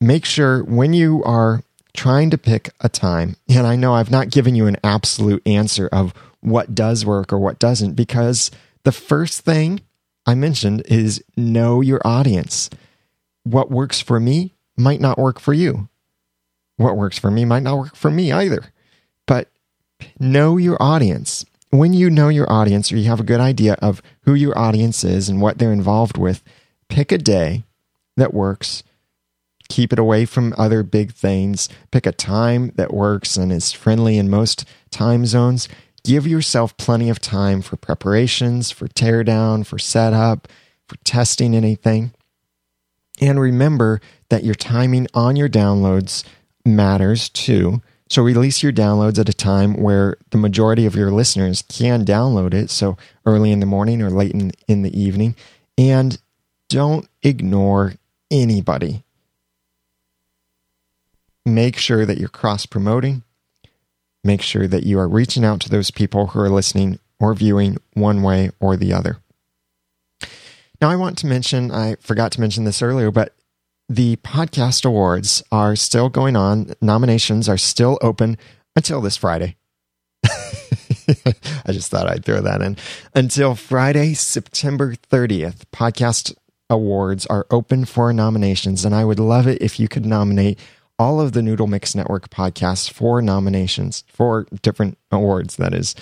make 0.00 0.24
sure 0.24 0.62
when 0.64 0.92
you 0.92 1.22
are 1.24 1.62
trying 1.94 2.30
to 2.30 2.38
pick 2.38 2.70
a 2.80 2.88
time, 2.88 3.36
and 3.48 3.66
I 3.66 3.76
know 3.76 3.94
I've 3.94 4.10
not 4.10 4.30
given 4.30 4.54
you 4.54 4.66
an 4.66 4.76
absolute 4.82 5.46
answer 5.46 5.88
of 5.88 6.12
what 6.40 6.74
does 6.74 7.06
work 7.06 7.32
or 7.32 7.38
what 7.38 7.58
doesn't, 7.58 7.94
because 7.94 8.50
the 8.82 8.92
first 8.92 9.40
thing 9.40 9.80
I 10.26 10.34
mentioned 10.34 10.82
is 10.86 11.22
know 11.36 11.80
your 11.80 12.00
audience. 12.04 12.68
What 13.44 13.70
works 13.70 14.00
for 14.00 14.18
me 14.18 14.54
might 14.76 15.00
not 15.00 15.18
work 15.18 15.38
for 15.38 15.52
you. 15.52 15.88
What 16.76 16.96
works 16.96 17.18
for 17.18 17.30
me 17.30 17.44
might 17.44 17.62
not 17.62 17.78
work 17.78 17.96
for 17.96 18.10
me 18.10 18.32
either. 18.32 18.72
Know 20.18 20.56
your 20.56 20.76
audience. 20.80 21.44
When 21.70 21.92
you 21.92 22.08
know 22.08 22.28
your 22.28 22.50
audience 22.50 22.92
or 22.92 22.96
you 22.96 23.08
have 23.08 23.20
a 23.20 23.24
good 23.24 23.40
idea 23.40 23.76
of 23.82 24.00
who 24.22 24.34
your 24.34 24.56
audience 24.56 25.02
is 25.02 25.28
and 25.28 25.40
what 25.40 25.58
they're 25.58 25.72
involved 25.72 26.16
with, 26.16 26.42
pick 26.88 27.10
a 27.10 27.18
day 27.18 27.64
that 28.16 28.32
works. 28.32 28.82
Keep 29.68 29.92
it 29.92 29.98
away 29.98 30.24
from 30.24 30.54
other 30.56 30.82
big 30.82 31.12
things. 31.12 31.68
Pick 31.90 32.06
a 32.06 32.12
time 32.12 32.72
that 32.76 32.94
works 32.94 33.36
and 33.36 33.50
is 33.50 33.72
friendly 33.72 34.18
in 34.18 34.30
most 34.30 34.64
time 34.90 35.26
zones. 35.26 35.68
Give 36.04 36.26
yourself 36.26 36.76
plenty 36.76 37.08
of 37.08 37.18
time 37.18 37.62
for 37.62 37.76
preparations, 37.76 38.70
for 38.70 38.86
teardown, 38.88 39.66
for 39.66 39.78
setup, 39.78 40.48
for 40.86 40.96
testing 41.04 41.56
anything. 41.56 42.12
And 43.20 43.40
remember 43.40 44.00
that 44.28 44.44
your 44.44 44.54
timing 44.54 45.08
on 45.14 45.36
your 45.36 45.48
downloads 45.48 46.24
matters 46.64 47.28
too. 47.28 47.80
So 48.08 48.22
release 48.22 48.62
your 48.62 48.72
downloads 48.72 49.18
at 49.18 49.28
a 49.28 49.34
time 49.34 49.74
where 49.74 50.16
the 50.30 50.38
majority 50.38 50.86
of 50.86 50.94
your 50.94 51.10
listeners 51.10 51.62
can 51.62 52.04
download 52.04 52.52
it. 52.52 52.70
So 52.70 52.96
early 53.24 53.50
in 53.50 53.60
the 53.60 53.66
morning 53.66 54.02
or 54.02 54.10
late 54.10 54.32
in, 54.32 54.52
in 54.68 54.82
the 54.82 54.98
evening. 54.98 55.36
And 55.78 56.18
don't 56.68 57.08
ignore 57.22 57.94
anybody. 58.30 59.04
Make 61.46 61.76
sure 61.76 62.06
that 62.06 62.18
you're 62.18 62.28
cross 62.28 62.66
promoting. 62.66 63.22
Make 64.22 64.42
sure 64.42 64.66
that 64.66 64.84
you 64.84 64.98
are 64.98 65.08
reaching 65.08 65.44
out 65.44 65.60
to 65.60 65.68
those 65.68 65.90
people 65.90 66.28
who 66.28 66.40
are 66.40 66.48
listening 66.48 66.98
or 67.18 67.34
viewing 67.34 67.78
one 67.92 68.22
way 68.22 68.50
or 68.60 68.76
the 68.76 68.92
other. 68.92 69.18
Now, 70.80 70.90
I 70.90 70.96
want 70.96 71.18
to 71.18 71.26
mention, 71.26 71.70
I 71.70 71.96
forgot 72.00 72.32
to 72.32 72.40
mention 72.40 72.64
this 72.64 72.82
earlier, 72.82 73.10
but 73.10 73.34
the 73.88 74.16
podcast 74.16 74.84
awards 74.84 75.42
are 75.52 75.76
still 75.76 76.08
going 76.08 76.36
on. 76.36 76.72
Nominations 76.80 77.48
are 77.48 77.58
still 77.58 77.98
open 78.00 78.38
until 78.74 79.00
this 79.00 79.16
Friday. 79.16 79.56
I 80.24 81.72
just 81.72 81.90
thought 81.90 82.08
I'd 82.08 82.24
throw 82.24 82.40
that 82.40 82.62
in. 82.62 82.76
Until 83.14 83.54
Friday, 83.54 84.14
September 84.14 84.94
30th, 84.94 85.64
podcast 85.72 86.34
awards 86.70 87.26
are 87.26 87.46
open 87.50 87.84
for 87.84 88.12
nominations. 88.12 88.84
And 88.84 88.94
I 88.94 89.04
would 89.04 89.20
love 89.20 89.46
it 89.46 89.60
if 89.60 89.78
you 89.78 89.88
could 89.88 90.06
nominate 90.06 90.58
all 90.98 91.20
of 91.20 91.32
the 91.32 91.42
Noodle 91.42 91.66
Mix 91.66 91.94
Network 91.94 92.30
podcasts 92.30 92.90
for 92.90 93.20
nominations, 93.20 94.04
for 94.08 94.46
different 94.62 94.96
awards, 95.10 95.56
that 95.56 95.74
is. 95.74 95.94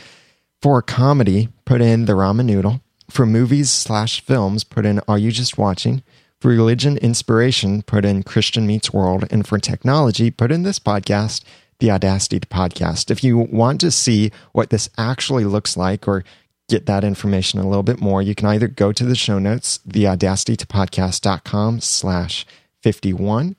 For 0.60 0.82
comedy, 0.82 1.48
put 1.64 1.80
in 1.80 2.04
The 2.04 2.12
Ramen 2.12 2.44
Noodle. 2.44 2.80
For 3.10 3.26
movies 3.26 3.70
slash 3.70 4.20
films, 4.20 4.64
put 4.64 4.86
in 4.86 5.00
Are 5.08 5.18
You 5.18 5.32
Just 5.32 5.58
Watching? 5.58 6.02
For 6.42 6.48
religion 6.48 6.98
inspiration, 6.98 7.80
put 7.82 8.04
in 8.04 8.24
Christian 8.24 8.66
Meets 8.66 8.92
World. 8.92 9.28
And 9.30 9.46
for 9.46 9.60
technology, 9.60 10.32
put 10.32 10.50
in 10.50 10.64
this 10.64 10.80
podcast, 10.80 11.44
the 11.78 11.92
Audacity 11.92 12.40
to 12.40 12.48
Podcast. 12.48 13.12
If 13.12 13.22
you 13.22 13.38
want 13.38 13.80
to 13.82 13.92
see 13.92 14.32
what 14.50 14.70
this 14.70 14.88
actually 14.98 15.44
looks 15.44 15.76
like 15.76 16.08
or 16.08 16.24
get 16.68 16.86
that 16.86 17.04
information 17.04 17.60
a 17.60 17.68
little 17.68 17.84
bit 17.84 18.00
more, 18.00 18.20
you 18.20 18.34
can 18.34 18.48
either 18.48 18.66
go 18.66 18.90
to 18.90 19.04
the 19.04 19.14
show 19.14 19.38
notes, 19.38 19.78
theaudacitytopodcast.com 19.88 21.80
slash 21.80 22.44
51, 22.80 23.54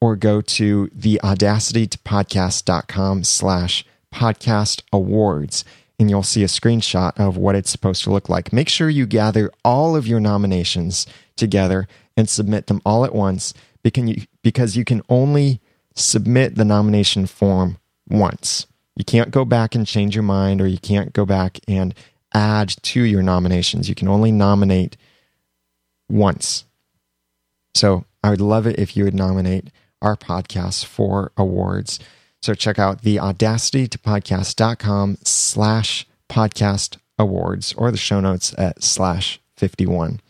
or 0.00 0.16
go 0.16 0.40
to 0.40 0.86
theaudacitytopodcast.com 0.86 3.24
slash 3.24 3.84
podcast 4.10 4.80
awards 4.90 5.66
and 5.98 6.08
you'll 6.10 6.22
see 6.22 6.42
a 6.42 6.46
screenshot 6.46 7.12
of 7.20 7.36
what 7.36 7.54
it's 7.54 7.70
supposed 7.70 8.02
to 8.04 8.10
look 8.10 8.30
like. 8.30 8.52
Make 8.52 8.70
sure 8.70 8.90
you 8.90 9.06
gather 9.06 9.52
all 9.64 9.94
of 9.94 10.04
your 10.06 10.18
nominations 10.18 11.06
together 11.36 11.86
and 12.16 12.28
submit 12.28 12.66
them 12.66 12.80
all 12.84 13.04
at 13.04 13.14
once 13.14 13.54
because 13.82 14.76
you 14.76 14.84
can 14.84 15.02
only 15.08 15.60
submit 15.94 16.54
the 16.54 16.64
nomination 16.64 17.26
form 17.26 17.78
once. 18.08 18.66
You 18.96 19.04
can't 19.04 19.30
go 19.30 19.44
back 19.44 19.74
and 19.74 19.86
change 19.86 20.14
your 20.14 20.22
mind, 20.22 20.60
or 20.60 20.66
you 20.66 20.78
can't 20.78 21.12
go 21.12 21.24
back 21.24 21.58
and 21.66 21.94
add 22.34 22.74
to 22.82 23.02
your 23.02 23.22
nominations. 23.22 23.88
You 23.88 23.94
can 23.94 24.08
only 24.08 24.30
nominate 24.32 24.96
once. 26.08 26.64
So 27.74 28.04
I 28.22 28.30
would 28.30 28.40
love 28.40 28.66
it 28.66 28.78
if 28.78 28.96
you 28.96 29.04
would 29.04 29.14
nominate 29.14 29.70
our 30.02 30.16
podcast 30.16 30.84
for 30.84 31.32
awards. 31.36 31.98
So 32.42 32.54
check 32.54 32.78
out 32.78 33.02
the 33.02 33.18
audacity 33.18 33.86
to 33.86 33.98
podcast.com 33.98 35.18
slash 35.24 36.06
podcast 36.28 36.98
awards 37.18 37.72
or 37.74 37.90
the 37.90 37.96
show 37.96 38.20
notes 38.20 38.54
at 38.58 38.82
slash 38.82 39.40
51. 39.56 40.20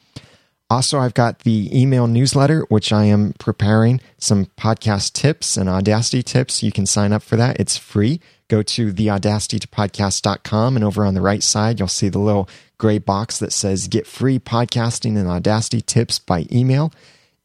Also, 0.72 0.98
I've 0.98 1.12
got 1.12 1.40
the 1.40 1.68
email 1.70 2.06
newsletter, 2.06 2.64
which 2.70 2.94
I 2.94 3.04
am 3.04 3.34
preparing 3.38 4.00
some 4.16 4.46
podcast 4.56 5.12
tips 5.12 5.58
and 5.58 5.68
Audacity 5.68 6.22
tips. 6.22 6.62
You 6.62 6.72
can 6.72 6.86
sign 6.86 7.12
up 7.12 7.22
for 7.22 7.36
that. 7.36 7.60
It's 7.60 7.76
free. 7.76 8.22
Go 8.48 8.62
to 8.62 8.90
theaudacitytopodcast.com 8.90 10.76
and 10.76 10.82
over 10.82 11.04
on 11.04 11.12
the 11.12 11.20
right 11.20 11.42
side, 11.42 11.78
you'll 11.78 11.88
see 11.88 12.08
the 12.08 12.18
little 12.18 12.48
gray 12.78 12.96
box 12.96 13.38
that 13.40 13.52
says 13.52 13.86
get 13.86 14.06
free 14.06 14.38
podcasting 14.38 15.18
and 15.18 15.28
Audacity 15.28 15.82
tips 15.82 16.18
by 16.18 16.46
email. 16.50 16.90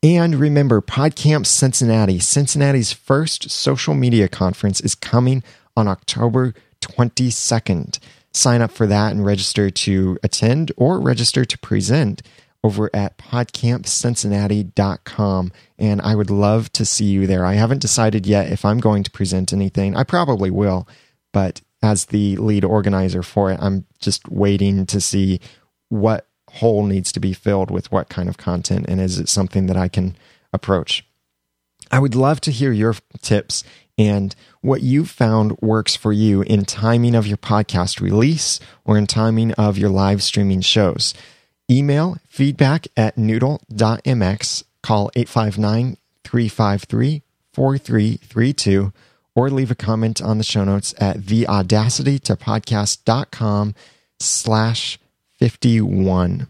And 0.01 0.35
remember, 0.35 0.79
PodCamp 0.79 1.45
Cincinnati, 1.47 2.19
Cincinnati's 2.19 2.93
first 2.93 3.51
social 3.51 3.93
media 3.93 4.29
conference, 4.29 4.79
is 4.79 4.95
coming 4.95 5.43
on 5.75 5.89
October 5.89 6.53
22nd. 6.79 7.99
Sign 8.31 8.61
up 8.61 8.71
for 8.71 8.87
that 8.87 9.11
and 9.11 9.25
register 9.25 9.69
to 9.69 10.17
attend 10.23 10.71
or 10.77 11.01
register 11.01 11.43
to 11.43 11.57
present 11.57 12.21
over 12.63 12.89
at 12.93 13.17
podcampcincinnati.com. 13.17 15.51
And 15.77 16.01
I 16.01 16.15
would 16.15 16.29
love 16.29 16.71
to 16.73 16.85
see 16.85 17.05
you 17.05 17.25
there. 17.27 17.45
I 17.45 17.53
haven't 17.53 17.81
decided 17.81 18.25
yet 18.25 18.51
if 18.51 18.65
I'm 18.65 18.79
going 18.79 19.03
to 19.03 19.11
present 19.11 19.53
anything. 19.53 19.95
I 19.95 20.03
probably 20.03 20.51
will, 20.51 20.87
but 21.31 21.61
as 21.81 22.05
the 22.05 22.35
lead 22.37 22.65
organizer 22.65 23.23
for 23.23 23.51
it, 23.51 23.59
I'm 23.61 23.85
just 23.99 24.27
waiting 24.29 24.85
to 24.87 24.99
see 24.99 25.39
what 25.89 26.27
hole 26.49 26.85
needs 26.85 27.11
to 27.11 27.19
be 27.19 27.33
filled 27.33 27.69
with 27.69 27.91
what 27.91 28.09
kind 28.09 28.29
of 28.29 28.37
content 28.37 28.85
and 28.87 28.99
is 28.99 29.19
it 29.19 29.29
something 29.29 29.67
that 29.67 29.77
I 29.77 29.87
can 29.87 30.15
approach. 30.53 31.05
I 31.91 31.99
would 31.99 32.15
love 32.15 32.41
to 32.41 32.51
hear 32.51 32.71
your 32.71 32.95
tips 33.21 33.63
and 33.97 34.35
what 34.61 34.81
you've 34.81 35.09
found 35.09 35.57
works 35.61 35.95
for 35.95 36.11
you 36.11 36.41
in 36.41 36.65
timing 36.65 37.15
of 37.15 37.27
your 37.27 37.37
podcast 37.37 38.01
release 38.01 38.59
or 38.85 38.97
in 38.97 39.07
timing 39.07 39.53
of 39.53 39.77
your 39.77 39.89
live 39.89 40.21
streaming 40.21 40.61
shows. 40.61 41.13
Email 41.69 42.17
feedback 42.29 42.87
at 42.95 43.17
noodle.mx, 43.17 44.63
call 44.81 45.11
859 45.15 45.97
353 46.23 47.23
4332, 47.51 48.93
or 49.35 49.49
leave 49.49 49.71
a 49.71 49.75
comment 49.75 50.21
on 50.21 50.37
the 50.37 50.45
show 50.45 50.63
notes 50.63 50.95
at 50.97 51.17
theaudacitytopodcast.com 51.17 53.75
slash 54.19 54.99
51. 55.37 56.47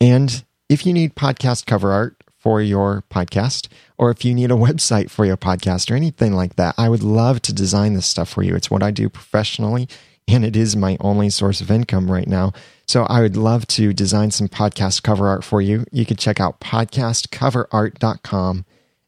And 0.00 0.44
if 0.68 0.84
you 0.84 0.92
need 0.92 1.14
podcast 1.14 1.66
cover 1.66 1.92
art 1.92 2.16
for 2.36 2.60
your 2.60 3.04
podcast, 3.10 3.68
or 3.96 4.10
if 4.10 4.24
you 4.24 4.34
need 4.34 4.50
a 4.50 4.54
website 4.54 5.10
for 5.10 5.24
your 5.24 5.36
podcast 5.36 5.90
or 5.90 5.94
anything 5.94 6.34
like 6.34 6.56
that, 6.56 6.74
I 6.76 6.88
would 6.88 7.02
love 7.02 7.40
to 7.42 7.52
design 7.52 7.94
this 7.94 8.06
stuff 8.06 8.28
for 8.28 8.42
you. 8.42 8.54
It's 8.54 8.70
what 8.70 8.82
I 8.82 8.90
do 8.90 9.08
professionally, 9.08 9.88
and 10.26 10.44
it 10.44 10.54
is 10.54 10.76
my 10.76 10.96
only 11.00 11.30
source 11.30 11.60
of 11.60 11.70
income 11.70 12.10
right 12.10 12.28
now. 12.28 12.52
So 12.88 13.04
I 13.04 13.20
would 13.20 13.36
love 13.36 13.68
to 13.68 13.92
design 13.92 14.30
some 14.30 14.48
podcast 14.48 15.02
cover 15.02 15.28
art 15.28 15.44
for 15.44 15.60
you. 15.60 15.84
You 15.92 16.06
can 16.06 16.16
check 16.16 16.40
out 16.40 16.60
podcastcoverart.com 16.60 18.64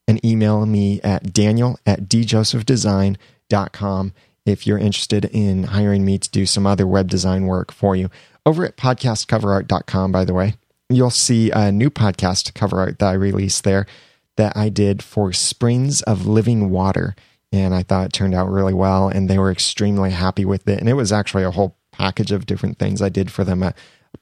and 0.07 0.25
email 0.25 0.65
me 0.67 1.01
at 1.03 1.33
daniel 1.33 1.81
at 1.87 2.03
djosephdesign.com 2.03 4.13
if 4.45 4.67
you're 4.67 4.79
interested 4.79 5.25
in 5.27 5.63
hiring 5.65 6.05
me 6.05 6.19
to 6.19 6.31
do 6.31 6.45
some 6.45 6.67
other 6.67 6.87
web 6.87 7.09
design 7.09 7.47
work 7.47 7.73
for 7.73 7.97
you. 7.97 8.11
Over 8.45 8.67
at 8.67 8.77
podcastcoverart.com, 8.77 10.13
by 10.13 10.27
the 10.27 10.35
way, 10.35 10.57
you'll 10.91 11.09
see 11.11 11.51
a 11.51 11.73
new 11.73 11.89
podcast 11.89 12.53
cover 12.55 12.81
art 12.81 12.99
that 12.99 13.09
I 13.09 13.15
released 13.15 13.65
there 13.65 13.87
that 14.37 14.55
I 14.57 14.69
did 14.69 15.03
for 15.03 15.33
Springs 15.33 16.03
of 16.03 16.27
Living 16.27 16.69
Water. 16.71 17.15
And 17.53 17.75
I 17.75 17.83
thought 17.83 18.07
it 18.07 18.13
turned 18.13 18.35
out 18.35 18.49
really 18.49 18.75
well, 18.75 19.09
and 19.09 19.29
they 19.29 19.39
were 19.39 19.51
extremely 19.51 20.11
happy 20.11 20.45
with 20.45 20.69
it. 20.69 20.79
And 20.79 20.89
it 20.89 20.95
was 20.95 21.11
actually 21.13 21.43
a 21.43 21.51
whole 21.51 21.77
package 22.01 22.33
of 22.33 22.47
different 22.47 22.79
things 22.79 23.03
I 23.03 23.11
did 23.11 23.31
for 23.31 23.45
them 23.45 23.63
a, 23.63 23.75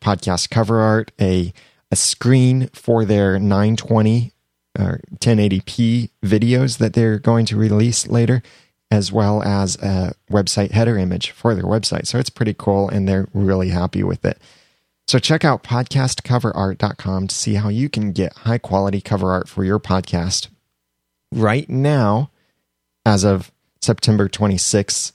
podcast 0.03 0.51
cover 0.51 0.81
art, 0.81 1.12
a, 1.20 1.53
a 1.91 1.97
screen 1.97 2.68
for 2.74 3.05
their 3.05 3.39
920 3.39 4.33
or 4.79 5.01
uh, 5.12 5.16
1080p 5.16 6.11
videos 6.22 6.79
that 6.79 6.93
they're 6.93 7.18
going 7.18 7.47
to 7.47 7.57
release 7.57 8.07
later, 8.07 8.43
as 8.91 9.11
well 9.11 9.43
as 9.43 9.76
a 9.76 10.12
website 10.31 10.72
header 10.72 10.99
image 10.99 11.31
for 11.31 11.55
their 11.55 11.64
website. 11.64 12.07
So 12.07 12.18
it's 12.18 12.31
pretty 12.31 12.55
cool, 12.55 12.89
and 12.89 13.09
they're 13.09 13.29
really 13.33 13.70
happy 13.70 14.03
with 14.03 14.24
it. 14.24 14.39
So 15.07 15.18
check 15.18 15.45
out 15.45 15.62
podcastcoverart.com 15.62 17.29
to 17.29 17.35
see 17.35 17.55
how 17.55 17.70
you 17.70 17.89
can 17.89 18.12
get 18.12 18.37
high 18.39 18.59
quality 18.59 19.01
cover 19.01 19.33
art 19.33 19.49
for 19.49 19.64
your 19.64 19.81
podcast. 19.81 20.49
Right 21.33 21.68
now, 21.68 22.31
as 23.07 23.24
of 23.24 23.51
September 23.81 24.29
26, 24.29 25.12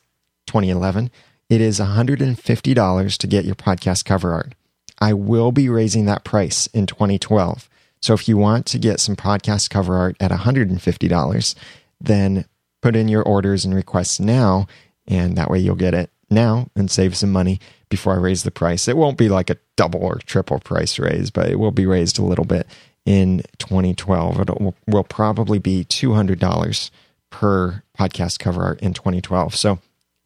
2011, 0.47 1.11
it 1.53 1.61
is 1.61 1.79
$150 1.79 3.17
to 3.17 3.27
get 3.27 3.45
your 3.45 3.53
podcast 3.53 4.05
cover 4.05 4.33
art. 4.33 4.55
I 4.97 5.13
will 5.13 5.51
be 5.51 5.69
raising 5.69 6.05
that 6.05 6.23
price 6.23 6.65
in 6.67 6.87
2012. 6.87 7.69
So 8.01 8.15
if 8.15 8.27
you 8.27 8.37
want 8.37 8.65
to 8.67 8.79
get 8.79 8.99
some 8.99 9.15
podcast 9.15 9.69
cover 9.69 9.95
art 9.95 10.17
at 10.19 10.31
$150, 10.31 11.55
then 12.01 12.45
put 12.81 12.95
in 12.95 13.07
your 13.07 13.21
orders 13.21 13.65
and 13.65 13.75
requests 13.75 14.19
now, 14.19 14.65
and 15.07 15.37
that 15.37 15.51
way 15.51 15.59
you'll 15.59 15.75
get 15.75 15.93
it 15.93 16.09
now 16.31 16.69
and 16.75 16.89
save 16.89 17.15
some 17.15 17.31
money 17.31 17.59
before 17.87 18.13
I 18.13 18.17
raise 18.17 18.41
the 18.41 18.49
price. 18.49 18.87
It 18.87 18.97
won't 18.97 19.19
be 19.19 19.29
like 19.29 19.51
a 19.51 19.59
double 19.75 20.01
or 20.01 20.17
triple 20.25 20.59
price 20.59 20.97
raise, 20.97 21.29
but 21.29 21.49
it 21.49 21.59
will 21.59 21.71
be 21.71 21.85
raised 21.85 22.17
a 22.17 22.25
little 22.25 22.45
bit 22.45 22.65
in 23.05 23.43
2012. 23.59 24.39
It 24.39 24.49
will, 24.87 25.03
probably 25.03 25.59
be 25.59 25.85
$200 25.85 26.89
per 27.29 27.83
podcast 27.95 28.39
cover 28.39 28.63
art 28.63 28.81
in 28.81 28.95
2012. 28.95 29.53
So 29.55 29.77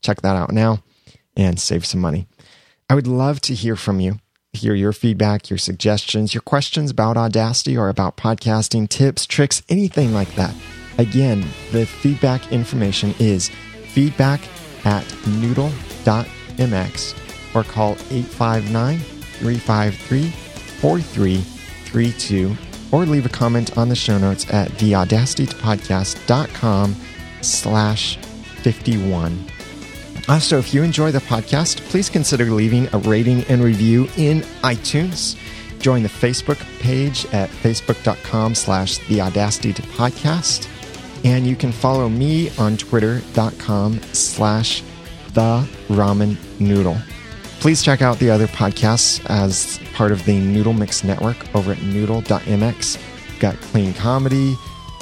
check 0.01 0.21
that 0.21 0.37
out 0.37 0.53
now 0.53 0.83
and 1.37 1.59
save 1.59 1.85
some 1.85 2.01
money. 2.01 2.27
I 2.89 2.95
would 2.95 3.07
love 3.07 3.39
to 3.41 3.53
hear 3.53 3.75
from 3.75 3.99
you, 3.99 4.19
hear 4.51 4.73
your 4.73 4.93
feedback, 4.93 5.49
your 5.49 5.59
suggestions, 5.59 6.33
your 6.33 6.41
questions 6.41 6.91
about 6.91 7.15
Audacity 7.15 7.77
or 7.77 7.87
about 7.89 8.17
podcasting, 8.17 8.89
tips, 8.89 9.25
tricks, 9.25 9.61
anything 9.69 10.13
like 10.13 10.35
that. 10.35 10.53
Again, 10.97 11.45
the 11.71 11.85
feedback 11.85 12.51
information 12.51 13.13
is 13.19 13.49
feedback 13.93 14.41
at 14.83 15.05
noodle.mx 15.27 17.13
or 17.55 17.63
call 17.63 17.91
859 18.09 18.99
353 18.99 20.29
4332 20.29 22.57
or 22.91 23.05
leave 23.05 23.25
a 23.25 23.29
comment 23.29 23.77
on 23.77 23.87
the 23.89 23.95
show 23.95 24.17
notes 24.17 24.51
at 24.51 24.69
theaudacitypodcast.com 24.69 26.95
slash 27.41 28.17
51. 28.17 29.56
Also, 30.29 30.59
if 30.59 30.73
you 30.73 30.83
enjoy 30.83 31.11
the 31.11 31.19
podcast, 31.19 31.79
please 31.89 32.09
consider 32.09 32.45
leaving 32.45 32.93
a 32.93 32.97
rating 32.97 33.43
and 33.45 33.63
review 33.63 34.09
in 34.17 34.41
iTunes. 34.61 35.37
Join 35.79 36.03
the 36.03 36.09
Facebook 36.09 36.59
page 36.79 37.25
at 37.27 37.49
facebook.com 37.49 38.53
slash 38.55 38.97
the 39.07 39.21
audacity 39.21 39.71
to 39.71 39.81
podcast. 39.83 40.67
And 41.23 41.47
you 41.47 41.55
can 41.55 41.71
follow 41.71 42.09
me 42.09 42.49
on 42.57 42.75
twitter.com 42.75 44.01
slash 44.13 44.83
the 45.33 45.65
ramen 45.87 46.35
noodle. 46.59 46.97
Please 47.59 47.81
check 47.81 48.01
out 48.01 48.19
the 48.19 48.29
other 48.29 48.47
podcasts 48.47 49.25
as 49.29 49.79
part 49.93 50.11
of 50.11 50.25
the 50.25 50.39
Noodle 50.39 50.73
Mix 50.73 51.03
Network 51.03 51.55
over 51.55 51.71
at 51.71 51.81
noodle.mx. 51.81 52.97
We've 53.29 53.39
got 53.39 53.55
clean 53.61 53.93
comedy, 53.93 54.55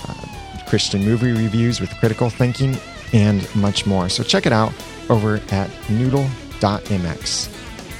uh, 0.07 0.63
Christian 0.67 1.03
movie 1.03 1.32
reviews 1.32 1.82
with 1.82 1.89
critical 1.99 2.30
thinking, 2.30 2.78
and 3.11 3.53
much 3.55 3.86
more. 3.86 4.07
So 4.07 4.23
check 4.23 4.45
it 4.45 4.53
out 4.53 4.71
over 5.09 5.39
at 5.51 5.69
noodle.mx. 5.89 7.49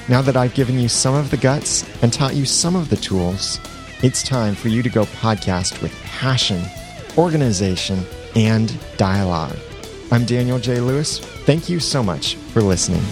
Now 0.10 0.22
that 0.22 0.38
I've 0.38 0.54
given 0.54 0.80
you 0.80 0.88
some 0.88 1.16
of 1.16 1.32
the 1.32 1.38
guts 1.38 1.84
and 2.04 2.14
taught 2.14 2.36
you 2.36 2.46
some 2.46 2.76
of 2.76 2.90
the 2.90 2.96
tools, 2.98 3.60
it's 4.04 4.22
time 4.22 4.54
for 4.56 4.68
you 4.68 4.84
to 4.84 4.90
go 4.90 5.06
podcast 5.06 5.82
with 5.82 5.94
passion, 6.04 6.64
organization, 7.18 8.06
and 8.36 8.78
dialogue. 8.98 9.58
I'm 10.12 10.26
Daniel 10.26 10.60
J. 10.60 10.80
Lewis. 10.80 11.20
Thank 11.20 11.70
you 11.70 11.80
so 11.80 12.04
much 12.04 12.36
for 12.36 12.62
listening. 12.62 13.04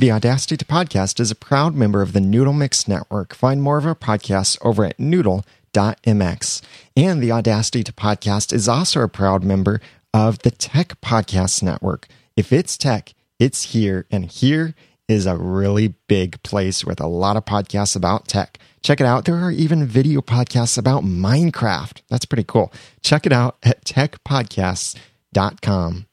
The 0.00 0.10
Audacity 0.10 0.56
to 0.56 0.64
Podcast 0.64 1.20
is 1.20 1.30
a 1.30 1.34
proud 1.34 1.74
member 1.74 2.00
of 2.00 2.14
the 2.14 2.22
Noodle 2.22 2.54
Mix 2.54 2.88
Network. 2.88 3.34
Find 3.34 3.60
more 3.60 3.76
of 3.76 3.84
our 3.84 3.94
podcasts 3.94 4.56
over 4.62 4.86
at 4.86 4.98
noodle.mx. 4.98 6.62
And 6.96 7.22
the 7.22 7.30
Audacity 7.30 7.84
to 7.84 7.92
Podcast 7.92 8.54
is 8.54 8.66
also 8.66 9.02
a 9.02 9.08
proud 9.08 9.44
member 9.44 9.78
of 10.14 10.38
the 10.38 10.52
Tech 10.52 10.98
Podcast 11.02 11.62
Network. 11.62 12.08
If 12.34 12.50
it's 12.50 12.78
tech, 12.78 13.12
it's 13.38 13.74
here, 13.74 14.06
and 14.10 14.24
here 14.24 14.74
is 15.06 15.26
a 15.26 15.36
really 15.36 15.88
big 16.08 16.42
place 16.42 16.82
with 16.82 16.98
a 16.98 17.06
lot 17.06 17.36
of 17.36 17.44
podcasts 17.44 17.94
about 17.94 18.26
tech. 18.26 18.58
Check 18.82 19.02
it 19.02 19.06
out. 19.06 19.26
There 19.26 19.36
are 19.36 19.50
even 19.50 19.84
video 19.84 20.22
podcasts 20.22 20.78
about 20.78 21.04
Minecraft. 21.04 22.00
That's 22.08 22.24
pretty 22.24 22.44
cool. 22.44 22.72
Check 23.02 23.26
it 23.26 23.34
out 23.34 23.58
at 23.62 23.84
techpodcasts.com. 23.84 26.06